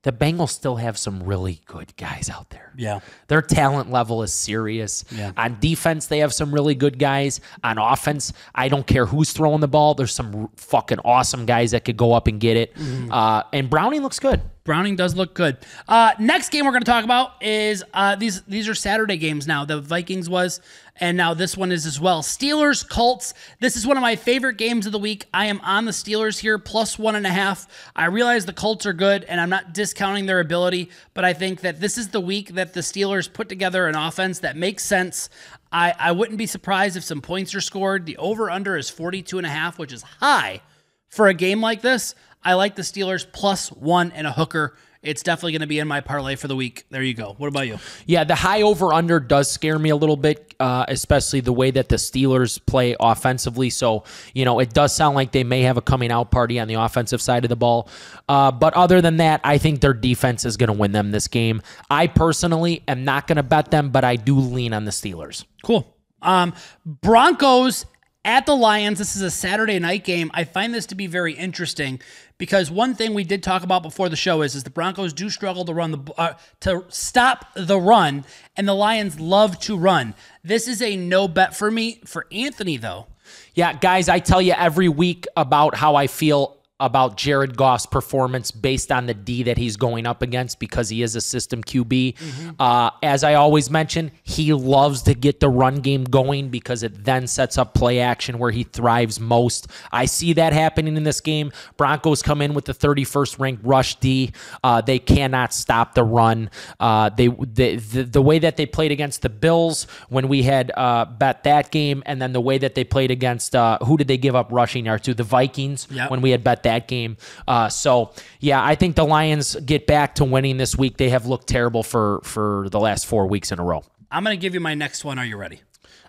The 0.04 0.12
Bengals 0.12 0.50
still 0.50 0.78
have 0.78 0.98
some 0.98 1.22
really 1.24 1.62
good 1.66 1.96
guys 1.96 2.30
out 2.30 2.50
there. 2.50 2.72
yeah 2.76 3.02
Their 3.28 3.42
talent 3.44 3.92
level 3.92 4.24
is 4.24 4.34
serious. 4.34 5.06
Yeah. 5.12 5.32
On 5.38 5.60
defense, 5.60 6.08
they 6.08 6.20
have 6.20 6.34
some 6.34 6.52
really 6.52 6.74
good 6.74 6.98
guys. 6.98 7.40
On 7.64 7.78
offense, 7.78 8.34
I 8.56 8.68
don't 8.68 8.88
care 8.88 9.06
who's 9.06 9.32
throwing 9.32 9.62
the 9.62 9.68
ball. 9.68 9.94
There's 9.94 10.14
some 10.14 10.50
fucking 10.56 11.00
awesome 11.06 11.46
guys 11.46 11.72
that 11.72 11.86
could 11.86 11.98
go 11.98 12.14
up 12.14 12.26
and 12.28 12.40
get 12.40 12.58
it. 12.58 12.74
Mm-hmm. 12.76 13.12
Uh, 13.12 13.44
and 13.54 13.70
Browning 13.70 14.02
looks 14.02 14.18
good. 14.20 14.42
Browning 14.64 14.96
does 14.96 15.16
look 15.16 15.34
good. 15.34 15.58
Uh, 15.88 16.14
next 16.20 16.50
game 16.50 16.66
we're 16.66 16.72
going 16.72 16.84
to 16.84 16.92
talk 16.92 17.04
about 17.04 17.42
is 17.42 17.84
uh, 17.96 18.16
these. 18.16 18.42
These 18.44 18.70
are 18.70 18.76
Saturday 18.76 19.18
games 19.18 19.48
now. 19.48 19.66
The 19.66 19.82
Vikings 19.82 20.30
was, 20.30 20.62
and 20.98 21.18
now 21.18 21.34
this 21.34 21.58
one 21.58 21.72
is 21.72 21.88
as 21.88 22.00
well. 22.00 22.22
Steelers 22.22 22.88
Colts. 22.88 23.34
This 23.60 23.76
is 23.76 23.88
one 23.88 23.98
of 23.98 24.02
my 24.02 24.16
favorite 24.16 24.58
games 24.58 24.86
of 24.86 24.92
the 24.92 25.00
week. 25.00 25.26
I 25.34 25.48
am 25.48 25.62
on 25.62 25.86
the 25.86 25.92
Steelers 25.92 26.38
here, 26.38 26.60
plus 26.60 27.00
one 27.00 27.16
and 27.16 27.26
a 27.26 27.32
half. 27.32 27.68
I 27.96 28.06
realize 28.06 28.46
the 28.46 28.54
Colts 28.54 28.86
are 28.86 28.94
good, 28.94 29.24
and 29.24 29.42
I'm 29.42 29.50
not 29.50 29.74
discounting 29.74 30.28
their 30.28 30.40
ability, 30.40 30.92
but 31.16 31.26
I 31.26 31.34
think 31.34 31.62
that 31.62 31.80
this 31.80 31.98
is 31.98 32.10
the 32.10 32.22
week 32.22 32.50
that 32.54 32.76
the 32.76 32.82
Steelers 32.82 33.32
put 33.32 33.50
together 33.50 33.88
an 33.88 33.96
offense 33.96 34.40
that 34.40 34.56
makes 34.56 34.84
sense. 34.84 35.30
I, 35.72 35.96
I 35.98 36.12
wouldn't 36.12 36.38
be 36.38 36.46
surprised 36.46 36.98
if 36.98 37.04
some 37.04 37.22
points 37.22 37.56
are 37.56 37.62
scored. 37.62 38.06
The 38.06 38.18
over 38.18 38.52
under 38.52 38.78
is 38.78 38.92
42 38.92 39.40
and 39.40 39.48
a 39.48 39.50
half, 39.50 39.80
which 39.80 39.92
is 39.92 40.04
high 40.04 40.62
for 41.10 41.28
a 41.28 41.34
game 41.34 41.62
like 41.62 41.82
this. 41.82 42.14
I 42.44 42.56
like 42.56 42.76
the 42.76 42.82
Steelers 42.82 43.26
plus 43.32 43.70
one 43.70 44.12
and 44.12 44.26
a 44.28 44.32
hooker. 44.32 44.76
It's 45.04 45.24
definitely 45.24 45.54
going 45.54 45.62
to 45.62 45.68
be 45.68 45.80
in 45.80 45.88
my 45.88 46.02
parlay 46.02 46.36
for 46.36 46.48
the 46.48 46.56
week. 46.56 46.86
There 46.92 47.02
you 47.02 47.16
go. 47.16 47.34
What 47.40 47.48
about 47.48 47.66
you? 47.66 47.80
Yeah, 48.06 48.24
the 48.24 48.36
high 48.36 48.62
over 48.62 48.94
under 48.94 49.20
does 49.20 49.50
scare 49.50 49.80
me 49.80 49.90
a 49.90 49.96
little 49.96 50.16
bit, 50.16 50.54
uh, 50.60 50.86
especially 50.88 51.40
the 51.40 51.52
way 51.52 51.72
that 51.72 51.90
the 51.90 51.96
Steelers 51.96 52.64
play 52.64 52.96
offensively. 53.00 53.72
So, 53.72 54.04
you 54.36 54.46
know, 54.46 54.60
it 54.60 54.76
does 54.76 54.96
sound 54.96 55.16
like 55.16 55.32
they 55.32 55.44
may 55.44 55.62
have 55.64 55.78
a 55.78 55.82
coming 55.82 56.12
out 56.12 56.30
party 56.30 56.60
on 56.60 56.68
the 56.68 56.76
offensive 56.76 57.20
side 57.20 57.44
of 57.46 57.50
the 57.50 57.56
ball. 57.56 57.90
Uh, 58.30 58.52
but 58.52 58.76
other 58.76 59.02
than 59.02 59.18
that, 59.18 59.42
I 59.44 59.58
think 59.58 59.82
their 59.82 59.96
defense 59.96 60.46
is 60.46 60.56
going 60.56 60.68
to 60.68 60.74
win 60.74 60.92
them 60.92 61.10
this 61.10 61.28
game. 61.28 61.64
I 61.90 62.06
personally 62.06 62.84
am 62.88 63.04
not 63.04 63.26
going 63.26 63.38
to 63.38 63.44
bet 63.44 63.72
them, 63.72 63.90
but 63.90 64.04
I 64.04 64.18
do 64.18 64.38
lean 64.38 64.72
on 64.72 64.86
the 64.86 64.92
Steelers. 64.92 65.46
Cool. 65.64 65.92
Um, 66.22 66.54
Broncos 66.86 67.88
at 68.24 68.46
the 68.46 68.56
Lions. 68.56 69.00
This 69.00 69.16
is 69.16 69.22
a 69.22 69.32
Saturday 69.32 69.80
night 69.80 70.04
game. 70.04 70.32
I 70.34 70.44
find 70.44 70.74
this 70.74 70.86
to 70.88 70.96
be 70.96 71.08
very 71.08 71.34
interesting 71.34 72.00
because 72.38 72.70
one 72.70 72.96
thing 72.96 73.14
we 73.14 73.24
did 73.24 73.44
talk 73.44 73.64
about 73.64 73.84
before 73.84 74.10
the 74.10 74.16
show 74.16 74.42
is 74.42 74.56
is 74.56 74.64
the 74.64 74.70
Broncos 74.70 75.14
do 75.14 75.30
struggle 75.30 75.66
to 75.66 75.74
run 75.74 75.92
the 75.92 76.14
uh, 76.18 76.34
to 76.62 76.86
stop 76.90 77.48
the 77.56 77.80
run, 77.80 78.26
and 78.56 78.68
the 78.68 78.74
Lions 78.74 79.20
love 79.20 79.60
to 79.62 79.78
run. 79.78 80.14
This 80.44 80.68
is 80.68 80.82
a 80.82 80.96
no 80.96 81.28
bet 81.28 81.56
for 81.56 81.72
me 81.72 82.02
for 82.06 82.28
Anthony 82.32 82.78
though. 82.78 83.08
Yeah, 83.54 83.74
guys, 83.74 84.10
I 84.10 84.20
tell 84.20 84.42
you 84.42 84.54
every 84.54 84.90
week 84.90 85.26
about 85.36 85.76
how 85.76 85.96
I 85.96 86.08
feel 86.08 86.61
about 86.82 87.16
Jared 87.16 87.56
Goff's 87.56 87.86
performance 87.86 88.50
based 88.52 88.92
on 88.92 89.06
the 89.06 89.14
D 89.14 89.44
that 89.44 89.58
he's 89.58 89.78
going 89.78 90.08
up 90.08 90.22
against 90.22 90.60
because 90.60 90.90
he 90.90 91.04
is 91.04 91.16
a 91.16 91.22
system 91.22 91.64
QB. 91.64 92.18
Mm-hmm. 92.18 92.50
Uh, 92.60 92.90
as 93.04 93.24
I 93.24 93.36
always 93.36 93.70
mention, 93.70 94.12
he 94.24 94.52
loves 94.54 95.04
to 95.04 95.14
get 95.14 95.40
the 95.40 95.50
run 95.50 95.76
game 95.82 96.04
going 96.04 96.50
because 96.50 96.82
it 96.82 97.06
then 97.06 97.28
sets 97.28 97.58
up 97.58 97.76
play 97.76 98.00
action 98.00 98.40
where 98.40 98.52
he 98.52 98.64
thrives 98.64 99.20
most. 99.20 99.68
I 99.92 100.06
see 100.06 100.34
that 100.34 100.54
happening 100.54 100.98
in 100.98 101.04
this 101.04 101.22
game. 101.22 101.52
Broncos 101.78 102.24
come 102.24 102.42
in 102.42 102.54
with 102.56 102.66
the 102.66 102.74
31st 102.74 103.40
ranked 103.40 103.64
rush 103.64 103.96
D. 103.96 104.32
Uh, 104.64 104.82
they 104.82 104.98
cannot 104.98 105.54
stop 105.54 105.94
the 105.94 106.04
run. 106.04 106.50
Uh, 106.80 107.10
they, 107.10 107.28
they 107.28 107.76
the, 107.76 108.04
the, 108.04 108.22
way 108.22 108.40
that 108.40 108.58
they 108.58 108.66
played 108.66 108.92
against 108.92 109.22
the 109.22 109.30
Bills 109.30 109.86
when 110.10 110.28
we 110.28 110.44
had 110.44 110.72
uh, 110.76 111.06
bet 111.06 111.44
that 111.44 111.72
game, 111.72 112.02
and 112.06 112.22
then 112.22 112.34
the 112.34 112.42
way 112.42 112.58
that 112.58 112.76
they 112.76 112.84
played 112.84 113.12
against 113.12 113.56
uh, 113.56 113.78
who 113.80 113.98
did 113.98 114.08
they 114.08 114.18
give 114.18 114.36
up 114.36 114.52
rushing 114.52 114.86
yards 114.86 115.04
to? 115.04 115.14
The 115.14 115.24
Vikings 115.24 115.88
yep. 115.92 116.10
when 116.10 116.22
we 116.22 116.32
had 116.32 116.44
bet 116.44 116.64
that 116.64 116.71
that 116.72 116.88
game. 116.88 117.18
Uh, 117.48 117.70
so 117.70 118.14
yeah, 118.40 118.64
I 118.64 118.76
think 118.76 118.96
the 118.96 119.06
Lions 119.06 119.56
get 119.56 119.88
back 119.88 120.16
to 120.16 120.26
winning 120.26 120.58
this 120.58 120.78
week. 120.78 120.98
They 120.98 121.10
have 121.10 121.26
looked 121.26 121.48
terrible 121.48 121.84
for 121.84 122.22
for 122.24 122.68
the 122.70 122.80
last 122.80 123.06
four 123.06 123.28
weeks 123.28 123.52
in 123.52 123.60
a 123.60 123.64
row. 123.64 123.84
I'm 124.10 124.24
to 124.36 124.42
give 124.42 124.54
you 124.54 124.60
my 124.60 124.74
next 124.74 125.06
one. 125.06 125.20
Are 125.20 125.26
you 125.26 125.38
ready? 125.38 125.62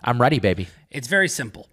I'm 0.03 0.19
ready, 0.19 0.39
baby. 0.39 0.67
It's 0.91 1.07
very 1.07 1.29
simple. 1.29 1.69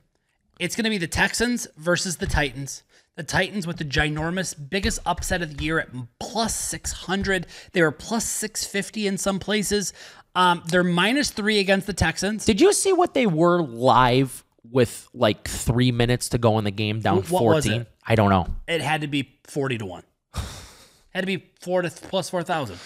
It's 0.58 0.76
to 0.84 0.90
be 0.90 0.98
the 0.98 1.08
Texans 1.08 1.66
versus 1.76 2.18
the 2.18 2.26
Titans. 2.26 2.82
The 3.16 3.24
Titans 3.24 3.66
with 3.66 3.78
the 3.78 3.84
ginormous 3.84 4.54
biggest 4.54 5.00
upset 5.04 5.42
of 5.42 5.56
the 5.56 5.64
year 5.64 5.80
at 5.80 5.88
plus 6.20 6.54
600. 6.54 7.46
They 7.72 7.82
were 7.82 7.90
plus 7.90 8.24
650 8.24 9.06
in 9.06 9.18
some 9.18 9.38
places. 9.38 9.92
Um, 10.34 10.62
they're 10.68 10.84
minus 10.84 11.30
three 11.30 11.58
against 11.58 11.86
the 11.86 11.92
Texans. 11.92 12.44
Did 12.44 12.60
you 12.60 12.72
see 12.72 12.92
what 12.92 13.14
they 13.14 13.26
were 13.26 13.62
live 13.62 14.44
with 14.68 15.08
like 15.14 15.48
three 15.48 15.92
minutes 15.92 16.30
to 16.30 16.38
go 16.38 16.58
in 16.58 16.64
the 16.64 16.70
game 16.70 17.00
down 17.00 17.18
what 17.18 17.26
14? 17.26 17.86
I 18.06 18.14
don't 18.14 18.30
know. 18.30 18.46
It 18.66 18.80
had 18.80 19.02
to 19.02 19.06
be 19.06 19.38
40 19.44 19.78
to 19.78 19.86
1. 19.86 20.02
had 21.10 21.20
to 21.20 21.26
be 21.26 21.50
4 21.60 21.82
to 21.82 21.90
plus 21.90 22.30
4,000. 22.30 22.78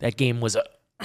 That 0.00 0.16
game 0.16 0.40
was 0.40 0.56
a 0.56 0.64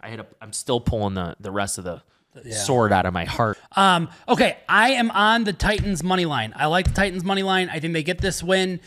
I 0.00 0.08
had 0.08 0.20
a 0.20 0.26
I'm 0.40 0.52
still 0.52 0.80
pulling 0.80 1.14
the 1.14 1.36
the 1.40 1.50
rest 1.50 1.78
of 1.78 1.84
the 1.84 2.02
yeah. 2.44 2.54
sword 2.54 2.92
out 2.92 3.06
of 3.06 3.12
my 3.12 3.24
heart. 3.24 3.58
Um 3.76 4.08
okay, 4.28 4.58
I 4.68 4.90
am 4.90 5.10
on 5.10 5.44
the 5.44 5.52
Titans 5.52 6.02
money 6.02 6.24
line. 6.24 6.52
I 6.56 6.66
like 6.66 6.86
the 6.86 6.94
Titans 6.94 7.24
money 7.24 7.42
line. 7.42 7.68
I 7.68 7.80
think 7.80 7.94
they 7.94 8.02
get 8.02 8.20
this 8.20 8.42
win. 8.42 8.80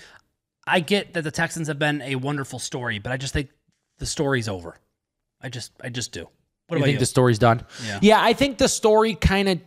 I 0.66 0.80
get 0.80 1.14
that 1.14 1.24
the 1.24 1.32
Texans 1.32 1.68
have 1.68 1.80
been 1.80 2.02
a 2.02 2.16
wonderful 2.16 2.60
story, 2.60 3.00
but 3.00 3.12
I 3.12 3.18
just 3.18 3.34
think 3.34 3.50
the 3.98 4.06
story's 4.06 4.48
over. 4.48 4.78
I 5.42 5.50
just 5.50 5.72
I 5.84 5.90
just 5.90 6.12
do. 6.12 6.28
What 6.68 6.78
do 6.78 6.80
you 6.80 6.86
think 6.86 6.94
you? 6.96 7.00
the 7.00 7.06
story's 7.06 7.40
done? 7.40 7.66
Yeah. 7.86 8.00
Yeah, 8.02 8.24
I 8.24 8.32
think 8.32 8.58
the 8.58 8.70
story 8.70 9.16
kind 9.16 9.50
of 9.50 9.60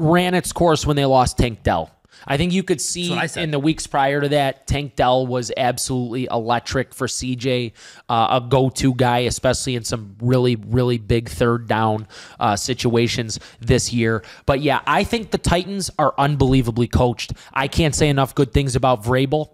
ran 0.00 0.34
its 0.34 0.52
course 0.52 0.86
when 0.86 0.96
they 0.96 1.04
lost 1.04 1.38
Tank 1.38 1.62
Dell. 1.62 1.90
I 2.26 2.36
think 2.36 2.52
you 2.52 2.62
could 2.62 2.80
see 2.80 3.18
in 3.36 3.50
the 3.50 3.58
weeks 3.58 3.86
prior 3.86 4.20
to 4.20 4.28
that, 4.30 4.66
Tank 4.66 4.96
Dell 4.96 5.26
was 5.26 5.50
absolutely 5.56 6.28
electric 6.30 6.92
for 6.92 7.06
CJ, 7.06 7.72
uh, 8.08 8.40
a 8.42 8.46
go-to 8.46 8.94
guy, 8.94 9.20
especially 9.20 9.74
in 9.74 9.84
some 9.84 10.16
really, 10.20 10.56
really 10.56 10.98
big 10.98 11.28
third 11.28 11.66
down 11.66 12.06
uh, 12.38 12.56
situations 12.56 13.40
this 13.60 13.92
year. 13.92 14.22
But 14.44 14.60
yeah, 14.60 14.80
I 14.86 15.04
think 15.04 15.30
the 15.30 15.38
Titans 15.38 15.90
are 15.98 16.14
unbelievably 16.18 16.88
coached. 16.88 17.32
I 17.54 17.68
can't 17.68 17.94
say 17.94 18.08
enough 18.08 18.34
good 18.34 18.52
things 18.52 18.76
about 18.76 19.02
Vrabel. 19.02 19.50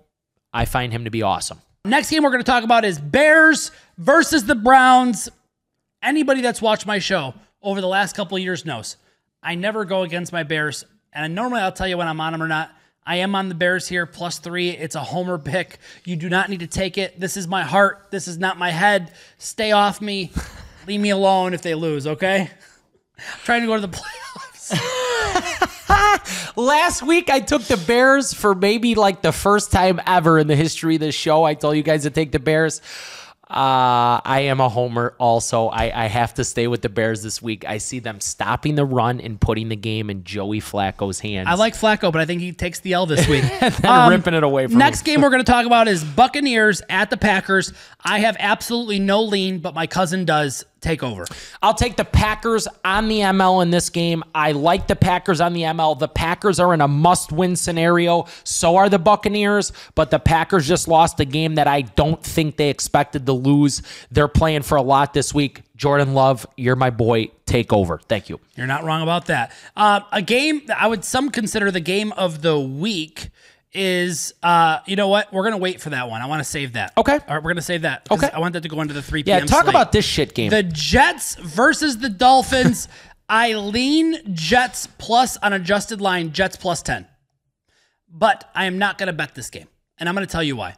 I 0.52 0.64
find 0.64 0.92
him 0.92 1.04
to 1.04 1.11
be 1.11 1.22
awesome. 1.22 1.61
Next 1.85 2.11
game 2.11 2.24
we're 2.24 2.30
going 2.30 2.42
to 2.42 2.50
talk 2.50 2.64
about 2.64 2.85
is 2.85 2.98
Bears 2.98 3.70
versus 3.96 4.44
the 4.44 4.56
Browns. 4.56 5.28
Anybody 6.02 6.40
that's 6.40 6.61
watched 6.61 6.87
my 6.87 6.98
show 6.98 7.35
over 7.62 7.80
the 7.80 7.87
last 7.87 8.16
couple 8.16 8.37
of 8.37 8.42
years 8.42 8.64
knows 8.64 8.96
I 9.42 9.55
never 9.55 9.85
go 9.85 10.03
against 10.03 10.33
my 10.33 10.42
Bears. 10.42 10.85
And 11.12 11.35
normally 11.35 11.61
I'll 11.61 11.72
tell 11.72 11.88
you 11.88 11.96
when 11.96 12.09
I'm 12.09 12.20
on 12.20 12.33
them 12.33 12.42
or 12.42 12.49
not. 12.49 12.70
I 13.09 13.16
am 13.16 13.37
on 13.37 13.49
the 13.49 13.55
Bears 13.55 13.87
here, 13.87 14.05
plus 14.05 14.40
three. 14.40 14.70
It's 14.70 14.96
a 14.96 15.01
homer 15.01 15.38
pick. 15.38 15.79
You 16.05 16.16
do 16.16 16.29
not 16.29 16.51
need 16.51 16.61
to 16.61 16.66
take 16.66 16.99
it. 16.99 17.20
This 17.20 17.37
is 17.37 17.46
my 17.46 17.62
heart. 17.62 18.09
This 18.11 18.27
is 18.27 18.37
not 18.37 18.59
my 18.59 18.70
head. 18.70 19.12
Stay 19.38 19.70
off 19.70 20.01
me. 20.01 20.33
Leave 20.88 21.01
me 21.01 21.11
alone 21.11 21.55
if 21.55 21.62
they 21.62 21.75
lose, 21.75 22.07
okay? 22.07 22.51
I'm 23.18 23.25
trying 23.44 23.61
to 23.61 23.68
go 23.68 23.77
to 23.77 23.87
the 23.87 23.88
playoffs. 23.88 24.27
Last 26.57 27.03
week, 27.03 27.31
I 27.31 27.38
took 27.40 27.62
the 27.62 27.77
Bears 27.77 28.35
for 28.35 28.55
maybe 28.55 28.96
like 28.96 29.22
the 29.22 29.33
first 29.33 29.70
time 29.70 30.01
ever 30.07 30.38
in 30.38 30.49
the 30.49 30.57
history 30.57 30.96
of 30.96 31.01
this 31.01 31.14
show. 31.14 31.44
I 31.44 31.55
told 31.55 31.77
you 31.77 31.83
guys 31.83 32.03
to 32.03 32.11
take 32.11 32.33
the 32.33 32.40
Bears. 32.40 32.83
Uh, 33.48 34.18
I 34.24 34.40
am 34.46 34.59
a 34.59 34.68
homer 34.68 35.14
also. 35.18 35.68
I, 35.68 36.04
I 36.04 36.06
have 36.06 36.35
to 36.35 36.44
stay 36.44 36.66
with 36.66 36.82
the 36.82 36.88
Bears 36.88 37.22
this 37.22 37.40
week. 37.40 37.64
I 37.64 37.78
see 37.78 38.00
them 38.00 38.20
stopping 38.20 38.74
the 38.74 38.85
run 38.85 39.20
and 39.20 39.40
putting 39.40 39.68
the 39.68 39.76
game 39.76 40.11
in 40.11 40.24
Joey 40.24 40.61
Flacco's 40.61 41.20
hands. 41.20 41.46
I 41.48 41.54
like 41.54 41.74
Flacco, 41.74 42.11
but 42.11 42.20
I 42.20 42.24
think 42.24 42.40
he 42.40 42.52
takes 42.52 42.80
the 42.80 42.94
L 42.94 43.06
this 43.06 43.28
week. 43.28 43.44
and 43.61 43.85
um, 43.85 44.11
ripping 44.11 44.35
it 44.35 44.42
away 44.42 44.66
from 44.66 44.78
Next 44.78 45.02
game 45.02 45.20
we're 45.20 45.30
going 45.30 45.44
to 45.44 45.50
talk 45.50 45.64
about 45.64 45.87
is 45.87 46.02
Buccaneers 46.02 46.82
at 46.90 47.09
the 47.11 47.16
Packers. 47.16 47.72
I 48.04 48.18
have 48.18 48.37
absolutely 48.40 48.98
no 48.98 49.22
lean, 49.22 49.61
but 49.61 49.74
my 49.74 49.87
cousin 49.87 50.24
does 50.24 50.64
take 50.80 51.02
over. 51.02 51.24
I'll 51.62 51.74
take 51.74 51.96
the 51.96 52.04
Packers 52.04 52.68
on 52.84 53.08
the 53.08 53.20
ML 53.20 53.62
in 53.62 53.70
this 53.70 53.90
game. 53.90 54.22
I 54.34 54.52
like 54.52 54.86
the 54.86 54.96
Packers 54.96 55.40
on 55.40 55.52
the 55.52 55.62
ML. 55.62 55.98
The 55.98 56.08
Packers 56.08 56.60
are 56.60 56.72
in 56.74 56.80
a 56.80 56.88
must 56.88 57.32
win 57.32 57.56
scenario. 57.56 58.26
So 58.44 58.76
are 58.76 58.88
the 58.88 58.98
Buccaneers, 58.98 59.72
but 59.94 60.10
the 60.10 60.18
Packers 60.18 60.66
just 60.66 60.88
lost 60.88 61.18
a 61.20 61.24
game 61.24 61.56
that 61.56 61.66
I 61.66 61.82
don't 61.82 62.22
think 62.22 62.56
they 62.56 62.70
expected 62.70 63.26
to 63.26 63.32
lose. 63.32 63.82
They're 64.10 64.28
playing 64.28 64.62
for 64.62 64.76
a 64.76 64.82
lot 64.82 65.14
this 65.14 65.34
week. 65.34 65.62
Jordan 65.76 66.14
Love, 66.14 66.46
you're 66.56 66.76
my 66.76 66.90
boy. 66.90 67.28
Take 67.44 67.72
over. 67.72 67.98
Thank 67.98 68.28
you. 68.28 68.40
You're 68.56 68.66
not 68.66 68.84
wrong 68.84 69.02
about 69.02 69.26
that. 69.26 69.52
Uh, 69.76 70.00
a 70.10 70.22
game 70.22 70.62
I 70.74 70.88
would 70.88 71.04
some 71.04 71.30
consider 71.30 71.70
the 71.70 71.80
game 71.80 72.12
of 72.12 72.42
the 72.42 72.58
week 72.58 73.30
is 73.76 74.34
uh 74.42 74.78
you 74.86 74.96
know 74.96 75.08
what? 75.08 75.32
We're 75.32 75.44
gonna 75.44 75.58
wait 75.58 75.80
for 75.80 75.90
that 75.90 76.08
one. 76.08 76.22
I 76.22 76.26
want 76.26 76.40
to 76.40 76.44
save 76.44 76.72
that. 76.72 76.92
Okay. 76.96 77.12
All 77.12 77.34
right 77.34 77.42
we're 77.44 77.50
gonna 77.50 77.62
save 77.62 77.82
that 77.82 78.08
okay. 78.10 78.30
I 78.32 78.40
want 78.40 78.54
that 78.54 78.62
to 78.62 78.68
go 78.68 78.80
into 78.80 78.94
the 78.94 79.02
3 79.02 79.22
p.m 79.22 79.40
yeah 79.40 79.46
talk 79.46 79.64
slate. 79.64 79.74
about 79.74 79.92
this 79.92 80.04
shit 80.04 80.34
game. 80.34 80.50
The 80.50 80.62
jets 80.62 81.36
versus 81.36 81.98
the 81.98 82.08
dolphins. 82.08 82.88
I 83.28 83.54
lean 83.54 84.34
jets 84.34 84.86
plus 84.98 85.36
on 85.38 85.52
adjusted 85.52 86.00
line 86.00 86.32
jets 86.32 86.56
plus 86.56 86.80
10 86.82 87.06
but 88.08 88.48
i 88.54 88.66
am 88.66 88.78
not 88.78 88.98
gonna 88.98 89.12
bet 89.12 89.34
this 89.34 89.50
game 89.50 89.66
and 89.98 90.08
i'm 90.08 90.14
gonna 90.14 90.26
tell 90.26 90.42
you 90.42 90.56
why. 90.56 90.74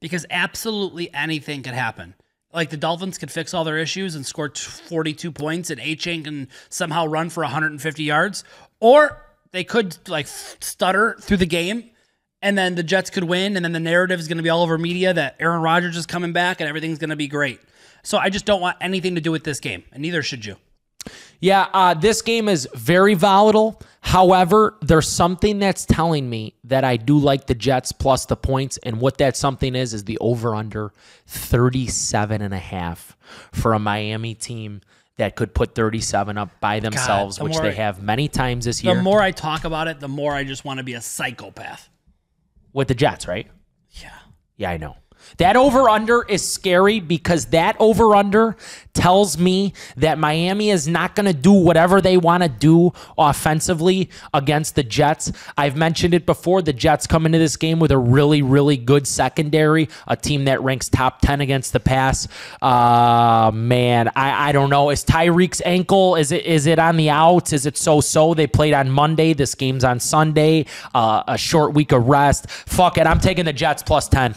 Because 0.00 0.24
absolutely 0.30 1.12
anything 1.12 1.62
could 1.62 1.74
happen. 1.74 2.14
Like 2.52 2.70
the 2.70 2.76
Dolphins 2.76 3.18
could 3.18 3.30
fix 3.30 3.54
all 3.54 3.64
their 3.64 3.78
issues 3.78 4.16
and 4.16 4.26
score 4.26 4.50
42 4.50 5.30
points, 5.30 5.70
and 5.70 5.80
Achane 5.80 6.24
can 6.24 6.48
somehow 6.68 7.06
run 7.06 7.30
for 7.30 7.44
150 7.44 8.02
yards, 8.02 8.42
or 8.80 9.22
they 9.52 9.62
could 9.62 10.08
like 10.08 10.26
stutter 10.26 11.16
through 11.20 11.36
the 11.36 11.46
game 11.46 11.90
and 12.42 12.56
then 12.56 12.74
the 12.74 12.82
Jets 12.82 13.10
could 13.10 13.24
win, 13.24 13.56
and 13.56 13.64
then 13.64 13.72
the 13.72 13.80
narrative 13.80 14.18
is 14.20 14.28
going 14.28 14.38
to 14.38 14.42
be 14.42 14.48
all 14.48 14.62
over 14.62 14.78
media 14.78 15.12
that 15.12 15.36
Aaron 15.40 15.62
Rodgers 15.62 15.96
is 15.96 16.06
coming 16.06 16.32
back 16.32 16.60
and 16.60 16.68
everything's 16.68 16.98
going 16.98 17.10
to 17.10 17.16
be 17.16 17.28
great. 17.28 17.60
So 18.02 18.18
I 18.18 18.30
just 18.30 18.46
don't 18.46 18.60
want 18.60 18.76
anything 18.80 19.14
to 19.16 19.20
do 19.20 19.30
with 19.30 19.44
this 19.44 19.60
game, 19.60 19.84
and 19.92 20.02
neither 20.02 20.22
should 20.22 20.44
you. 20.44 20.56
Yeah, 21.40 21.68
uh, 21.72 21.94
this 21.94 22.20
game 22.20 22.48
is 22.48 22.68
very 22.74 23.14
volatile. 23.14 23.80
However, 24.02 24.76
there's 24.82 25.08
something 25.08 25.58
that's 25.58 25.86
telling 25.86 26.28
me 26.28 26.54
that 26.64 26.84
I 26.84 26.96
do 26.96 27.18
like 27.18 27.46
the 27.46 27.54
Jets 27.54 27.92
plus 27.92 28.26
the 28.26 28.36
points. 28.36 28.78
And 28.78 29.00
what 29.00 29.18
that 29.18 29.36
something 29.36 29.74
is, 29.74 29.94
is 29.94 30.04
the 30.04 30.18
over 30.18 30.54
under 30.54 30.92
37 31.26 32.42
and 32.42 32.52
a 32.52 32.58
half 32.58 33.16
for 33.52 33.72
a 33.72 33.78
Miami 33.78 34.34
team 34.34 34.82
that 35.16 35.36
could 35.36 35.54
put 35.54 35.74
37 35.74 36.36
up 36.38 36.48
by 36.60 36.80
themselves, 36.80 37.36
the 37.36 37.44
which 37.44 37.58
they 37.58 37.68
I- 37.68 37.72
have 37.72 38.02
many 38.02 38.28
times 38.28 38.64
this 38.64 38.82
year. 38.82 38.94
The 38.94 39.02
more 39.02 39.20
I 39.22 39.30
talk 39.30 39.64
about 39.64 39.88
it, 39.88 40.00
the 40.00 40.08
more 40.08 40.34
I 40.34 40.44
just 40.44 40.64
want 40.64 40.78
to 40.78 40.84
be 40.84 40.94
a 40.94 41.00
psychopath. 41.00 41.88
With 42.72 42.88
the 42.88 42.94
Jets, 42.94 43.26
right? 43.26 43.48
Yeah. 43.90 44.10
Yeah, 44.56 44.70
I 44.70 44.76
know. 44.76 44.96
That 45.38 45.56
over 45.56 45.88
under 45.88 46.22
is 46.24 46.48
scary 46.48 47.00
because 47.00 47.46
that 47.46 47.76
over 47.78 48.14
under 48.14 48.56
tells 48.92 49.38
me 49.38 49.72
that 49.96 50.18
Miami 50.18 50.70
is 50.70 50.88
not 50.88 51.14
going 51.14 51.26
to 51.26 51.32
do 51.32 51.52
whatever 51.52 52.00
they 52.00 52.16
want 52.16 52.42
to 52.42 52.48
do 52.48 52.92
offensively 53.16 54.10
against 54.34 54.74
the 54.74 54.82
Jets. 54.82 55.32
I've 55.56 55.76
mentioned 55.76 56.14
it 56.14 56.26
before. 56.26 56.62
The 56.62 56.72
Jets 56.72 57.06
come 57.06 57.26
into 57.26 57.38
this 57.38 57.56
game 57.56 57.78
with 57.78 57.92
a 57.92 57.98
really, 57.98 58.42
really 58.42 58.76
good 58.76 59.06
secondary, 59.06 59.88
a 60.06 60.16
team 60.16 60.44
that 60.46 60.62
ranks 60.62 60.88
top 60.88 61.20
10 61.20 61.40
against 61.40 61.72
the 61.72 61.80
pass. 61.80 62.26
Uh, 62.60 63.50
man, 63.54 64.08
I, 64.16 64.50
I 64.50 64.52
don't 64.52 64.70
know. 64.70 64.90
Is 64.90 65.04
Tyreek's 65.04 65.62
ankle, 65.64 66.16
is 66.16 66.32
it 66.32 66.44
is 66.44 66.66
it 66.66 66.78
on 66.78 66.96
the 66.96 67.10
outs? 67.10 67.52
Is 67.52 67.66
it 67.66 67.76
so 67.76 68.00
so? 68.00 68.34
They 68.34 68.46
played 68.46 68.74
on 68.74 68.90
Monday. 68.90 69.32
This 69.32 69.54
game's 69.54 69.84
on 69.84 70.00
Sunday. 70.00 70.66
Uh, 70.94 71.22
a 71.28 71.38
short 71.38 71.74
week 71.74 71.92
of 71.92 72.06
rest. 72.08 72.50
Fuck 72.50 72.98
it. 72.98 73.06
I'm 73.06 73.20
taking 73.20 73.44
the 73.44 73.52
Jets 73.52 73.82
plus 73.82 74.08
10. 74.08 74.34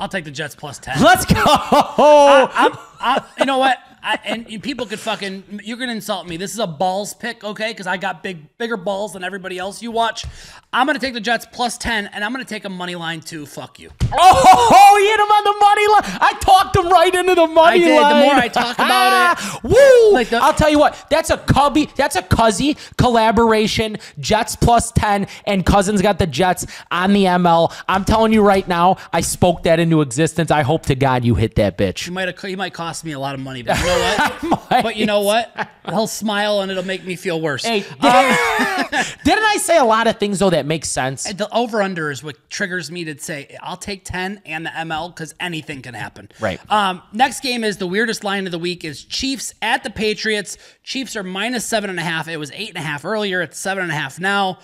I'll 0.00 0.08
take 0.08 0.24
the 0.24 0.30
Jets 0.30 0.54
plus 0.54 0.78
10. 0.78 1.02
Let's 1.02 1.26
go. 1.26 1.42
I'm, 1.44 2.72
I, 2.98 3.22
you 3.38 3.44
know 3.44 3.58
what? 3.58 3.78
I, 4.02 4.18
and 4.24 4.62
people 4.62 4.86
could 4.86 5.00
fucking 5.00 5.60
you're 5.64 5.76
gonna 5.76 5.92
insult 5.92 6.26
me. 6.26 6.36
This 6.36 6.52
is 6.52 6.58
a 6.58 6.66
balls 6.66 7.14
pick, 7.14 7.44
okay? 7.44 7.70
Because 7.70 7.86
I 7.86 7.96
got 7.96 8.22
big, 8.22 8.56
bigger 8.58 8.76
balls 8.76 9.12
than 9.12 9.24
everybody 9.24 9.58
else. 9.58 9.82
You 9.82 9.90
watch. 9.90 10.24
I'm 10.72 10.86
gonna 10.86 10.98
take 11.00 11.14
the 11.14 11.20
Jets 11.20 11.46
plus 11.50 11.76
ten, 11.76 12.06
and 12.12 12.24
I'm 12.24 12.32
gonna 12.32 12.44
take 12.44 12.64
a 12.64 12.68
money 12.68 12.94
line 12.94 13.20
too. 13.20 13.44
Fuck 13.44 13.78
you. 13.80 13.90
Oh, 14.12 14.96
he 14.98 15.06
hit 15.06 15.18
him 15.20 15.26
on 15.26 15.44
the 15.44 15.56
money 15.60 15.86
line. 15.88 16.18
I 16.20 16.38
talked 16.40 16.76
him 16.76 16.88
right 16.88 17.14
into 17.14 17.34
the 17.34 17.46
money 17.46 17.76
I 17.76 17.78
did. 17.78 17.98
The 17.98 18.02
line. 18.02 18.24
more 18.24 18.34
I 18.34 18.48
talk 18.48 18.74
about 18.76 18.88
ah, 18.90 19.56
it, 19.56 19.64
woo! 19.64 20.14
Like 20.14 20.28
the- 20.28 20.38
I'll 20.42 20.54
tell 20.54 20.70
you 20.70 20.78
what. 20.78 21.06
That's 21.10 21.30
a 21.30 21.38
cubby. 21.38 21.88
That's 21.96 22.16
a 22.16 22.22
cuzzy 22.22 22.78
collaboration. 22.96 23.98
Jets 24.18 24.56
plus 24.56 24.92
ten, 24.92 25.26
and 25.44 25.66
Cousins 25.66 26.00
got 26.02 26.18
the 26.18 26.26
Jets 26.26 26.66
on 26.90 27.12
the 27.12 27.24
ML. 27.24 27.74
I'm 27.88 28.04
telling 28.04 28.32
you 28.32 28.42
right 28.42 28.66
now. 28.66 28.96
I 29.12 29.20
spoke 29.20 29.64
that 29.64 29.80
into 29.80 30.00
existence. 30.00 30.50
I 30.50 30.62
hope 30.62 30.86
to 30.86 30.94
God 30.94 31.24
you 31.24 31.34
hit 31.34 31.56
that 31.56 31.76
bitch. 31.76 32.04
He 32.04 32.10
might. 32.10 32.38
He 32.40 32.56
might 32.56 32.72
cost 32.74 33.04
me 33.04 33.12
a 33.12 33.18
lot 33.18 33.34
of 33.34 33.40
money, 33.40 33.62
but 33.62 33.76
know 33.90 34.16
what? 34.16 34.60
But 34.70 34.96
you 34.96 35.04
know 35.04 35.22
what? 35.22 35.68
He'll 35.84 36.06
smile 36.06 36.60
and 36.60 36.70
it'll 36.70 36.86
make 36.86 37.04
me 37.04 37.16
feel 37.16 37.40
worse. 37.40 37.64
Hey, 37.64 37.80
didn't 38.00 39.44
I 39.44 39.56
say 39.60 39.76
a 39.76 39.84
lot 39.84 40.06
of 40.06 40.18
things 40.18 40.38
though 40.38 40.50
that 40.50 40.64
make 40.64 40.84
sense? 40.84 41.24
The 41.24 41.48
over 41.52 41.82
under 41.82 42.10
is 42.10 42.22
what 42.22 42.48
triggers 42.48 42.90
me 42.90 43.04
to 43.04 43.18
say 43.18 43.56
I'll 43.60 43.76
take 43.76 44.04
10 44.04 44.42
and 44.46 44.64
the 44.64 44.70
ML 44.70 45.08
because 45.08 45.34
anything 45.40 45.82
can 45.82 45.94
happen. 45.94 46.28
Right. 46.38 46.60
Um, 46.70 47.02
next 47.12 47.40
game 47.40 47.64
is 47.64 47.78
the 47.78 47.86
weirdest 47.86 48.22
line 48.22 48.46
of 48.46 48.52
the 48.52 48.60
week 48.60 48.84
is 48.84 49.04
Chiefs 49.04 49.52
at 49.60 49.82
the 49.82 49.90
Patriots. 49.90 50.56
Chiefs 50.84 51.16
are 51.16 51.24
minus 51.24 51.66
seven 51.66 51.90
and 51.90 51.98
a 51.98 52.04
half. 52.04 52.28
It 52.28 52.36
was 52.36 52.52
eight 52.52 52.68
and 52.68 52.78
a 52.78 52.82
half 52.82 53.04
earlier. 53.04 53.42
It's 53.42 53.58
seven 53.58 53.82
and 53.82 53.92
a 53.92 53.96
half 53.96 54.20
now. 54.20 54.60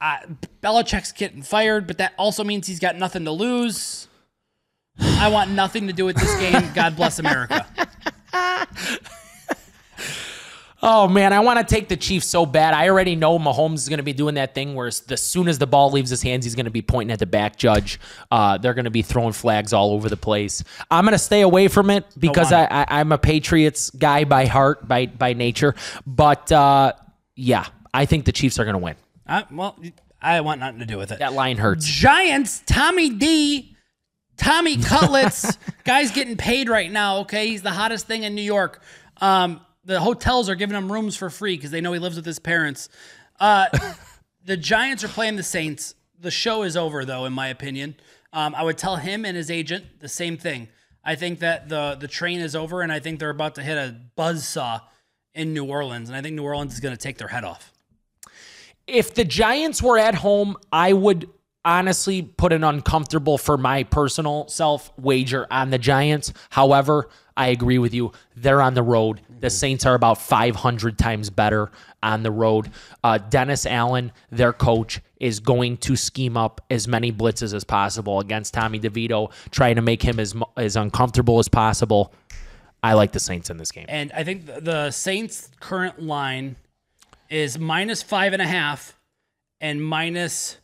Uh, 0.00 0.18
Belichick's 0.60 1.12
getting 1.12 1.42
fired, 1.42 1.86
but 1.86 1.98
that 1.98 2.14
also 2.18 2.42
means 2.42 2.66
he's 2.66 2.80
got 2.80 2.96
nothing 2.96 3.24
to 3.26 3.30
lose. 3.30 4.08
I 4.98 5.28
want 5.28 5.50
nothing 5.50 5.86
to 5.86 5.92
do 5.92 6.04
with 6.04 6.16
this 6.16 6.34
game. 6.36 6.72
God 6.74 6.96
bless 6.96 7.18
America. 7.18 7.66
Oh 10.82 11.08
man, 11.08 11.32
I 11.34 11.40
want 11.40 11.58
to 11.58 11.74
take 11.74 11.88
the 11.88 11.96
Chiefs 11.96 12.26
so 12.26 12.46
bad. 12.46 12.72
I 12.72 12.88
already 12.88 13.14
know 13.14 13.38
Mahomes 13.38 13.74
is 13.74 13.88
going 13.88 13.98
to 13.98 14.02
be 14.02 14.14
doing 14.14 14.36
that 14.36 14.54
thing 14.54 14.74
where 14.74 14.86
as 14.86 15.02
soon 15.16 15.46
as 15.46 15.58
the 15.58 15.66
ball 15.66 15.90
leaves 15.90 16.08
his 16.08 16.22
hands, 16.22 16.46
he's 16.46 16.54
going 16.54 16.64
to 16.64 16.70
be 16.70 16.80
pointing 16.80 17.12
at 17.12 17.18
the 17.18 17.26
back 17.26 17.56
judge. 17.56 18.00
Uh, 18.30 18.56
they're 18.56 18.72
going 18.72 18.86
to 18.86 18.90
be 18.90 19.02
throwing 19.02 19.32
flags 19.32 19.74
all 19.74 19.92
over 19.92 20.08
the 20.08 20.16
place. 20.16 20.64
I'm 20.90 21.04
going 21.04 21.12
to 21.12 21.18
stay 21.18 21.42
away 21.42 21.68
from 21.68 21.90
it 21.90 22.06
because 22.18 22.50
I, 22.50 22.64
I, 22.64 22.86
I'm 22.88 23.12
a 23.12 23.18
Patriots 23.18 23.90
guy 23.90 24.24
by 24.24 24.46
heart, 24.46 24.88
by 24.88 25.06
by 25.06 25.34
nature. 25.34 25.74
But 26.06 26.50
uh, 26.50 26.94
yeah, 27.36 27.66
I 27.92 28.06
think 28.06 28.24
the 28.24 28.32
Chiefs 28.32 28.58
are 28.58 28.64
going 28.64 28.74
to 28.74 28.78
win. 28.78 28.96
Uh, 29.26 29.42
well, 29.52 29.78
I 30.22 30.40
want 30.40 30.60
nothing 30.60 30.80
to 30.80 30.86
do 30.86 30.96
with 30.96 31.12
it. 31.12 31.18
That 31.18 31.34
line 31.34 31.58
hurts. 31.58 31.84
Giants, 31.84 32.62
Tommy 32.64 33.10
D, 33.10 33.76
Tommy 34.40 34.78
Cutlets, 34.78 35.58
guy's 35.84 36.10
getting 36.12 36.36
paid 36.36 36.70
right 36.70 36.90
now. 36.90 37.18
Okay, 37.18 37.48
he's 37.48 37.60
the 37.60 37.72
hottest 37.72 38.06
thing 38.06 38.22
in 38.22 38.34
New 38.34 38.42
York. 38.42 38.82
Um, 39.20 39.60
the 39.84 40.00
hotels 40.00 40.48
are 40.48 40.54
giving 40.54 40.74
him 40.74 40.90
rooms 40.90 41.14
for 41.14 41.28
free 41.28 41.56
because 41.56 41.70
they 41.70 41.82
know 41.82 41.92
he 41.92 41.98
lives 41.98 42.16
with 42.16 42.24
his 42.24 42.38
parents. 42.38 42.88
Uh, 43.38 43.66
the 44.44 44.56
Giants 44.56 45.04
are 45.04 45.08
playing 45.08 45.36
the 45.36 45.42
Saints. 45.42 45.94
The 46.18 46.30
show 46.30 46.62
is 46.62 46.74
over, 46.74 47.04
though, 47.04 47.26
in 47.26 47.34
my 47.34 47.48
opinion. 47.48 47.96
Um, 48.32 48.54
I 48.54 48.62
would 48.62 48.78
tell 48.78 48.96
him 48.96 49.26
and 49.26 49.36
his 49.36 49.50
agent 49.50 49.84
the 50.00 50.08
same 50.08 50.38
thing. 50.38 50.68
I 51.04 51.16
think 51.16 51.40
that 51.40 51.68
the 51.68 51.96
the 52.00 52.08
train 52.08 52.40
is 52.40 52.56
over, 52.56 52.80
and 52.80 52.90
I 52.90 52.98
think 53.00 53.20
they're 53.20 53.30
about 53.30 53.56
to 53.56 53.62
hit 53.62 53.76
a 53.76 53.94
buzzsaw 54.16 54.80
in 55.34 55.52
New 55.52 55.64
Orleans, 55.66 56.08
and 56.08 56.16
I 56.16 56.22
think 56.22 56.34
New 56.34 56.44
Orleans 56.44 56.72
is 56.72 56.80
going 56.80 56.94
to 56.94 57.00
take 57.00 57.18
their 57.18 57.28
head 57.28 57.44
off. 57.44 57.72
if 58.86 59.14
the 59.14 59.24
Giants 59.24 59.82
were 59.82 59.98
at 59.98 60.14
home, 60.14 60.56
I 60.72 60.92
would 60.94 61.28
honestly 61.64 62.22
put 62.22 62.52
an 62.52 62.64
uncomfortable 62.64 63.38
for 63.38 63.56
my 63.56 63.84
personal 63.84 64.48
self 64.48 64.92
wager 64.98 65.46
on 65.50 65.70
the 65.70 65.78
Giants. 65.78 66.32
However, 66.50 67.08
I 67.36 67.48
agree 67.48 67.78
with 67.78 67.94
you. 67.94 68.12
They're 68.36 68.60
on 68.60 68.74
the 68.74 68.82
road. 68.82 69.20
The 69.40 69.50
Saints 69.50 69.86
are 69.86 69.94
about 69.94 70.18
500 70.20 70.98
times 70.98 71.30
better 71.30 71.70
on 72.02 72.22
the 72.22 72.30
road. 72.30 72.70
Uh, 73.02 73.18
Dennis 73.18 73.64
Allen, 73.64 74.12
their 74.30 74.52
coach, 74.52 75.00
is 75.18 75.40
going 75.40 75.78
to 75.78 75.96
scheme 75.96 76.36
up 76.36 76.60
as 76.70 76.86
many 76.86 77.12
blitzes 77.12 77.54
as 77.54 77.64
possible 77.64 78.20
against 78.20 78.52
Tommy 78.54 78.78
DeVito, 78.78 79.30
trying 79.50 79.76
to 79.76 79.82
make 79.82 80.02
him 80.02 80.18
as 80.20 80.34
as 80.56 80.76
uncomfortable 80.76 81.38
as 81.38 81.48
possible. 81.48 82.12
I 82.82 82.94
like 82.94 83.12
the 83.12 83.20
Saints 83.20 83.50
in 83.50 83.58
this 83.58 83.70
game. 83.72 83.84
And 83.88 84.10
I 84.12 84.24
think 84.24 84.46
the- 84.46 84.60
the 84.60 84.90
Saints' 84.90 85.50
current 85.60 86.00
line 86.02 86.56
is 87.28 87.58
minus 87.58 88.02
five 88.02 88.32
and 88.32 88.40
a 88.40 88.46
half 88.46 88.96
and 89.60 89.84
minus, 89.84 90.56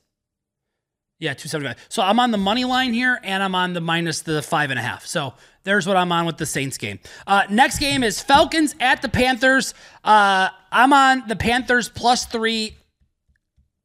yeah, 1.18 1.32
275. 1.32 1.86
So 1.88 2.02
I'm 2.02 2.20
on 2.20 2.30
the 2.30 2.38
money 2.38 2.64
line 2.64 2.92
here 2.92 3.18
and 3.22 3.42
I'm 3.42 3.54
on 3.54 3.72
the 3.72 3.80
minus 3.80 4.20
the 4.20 4.42
five 4.42 4.70
and 4.70 4.78
a 4.78 4.82
half. 4.82 5.06
So 5.06 5.32
there's 5.64 5.86
what 5.86 5.96
I'm 5.96 6.12
on 6.12 6.26
with 6.26 6.36
the 6.36 6.46
Saints 6.46 6.76
game. 6.76 6.98
Uh, 7.26 7.44
next 7.48 7.78
game 7.78 8.02
is 8.02 8.20
Falcons 8.20 8.74
at 8.80 9.00
the 9.00 9.08
Panthers. 9.08 9.72
Uh, 10.04 10.50
I'm 10.70 10.92
on 10.92 11.26
the 11.26 11.36
Panthers 11.36 11.88
plus 11.88 12.26
three. 12.26 12.76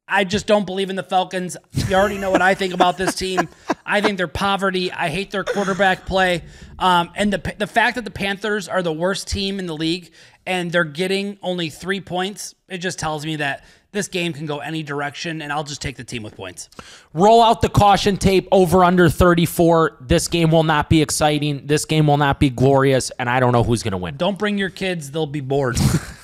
I 0.06 0.24
just 0.24 0.46
don't 0.46 0.66
believe 0.66 0.90
in 0.90 0.96
the 0.96 1.02
Falcons. 1.02 1.56
You 1.88 1.96
already 1.96 2.18
know 2.18 2.30
what 2.30 2.42
I 2.42 2.54
think 2.54 2.74
about 2.74 2.98
this 2.98 3.14
team. 3.14 3.48
I 3.86 4.02
think 4.02 4.18
they're 4.18 4.28
poverty. 4.28 4.92
I 4.92 5.08
hate 5.08 5.30
their 5.30 5.44
quarterback 5.44 6.04
play. 6.04 6.42
Um, 6.78 7.10
and 7.16 7.32
the 7.32 7.54
the 7.56 7.66
fact 7.66 7.94
that 7.94 8.04
the 8.04 8.10
Panthers 8.10 8.68
are 8.68 8.82
the 8.82 8.92
worst 8.92 9.26
team 9.26 9.58
in 9.58 9.66
the 9.66 9.76
league 9.76 10.12
and 10.44 10.70
they're 10.70 10.84
getting 10.84 11.38
only 11.40 11.70
three 11.70 12.02
points, 12.02 12.54
it 12.68 12.78
just 12.78 12.98
tells 12.98 13.24
me 13.24 13.36
that 13.36 13.64
this 13.92 14.08
game 14.08 14.32
can 14.32 14.46
go 14.46 14.58
any 14.58 14.82
direction. 14.82 15.42
And 15.42 15.52
I'll 15.52 15.64
just 15.64 15.80
take 15.80 15.96
the 15.96 16.04
team 16.04 16.22
with 16.22 16.34
points. 16.34 16.68
Roll 17.12 17.42
out 17.42 17.60
the 17.60 17.68
caution 17.68 18.16
tape 18.16 18.48
over 18.50 18.84
under 18.84 19.08
34. 19.08 19.98
This 20.00 20.28
game 20.28 20.50
will 20.50 20.64
not 20.64 20.90
be 20.90 21.00
exciting. 21.00 21.66
This 21.66 21.84
game 21.84 22.06
will 22.06 22.16
not 22.16 22.40
be 22.40 22.50
glorious, 22.50 23.10
and 23.18 23.28
I 23.28 23.38
don't 23.38 23.52
know 23.52 23.62
who's 23.62 23.82
going 23.82 23.92
to 23.92 23.98
win. 23.98 24.16
Don't 24.16 24.38
bring 24.38 24.58
your 24.58 24.70
kids; 24.70 25.10
they'll 25.10 25.26
be 25.26 25.40
bored. 25.40 25.78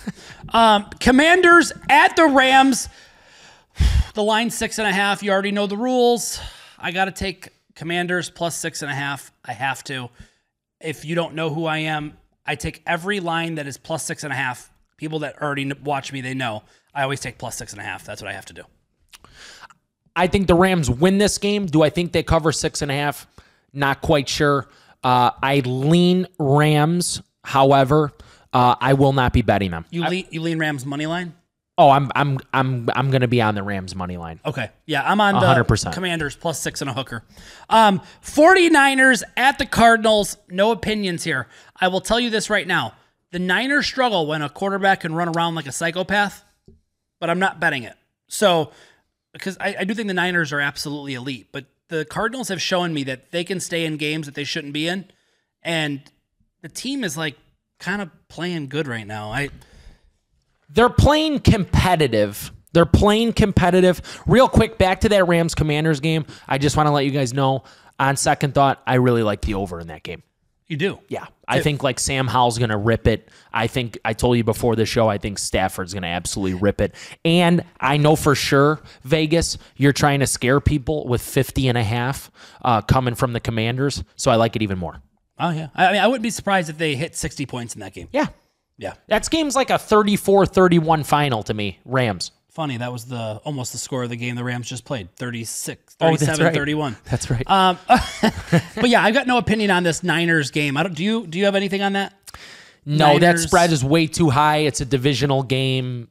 um, 0.51 0.89
Commanders 0.99 1.73
at 1.89 2.17
the 2.17 2.27
Rams. 2.27 2.89
The 4.15 4.23
line 4.23 4.51
six 4.51 4.79
and 4.79 4.89
a 4.89 4.93
half. 4.93 5.23
You 5.23 5.31
already 5.31 5.53
know 5.53 5.67
the 5.67 5.77
rules. 5.77 6.41
I 6.79 6.91
got 6.91 7.05
to 7.05 7.13
take 7.13 7.51
Commanders 7.75 8.31
plus 8.31 8.57
six 8.57 8.83
and 8.83 8.91
a 8.91 8.95
half. 8.95 9.31
I 9.45 9.53
have 9.53 9.85
to. 9.85 10.11
If 10.81 11.05
you 11.05 11.15
don't 11.15 11.35
know 11.35 11.51
who 11.51 11.67
I 11.67 11.79
am, 11.79 12.17
I 12.47 12.55
take 12.55 12.83
every 12.87 13.21
line 13.21 13.57
that 13.57 13.67
is 13.67 13.77
plus 13.77 14.05
six 14.05 14.25
and 14.25 14.33
a 14.33 14.37
half. 14.37 14.73
People 14.97 15.21
that 15.21 15.41
already 15.41 15.71
watch 15.85 16.13
me, 16.13 16.21
they 16.21 16.35
know. 16.35 16.63
I 16.95 17.03
always 17.03 17.21
take 17.21 17.39
plus 17.39 17.57
six 17.57 17.73
and 17.73 17.81
a 17.81 17.85
half. 17.85 18.05
That's 18.05 18.23
what 18.23 18.31
I 18.31 18.35
have 18.35 18.47
to 18.47 18.55
do. 18.55 18.63
I 20.17 20.27
think 20.27 20.47
the 20.49 20.55
Rams 20.55 20.91
win 20.91 21.19
this 21.19 21.39
game. 21.39 21.67
Do 21.67 21.83
I 21.83 21.91
think 21.91 22.13
they 22.13 22.23
cover 22.23 22.51
six 22.51 22.83
and 22.83 22.91
a 22.91 22.95
half? 22.95 23.27
Not 23.73 24.01
quite 24.01 24.29
sure. 24.29 24.69
Uh, 25.05 25.31
I 25.43 25.61
lean 25.65 26.27
Rams. 26.39 27.23
However, 27.45 28.13
uh, 28.53 28.75
I 28.81 28.95
will 28.95 29.13
not 29.13 29.33
be 29.33 29.43
betting 29.43 29.71
them. 29.71 29.85
You 29.91 30.07
lean, 30.09 30.27
you 30.31 30.41
lean 30.41 30.59
Rams 30.59 30.85
money 30.85 31.07
line. 31.07 31.35
Oh, 31.79 31.91
I'm 31.91 32.11
I'm 32.17 32.39
I'm 32.53 32.89
I'm 32.93 33.11
going 33.11 33.21
to 33.21 33.29
be 33.29 33.41
on 33.41 33.55
the 33.55 33.63
Rams 33.63 33.95
money 33.95 34.17
line. 34.17 34.41
Okay. 34.45 34.71
Yeah, 34.85 35.09
I'm 35.09 35.21
on 35.21 35.35
the 35.35 35.47
100%. 35.63 35.93
Commanders 35.93 36.35
plus 36.35 36.59
six 36.61 36.81
and 36.81 36.91
a 36.91 36.93
hooker. 36.93 37.23
Um, 37.71 38.03
49ers 38.25 39.23
at 39.37 39.59
the 39.59 39.67
Cardinals. 39.67 40.37
No 40.49 40.73
opinions 40.73 41.23
here. 41.23 41.47
I 41.81 41.87
will 41.87 42.01
tell 42.01 42.19
you 42.19 42.31
this 42.31 42.51
right 42.51 42.67
now. 42.67 42.95
The 43.31 43.39
Niners 43.39 43.87
struggle 43.87 44.27
when 44.27 44.43
a 44.43 44.49
quarterback 44.49 45.01
can 45.01 45.15
run 45.15 45.29
around 45.29 45.55
like 45.55 45.67
a 45.67 45.73
psychopath, 45.73 46.43
but 47.21 47.31
I'm 47.31 47.39
not 47.39 47.61
betting 47.61 47.83
it. 47.83 47.97
So, 48.29 48.73
because 49.33 49.57
I, 49.61 49.77
I 49.81 49.85
do 49.85 49.95
think 49.95 50.09
the 50.09 50.15
Niners 50.15 50.53
are 50.53 50.61
absolutely 50.61 51.15
elite, 51.15 51.49
but 51.53 51.67
the 51.89 52.05
Cardinals 52.05 52.49
have 52.49 52.61
shown 52.61 52.93
me 52.93 53.05
that 53.05 53.31
they 53.31 53.45
can 53.45 53.61
stay 53.61 53.85
in 53.85 53.97
games 53.97 54.27
that 54.27 54.35
they 54.35 54.45
shouldn't 54.45 54.73
be 54.73 54.89
in. 54.89 55.07
And 55.63 56.03
the 56.63 56.69
team 56.69 57.05
is 57.05 57.17
like 57.17 57.37
kind 57.79 58.03
of 58.03 58.11
playing 58.29 58.69
good 58.69 58.87
right 58.87 59.07
now. 59.07 59.31
I 59.31 59.51
They're 60.69 60.89
playing 60.89 61.41
competitive. 61.41 62.53
They're 62.73 62.87
playing 62.87 63.33
competitive. 63.33 64.03
Real 64.27 64.49
quick, 64.49 64.77
back 64.77 65.01
to 65.01 65.09
that 65.11 65.27
Rams 65.27 65.55
Commanders 65.55 66.01
game. 66.01 66.27
I 66.47 66.59
just 66.59 66.77
want 66.77 66.87
to 66.87 66.91
let 66.91 67.05
you 67.05 67.11
guys 67.11 67.33
know, 67.33 67.65
on 67.99 68.17
second 68.17 68.55
thought, 68.55 68.83
I 68.87 68.95
really 68.95 69.23
like 69.23 69.41
the 69.41 69.55
over 69.55 69.81
in 69.81 69.89
that 69.89 70.03
game. 70.03 70.23
You 70.69 70.77
do. 70.77 70.99
Yeah. 71.09 71.27
I 71.47 71.61
think 71.61 71.83
like 71.83 71.99
Sam 71.99 72.27
Howell's 72.27 72.59
going 72.59 72.69
to 72.69 72.77
rip 72.77 73.07
it. 73.07 73.31
I 73.55 73.69
think 73.69 73.99
I 74.05 74.13
told 74.13 74.37
you 74.37 74.45
before 74.45 74.77
the 74.77 74.85
show, 74.85 75.09
I 75.09 75.17
think 75.17 75.39
Stafford's 75.39 75.95
going 75.95 76.03
to 76.03 76.09
absolutely 76.09 76.61
rip 76.61 76.83
it. 76.83 76.95
And 77.25 77.65
I 77.81 77.97
know 77.97 78.17
for 78.17 78.35
sure, 78.35 78.83
Vegas, 79.03 79.57
you're 79.77 79.95
trying 79.95 80.21
to 80.21 80.27
scare 80.27 80.61
people 80.61 81.07
with 81.09 81.23
50 81.23 81.69
and 81.69 81.79
a 81.79 81.83
half 81.83 82.31
uh, 82.63 82.83
coming 82.83 83.15
from 83.15 83.33
the 83.33 83.41
Commanders. 83.41 84.05
So 84.17 84.31
I 84.31 84.37
like 84.37 84.57
it 84.57 84.63
even 84.63 84.79
more. 84.79 85.01
Oh 85.39 85.51
yeah. 85.51 85.69
I 85.75 85.93
mean, 85.93 86.03
I 86.03 86.07
wouldn't 86.07 86.23
be 86.23 86.31
surprised 86.31 86.69
if 86.69 86.77
they 86.77 86.97
hit 86.97 87.17
60 87.17 87.47
points 87.47 87.75
in 87.75 87.81
that 87.81 87.95
game. 87.95 88.09
Yeah. 88.13 88.27
Yeah. 88.77 88.95
That 89.07 89.29
game's 89.31 89.57
like 89.57 89.71
a 89.71 89.79
34 89.79 90.47
31 90.47 91.05
final 91.05 91.43
to 91.45 91.55
me, 91.55 91.79
Rams. 91.87 92.31
Funny, 92.59 92.77
that 92.79 92.93
was 92.93 93.05
the 93.05 93.41
almost 93.45 93.71
the 93.71 93.79
score 93.79 94.03
of 94.03 94.11
the 94.11 94.17
game 94.17 94.35
the 94.35 94.43
Rams 94.43 94.69
just 94.69 94.85
played. 94.85 95.15
36, 95.15 95.97
Oh, 96.01 96.11
that's 96.11 96.25
37, 96.25 96.45
right. 96.45 96.53
31. 96.53 96.97
That's 97.05 97.31
right. 97.31 97.49
Um, 97.49 97.79
but 98.75 98.89
yeah, 98.89 99.01
I've 99.01 99.15
got 99.15 99.29
no 99.29 99.39
opinion 99.39 99.71
on 99.71 99.85
this 99.85 100.03
Niners 100.03 100.51
game. 100.51 100.77
I 100.77 100.83
don't. 100.83 100.93
Do 100.93 101.05
you? 101.05 101.25
Do 101.25 101.39
you 101.39 101.45
have 101.45 101.55
anything 101.55 101.83
on 101.83 101.93
that? 101.93 102.15
no, 102.85 103.17
that 103.21 103.39
spread 103.39 103.71
is 103.71 103.85
way 103.85 104.09
too 104.09 104.29
high. 104.29 104.57
It's 104.57 104.81
a 104.81 104.85
divisional 104.85 105.45
game. 105.45 106.09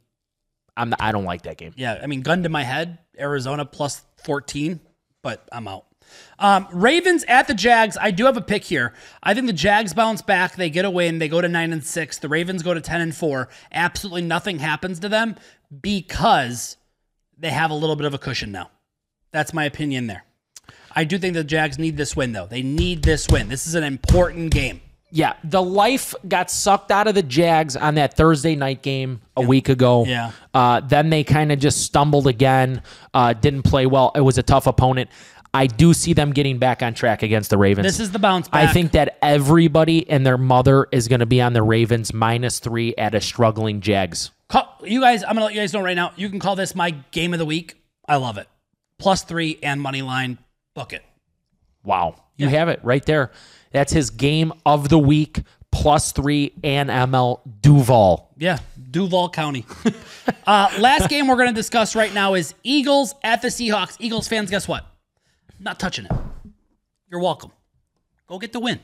I'm, 0.77 0.93
I 1.01 1.11
don't 1.11 1.25
like 1.25 1.41
that 1.41 1.57
game. 1.57 1.73
Yeah, 1.75 1.99
I 2.01 2.07
mean, 2.07 2.21
gun 2.21 2.43
to 2.43 2.49
my 2.49 2.63
head, 2.63 2.99
Arizona 3.19 3.65
plus 3.65 4.05
14, 4.23 4.79
but 5.21 5.45
I'm 5.51 5.67
out. 5.67 5.83
Um, 6.39 6.67
Ravens 6.71 7.25
at 7.27 7.47
the 7.47 7.53
Jags. 7.53 7.97
I 7.99 8.11
do 8.11 8.25
have 8.25 8.37
a 8.37 8.41
pick 8.41 8.63
here. 8.63 8.93
I 9.21 9.33
think 9.33 9.47
the 9.47 9.53
Jags 9.53 9.93
bounce 9.93 10.21
back. 10.21 10.55
They 10.55 10.69
get 10.69 10.85
a 10.85 10.89
win. 10.89 11.19
They 11.19 11.27
go 11.27 11.41
to 11.41 11.49
nine 11.49 11.73
and 11.73 11.83
six. 11.83 12.19
The 12.19 12.29
Ravens 12.29 12.63
go 12.63 12.73
to 12.73 12.81
ten 12.81 13.01
and 13.01 13.15
four. 13.15 13.49
Absolutely 13.71 14.21
nothing 14.21 14.59
happens 14.59 14.99
to 14.99 15.09
them 15.09 15.35
because 15.81 16.77
they 17.37 17.49
have 17.49 17.71
a 17.71 17.75
little 17.75 17.95
bit 17.95 18.05
of 18.05 18.13
a 18.13 18.17
cushion 18.17 18.51
now. 18.51 18.69
That's 19.31 19.53
my 19.53 19.65
opinion 19.65 20.07
there. 20.07 20.23
I 20.95 21.03
do 21.03 21.19
think 21.19 21.35
the 21.35 21.43
Jags 21.43 21.77
need 21.77 21.97
this 21.97 22.15
win 22.15 22.33
though. 22.33 22.47
They 22.47 22.63
need 22.63 23.03
this 23.03 23.27
win. 23.29 23.49
This 23.49 23.67
is 23.67 23.75
an 23.75 23.83
important 23.83 24.51
game. 24.51 24.81
Yeah, 25.09 25.35
the 25.43 25.61
life 25.61 26.13
got 26.27 26.51
sucked 26.51 26.91
out 26.91 27.07
of 27.07 27.15
the 27.15 27.23
Jags 27.23 27.77
on 27.77 27.95
that 27.95 28.15
Thursday 28.15 28.55
night 28.55 28.81
game 28.81 29.21
a 29.37 29.41
week 29.41 29.69
ago. 29.69 30.03
Yeah. 30.05 30.31
Uh, 30.53 30.81
then 30.81 31.09
they 31.09 31.23
kind 31.23 31.51
of 31.53 31.59
just 31.59 31.81
stumbled 31.83 32.27
again, 32.27 32.81
uh, 33.13 33.31
didn't 33.31 33.61
play 33.61 33.85
well. 33.85 34.11
It 34.15 34.21
was 34.21 34.37
a 34.37 34.43
tough 34.43 34.67
opponent. 34.67 35.09
I 35.53 35.67
do 35.67 35.93
see 35.93 36.13
them 36.13 36.31
getting 36.33 36.57
back 36.57 36.83
on 36.83 36.93
track 36.93 37.23
against 37.23 37.49
the 37.49 37.57
Ravens. 37.57 37.85
This 37.85 37.99
is 37.99 38.11
the 38.11 38.19
bounce 38.19 38.47
back. 38.47 38.69
I 38.69 38.71
think 38.71 38.91
that 38.91 39.17
everybody 39.21 40.09
and 40.09 40.25
their 40.25 40.37
mother 40.37 40.87
is 40.91 41.07
going 41.07 41.19
to 41.21 41.25
be 41.25 41.41
on 41.41 41.53
the 41.53 41.63
Ravens 41.63 42.13
minus 42.13 42.59
three 42.59 42.95
at 42.95 43.15
a 43.15 43.21
struggling 43.21 43.81
Jags. 43.81 44.31
Call, 44.49 44.77
you 44.83 45.01
guys, 45.01 45.23
I'm 45.23 45.29
gonna 45.33 45.45
let 45.45 45.53
you 45.53 45.59
guys 45.59 45.73
know 45.73 45.81
right 45.81 45.95
now. 45.95 46.13
You 46.15 46.29
can 46.29 46.39
call 46.39 46.55
this 46.55 46.73
my 46.73 46.91
game 47.11 47.33
of 47.33 47.39
the 47.39 47.45
week. 47.45 47.75
I 48.07 48.15
love 48.15 48.37
it. 48.37 48.47
Plus 48.97 49.23
three 49.23 49.59
and 49.61 49.81
money 49.81 50.01
line. 50.01 50.37
Book 50.73 50.93
it. 50.93 51.03
Wow. 51.83 52.15
You 52.37 52.47
have 52.49 52.69
it 52.69 52.79
right 52.83 53.03
there. 53.05 53.31
That's 53.71 53.91
his 53.91 54.09
game 54.11 54.53
of 54.65 54.89
the 54.89 54.99
week, 54.99 55.41
plus 55.71 56.11
three 56.11 56.53
and 56.63 56.89
ML 56.89 57.41
Duval. 57.61 58.31
Yeah, 58.37 58.59
Duval 58.91 59.29
County. 59.29 59.65
uh, 60.47 60.69
last 60.79 61.09
game 61.09 61.27
we're 61.27 61.35
going 61.35 61.49
to 61.49 61.55
discuss 61.55 61.95
right 61.95 62.13
now 62.13 62.35
is 62.35 62.53
Eagles 62.63 63.15
at 63.23 63.41
the 63.41 63.47
Seahawks. 63.47 63.97
Eagles 63.99 64.27
fans, 64.27 64.49
guess 64.49 64.67
what? 64.67 64.85
Not 65.59 65.79
touching 65.79 66.05
it. 66.05 66.11
You're 67.09 67.19
welcome. 67.21 67.51
Go 68.27 68.37
get 68.39 68.53
the 68.53 68.59
win. 68.59 68.79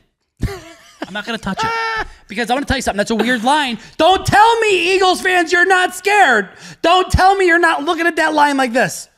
I'm 1.06 1.14
not 1.14 1.26
going 1.26 1.38
to 1.38 1.44
touch 1.44 1.60
it 1.64 2.08
because 2.30 2.50
I 2.50 2.54
want 2.54 2.66
to 2.66 2.68
tell 2.72 2.78
you 2.78 2.82
something. 2.82 2.98
That's 2.98 3.12
a 3.12 3.16
weird 3.16 3.44
line. 3.44 3.78
Don't 3.98 4.26
tell 4.26 4.60
me, 4.62 4.96
Eagles 4.96 5.22
fans, 5.22 5.52
you're 5.52 5.66
not 5.66 5.94
scared. 5.94 6.50
Don't 6.82 7.12
tell 7.12 7.36
me 7.36 7.46
you're 7.46 7.60
not 7.60 7.84
looking 7.84 8.08
at 8.08 8.16
that 8.16 8.34
line 8.34 8.56
like 8.56 8.72
this. 8.72 9.10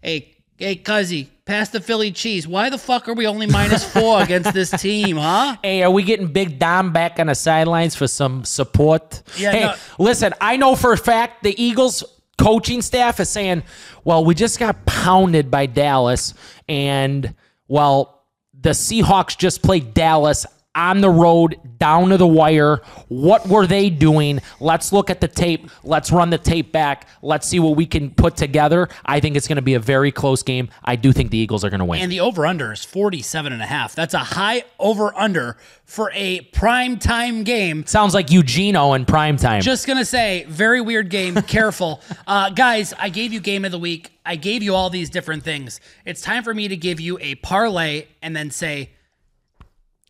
Hey, 0.00 0.36
hey, 0.56 0.76
Cuzzy, 0.76 1.26
pass 1.44 1.68
the 1.70 1.80
Philly 1.80 2.12
cheese. 2.12 2.46
Why 2.46 2.70
the 2.70 2.78
fuck 2.78 3.08
are 3.08 3.12
we 3.14 3.26
only 3.26 3.46
minus 3.48 3.82
four 3.84 4.22
against 4.22 4.54
this 4.54 4.70
team, 4.70 5.16
huh? 5.16 5.56
Hey, 5.64 5.82
are 5.82 5.90
we 5.90 6.04
getting 6.04 6.28
Big 6.28 6.60
Dom 6.60 6.92
back 6.92 7.18
on 7.18 7.26
the 7.26 7.34
sidelines 7.34 7.96
for 7.96 8.06
some 8.06 8.44
support? 8.44 9.22
Yeah, 9.36 9.50
Hey, 9.50 9.60
no. 9.62 9.74
listen, 9.98 10.32
I 10.40 10.56
know 10.56 10.76
for 10.76 10.92
a 10.92 10.96
fact 10.98 11.42
the 11.42 11.60
Eagles 11.60 12.04
coaching 12.38 12.82
staff 12.82 13.18
is 13.18 13.28
saying, 13.30 13.64
well, 14.04 14.24
we 14.24 14.34
just 14.34 14.60
got 14.60 14.86
pounded 14.86 15.50
by 15.50 15.66
Dallas, 15.66 16.34
and, 16.68 17.34
well, 17.68 18.24
the 18.58 18.70
Seahawks 18.70 19.36
just 19.36 19.62
played 19.62 19.94
Dallas 19.94 20.46
on 20.76 21.00
the 21.00 21.10
road, 21.10 21.56
down 21.78 22.10
to 22.10 22.16
the 22.16 22.26
wire. 22.26 22.82
What 23.08 23.48
were 23.48 23.66
they 23.66 23.90
doing? 23.90 24.40
Let's 24.60 24.92
look 24.92 25.10
at 25.10 25.20
the 25.20 25.28
tape. 25.28 25.68
Let's 25.82 26.12
run 26.12 26.30
the 26.30 26.38
tape 26.38 26.70
back. 26.70 27.08
Let's 27.22 27.48
see 27.48 27.58
what 27.58 27.76
we 27.76 27.86
can 27.86 28.10
put 28.10 28.36
together. 28.36 28.88
I 29.04 29.20
think 29.20 29.36
it's 29.36 29.48
going 29.48 29.56
to 29.56 29.62
be 29.62 29.74
a 29.74 29.80
very 29.80 30.12
close 30.12 30.42
game. 30.42 30.68
I 30.84 30.96
do 30.96 31.12
think 31.12 31.30
the 31.30 31.38
Eagles 31.38 31.64
are 31.64 31.70
going 31.70 31.80
to 31.80 31.84
win. 31.84 32.00
And 32.00 32.12
the 32.12 32.20
over 32.20 32.46
under 32.46 32.72
is 32.72 32.84
47 32.84 33.52
and 33.52 33.62
a 33.62 33.66
half. 33.66 33.94
That's 33.94 34.14
a 34.14 34.18
high 34.18 34.64
over 34.78 35.16
under 35.16 35.56
for 35.84 36.10
a 36.14 36.42
prime 36.52 36.98
time 36.98 37.42
game. 37.42 37.86
Sounds 37.86 38.12
like 38.12 38.30
Eugenio 38.30 38.92
in 38.92 39.06
prime 39.06 39.38
time. 39.38 39.62
Just 39.62 39.86
going 39.86 39.98
to 39.98 40.04
say, 40.04 40.44
very 40.48 40.80
weird 40.80 41.08
game. 41.08 41.34
Careful. 41.42 42.02
Uh, 42.26 42.50
guys, 42.50 42.92
I 42.98 43.08
gave 43.08 43.32
you 43.32 43.40
game 43.40 43.64
of 43.64 43.72
the 43.72 43.78
week. 43.78 44.10
I 44.26 44.36
gave 44.36 44.62
you 44.62 44.74
all 44.74 44.90
these 44.90 45.08
different 45.08 45.44
things. 45.44 45.80
It's 46.04 46.20
time 46.20 46.42
for 46.42 46.52
me 46.52 46.68
to 46.68 46.76
give 46.76 47.00
you 47.00 47.18
a 47.20 47.36
parlay 47.36 48.06
and 48.20 48.36
then 48.36 48.50
say, 48.50 48.90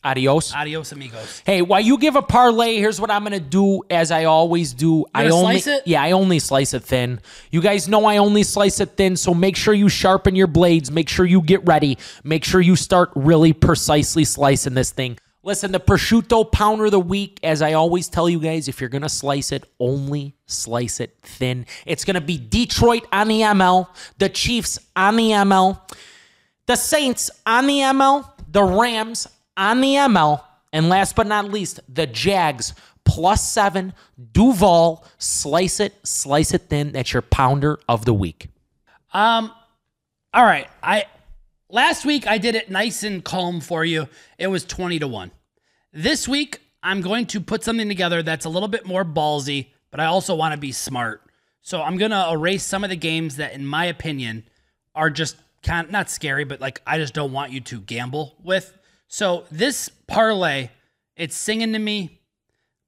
Adios. 0.07 0.55
adios, 0.55 0.93
amigos. 0.93 1.43
Hey, 1.45 1.63
while 1.63 1.81
you 1.81 1.99
give 1.99 2.15
a 2.15 2.23
parlay, 2.23 2.77
here's 2.77 3.01
what 3.01 3.11
I'm 3.11 3.25
gonna 3.25 3.41
do 3.41 3.83
as 3.91 4.13
I 4.13 4.25
always 4.25 4.73
do. 4.73 5.05
I 5.13 5.25
only 5.29 5.59
slice 5.59 5.67
it? 5.67 5.83
Yeah, 5.85 6.01
I 6.01 6.13
only 6.13 6.39
slice 6.39 6.75
it 6.75 6.85
thin. 6.85 7.21
You 7.51 7.61
guys 7.61 7.89
know 7.89 8.05
I 8.05 8.19
only 8.19 8.45
slice 8.45 8.79
it 8.79 8.91
thin, 8.91 9.17
so 9.17 9.35
make 9.35 9.57
sure 9.57 9.75
you 9.75 9.89
sharpen 9.89 10.37
your 10.37 10.47
blades, 10.47 10.93
make 10.93 11.09
sure 11.09 11.27
you 11.27 11.43
get 11.43 11.67
ready, 11.67 11.99
make 12.23 12.45
sure 12.45 12.61
you 12.61 12.77
start 12.77 13.11
really 13.17 13.53
precisely 13.53 14.25
slicing 14.25 14.75
this 14.75 14.93
thing. 14.93 15.19
Listen, 15.43 15.73
the 15.73 15.81
prosciutto 15.81 16.51
pounder 16.53 16.85
of 16.85 16.93
the 16.93 17.01
week, 17.01 17.41
as 17.43 17.61
I 17.61 17.73
always 17.73 18.09
tell 18.09 18.29
you 18.29 18.39
guys, 18.39 18.69
if 18.69 18.81
you're 18.81 18.91
gonna 18.91 19.09
slice 19.09 19.51
it, 19.51 19.65
only 19.81 20.37
slice 20.47 21.01
it 21.01 21.17
thin. 21.23 21.67
It's 21.85 22.05
gonna 22.05 22.21
be 22.21 22.39
Detroit 22.39 23.07
on 23.13 23.27
the 23.27 23.41
ML, 23.43 23.89
the 24.19 24.29
Chiefs 24.29 24.79
on 24.95 25.17
the 25.17 25.31
ML, 25.31 25.81
the 26.67 26.77
Saints 26.77 27.29
on 27.45 27.67
the 27.67 27.81
ML, 27.81 28.31
the 28.53 28.63
Rams 28.63 29.27
on 29.57 29.81
the 29.81 29.95
ML, 29.95 30.43
and 30.73 30.89
last 30.89 31.17
but 31.17 31.27
not 31.27 31.51
least, 31.51 31.81
the 31.89 32.07
Jags 32.07 32.75
plus 33.07 33.49
seven. 33.51 33.95
Duval, 34.33 35.07
slice 35.17 35.81
it, 35.81 35.95
slice 36.07 36.53
it 36.53 36.63
thin. 36.69 36.93
That's 36.93 37.13
your 37.13 37.23
pounder 37.23 37.79
of 37.89 38.05
the 38.05 38.13
week. 38.13 38.49
Um, 39.15 39.51
all 40.35 40.45
right. 40.45 40.69
I 40.83 41.07
last 41.71 42.05
week 42.05 42.27
I 42.27 42.37
did 42.37 42.55
it 42.55 42.71
nice 42.71 43.03
and 43.03 43.25
calm 43.25 43.61
for 43.61 43.85
you. 43.85 44.09
It 44.39 44.49
was 44.49 44.65
20 44.65 44.99
to 44.99 45.09
1. 45.09 45.31
This 45.93 46.29
week 46.29 46.61
I'm 46.83 47.01
going 47.01 47.27
to 47.27 47.41
put 47.41 47.65
something 47.65 47.89
together 47.89 48.23
that's 48.23 48.45
a 48.45 48.51
little 48.51 48.69
bit 48.69 48.85
more 48.85 49.05
ballsy, 49.05 49.69
but 49.91 50.01
I 50.01 50.07
also 50.07 50.35
want 50.35 50.53
to 50.53 50.61
be 50.61 50.73
smart. 50.73 51.23
So 51.63 51.81
I'm 51.81 51.97
going 51.97 52.11
to 52.11 52.31
erase 52.31 52.65
some 52.65 52.85
of 52.85 52.91
the 52.91 52.97
games 52.97 53.37
that 53.37 53.55
in 53.55 53.67
my 53.67 53.87
opinion 53.87 54.45
are 54.95 55.11
just 55.11 55.37
kind 55.63 55.87
of, 55.87 55.93
not 55.93 56.11
scary, 56.11 56.45
but 56.45 56.61
like 56.61 56.83
I 56.87 56.99
just 56.99 57.15
don't 57.15 57.33
want 57.33 57.53
you 57.53 57.61
to 57.63 57.81
gamble 57.81 58.37
with. 58.43 58.77
So 59.09 59.45
this 59.51 59.89
parlay, 60.07 60.71
it's 61.17 61.37
singing 61.37 61.73
to 61.73 61.79
me, 61.79 62.21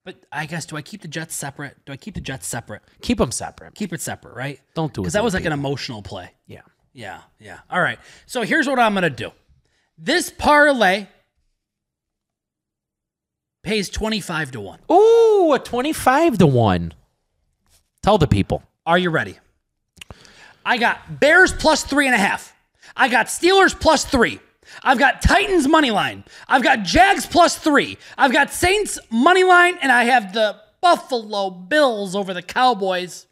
but 0.05 0.17
I 0.33 0.47
guess 0.47 0.67
do 0.67 0.77
I 0.77 0.83
keep 0.83 1.03
the 1.03 1.09
Jets 1.09 1.35
separate? 1.35 1.77
Do 1.85 1.93
I 1.93 1.97
keep 1.97 2.15
the 2.15 2.21
Jets 2.21 2.47
separate? 2.47 2.83
Keep 3.03 3.19
them 3.19 3.31
separate. 3.31 3.75
Keep 3.75 3.93
it 3.93 4.01
separate, 4.01 4.35
right? 4.35 4.61
Don't 4.75 4.93
do 4.93 5.01
it 5.01 5.05
Because 5.05 5.13
that 5.13 5.25
was 5.25 5.35
like 5.35 5.45
an 5.45 5.53
emotional 5.53 6.03
play. 6.03 6.33
Yeah. 6.47 6.63
Yeah, 6.93 7.21
yeah. 7.39 7.61
All 7.71 7.81
right. 7.81 7.99
So 8.27 8.43
here's 8.43 8.67
what 8.67 8.79
I'm 8.79 8.93
going 8.95 9.03
to 9.03 9.11
do. 9.11 9.31
This 9.97 10.31
parlay 10.31 11.07
pays 13.63 13.89
25 13.89 14.53
to 14.53 14.61
1. 14.61 14.81
Ooh, 14.91 15.53
a 15.53 15.59
25 15.59 16.39
to 16.39 16.47
1. 16.47 16.95
Tell 18.03 18.19
the 18.19 18.27
people. 18.27 18.63
Are 18.87 18.99
you 18.99 19.11
ready? 19.11 19.39
I 20.65 20.79
got 20.79 21.21
Bears 21.21 21.53
plus 21.53 21.85
three 21.85 22.07
and 22.07 22.15
a 22.15 22.19
half. 22.19 22.55
I 22.97 23.09
got 23.09 23.27
Steelers 23.27 23.79
plus 23.79 24.05
three. 24.05 24.41
I've 24.83 24.99
got 24.99 25.23
Titans 25.23 25.69
money 25.69 25.91
line. 25.91 26.25
I've 26.49 26.63
got 26.63 26.83
Jags 26.83 27.27
plus 27.27 27.57
three. 27.57 27.99
I've 28.17 28.33
got 28.33 28.53
Saints 28.53 28.99
money 29.11 29.45
line, 29.45 29.79
and 29.81 29.91
I 29.91 30.05
have 30.05 30.33
the 30.33 30.57
Buffalo 30.81 31.51
Bills 31.51 32.15
over 32.15 32.33
the 32.33 32.43
Cowboys. 32.43 33.27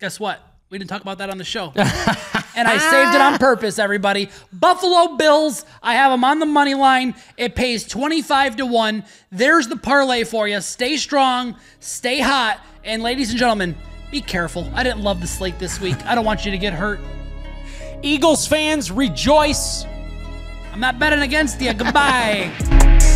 Guess 0.00 0.18
what? 0.18 0.40
We 0.70 0.78
didn't 0.78 0.88
talk 0.88 1.02
about 1.02 1.18
that 1.18 1.28
on 1.28 1.36
the 1.36 1.44
show. 1.44 1.70
and 1.76 2.66
I 2.66 2.78
saved 2.78 3.14
it 3.14 3.20
on 3.20 3.38
purpose, 3.38 3.78
everybody. 3.78 4.30
Buffalo 4.52 5.16
Bills, 5.16 5.66
I 5.82 5.94
have 5.94 6.10
them 6.10 6.24
on 6.24 6.38
the 6.38 6.46
money 6.46 6.74
line. 6.74 7.14
It 7.36 7.54
pays 7.54 7.86
25 7.86 8.56
to 8.56 8.66
1. 8.66 9.04
There's 9.30 9.68
the 9.68 9.76
parlay 9.76 10.24
for 10.24 10.48
you. 10.48 10.60
Stay 10.62 10.96
strong, 10.96 11.56
stay 11.80 12.20
hot, 12.20 12.58
and 12.84 13.02
ladies 13.02 13.30
and 13.30 13.38
gentlemen, 13.38 13.76
be 14.10 14.22
careful. 14.22 14.70
I 14.74 14.82
didn't 14.82 15.02
love 15.02 15.20
the 15.20 15.26
slate 15.26 15.58
this 15.58 15.78
week. 15.78 16.04
I 16.06 16.14
don't 16.14 16.24
want 16.24 16.46
you 16.46 16.50
to 16.50 16.58
get 16.58 16.72
hurt. 16.72 17.00
Eagles 18.02 18.46
fans, 18.46 18.90
rejoice. 18.90 19.86
I'm 20.72 20.80
not 20.80 20.98
betting 20.98 21.20
against 21.20 21.60
you. 21.60 21.72
Goodbye. 21.72 22.50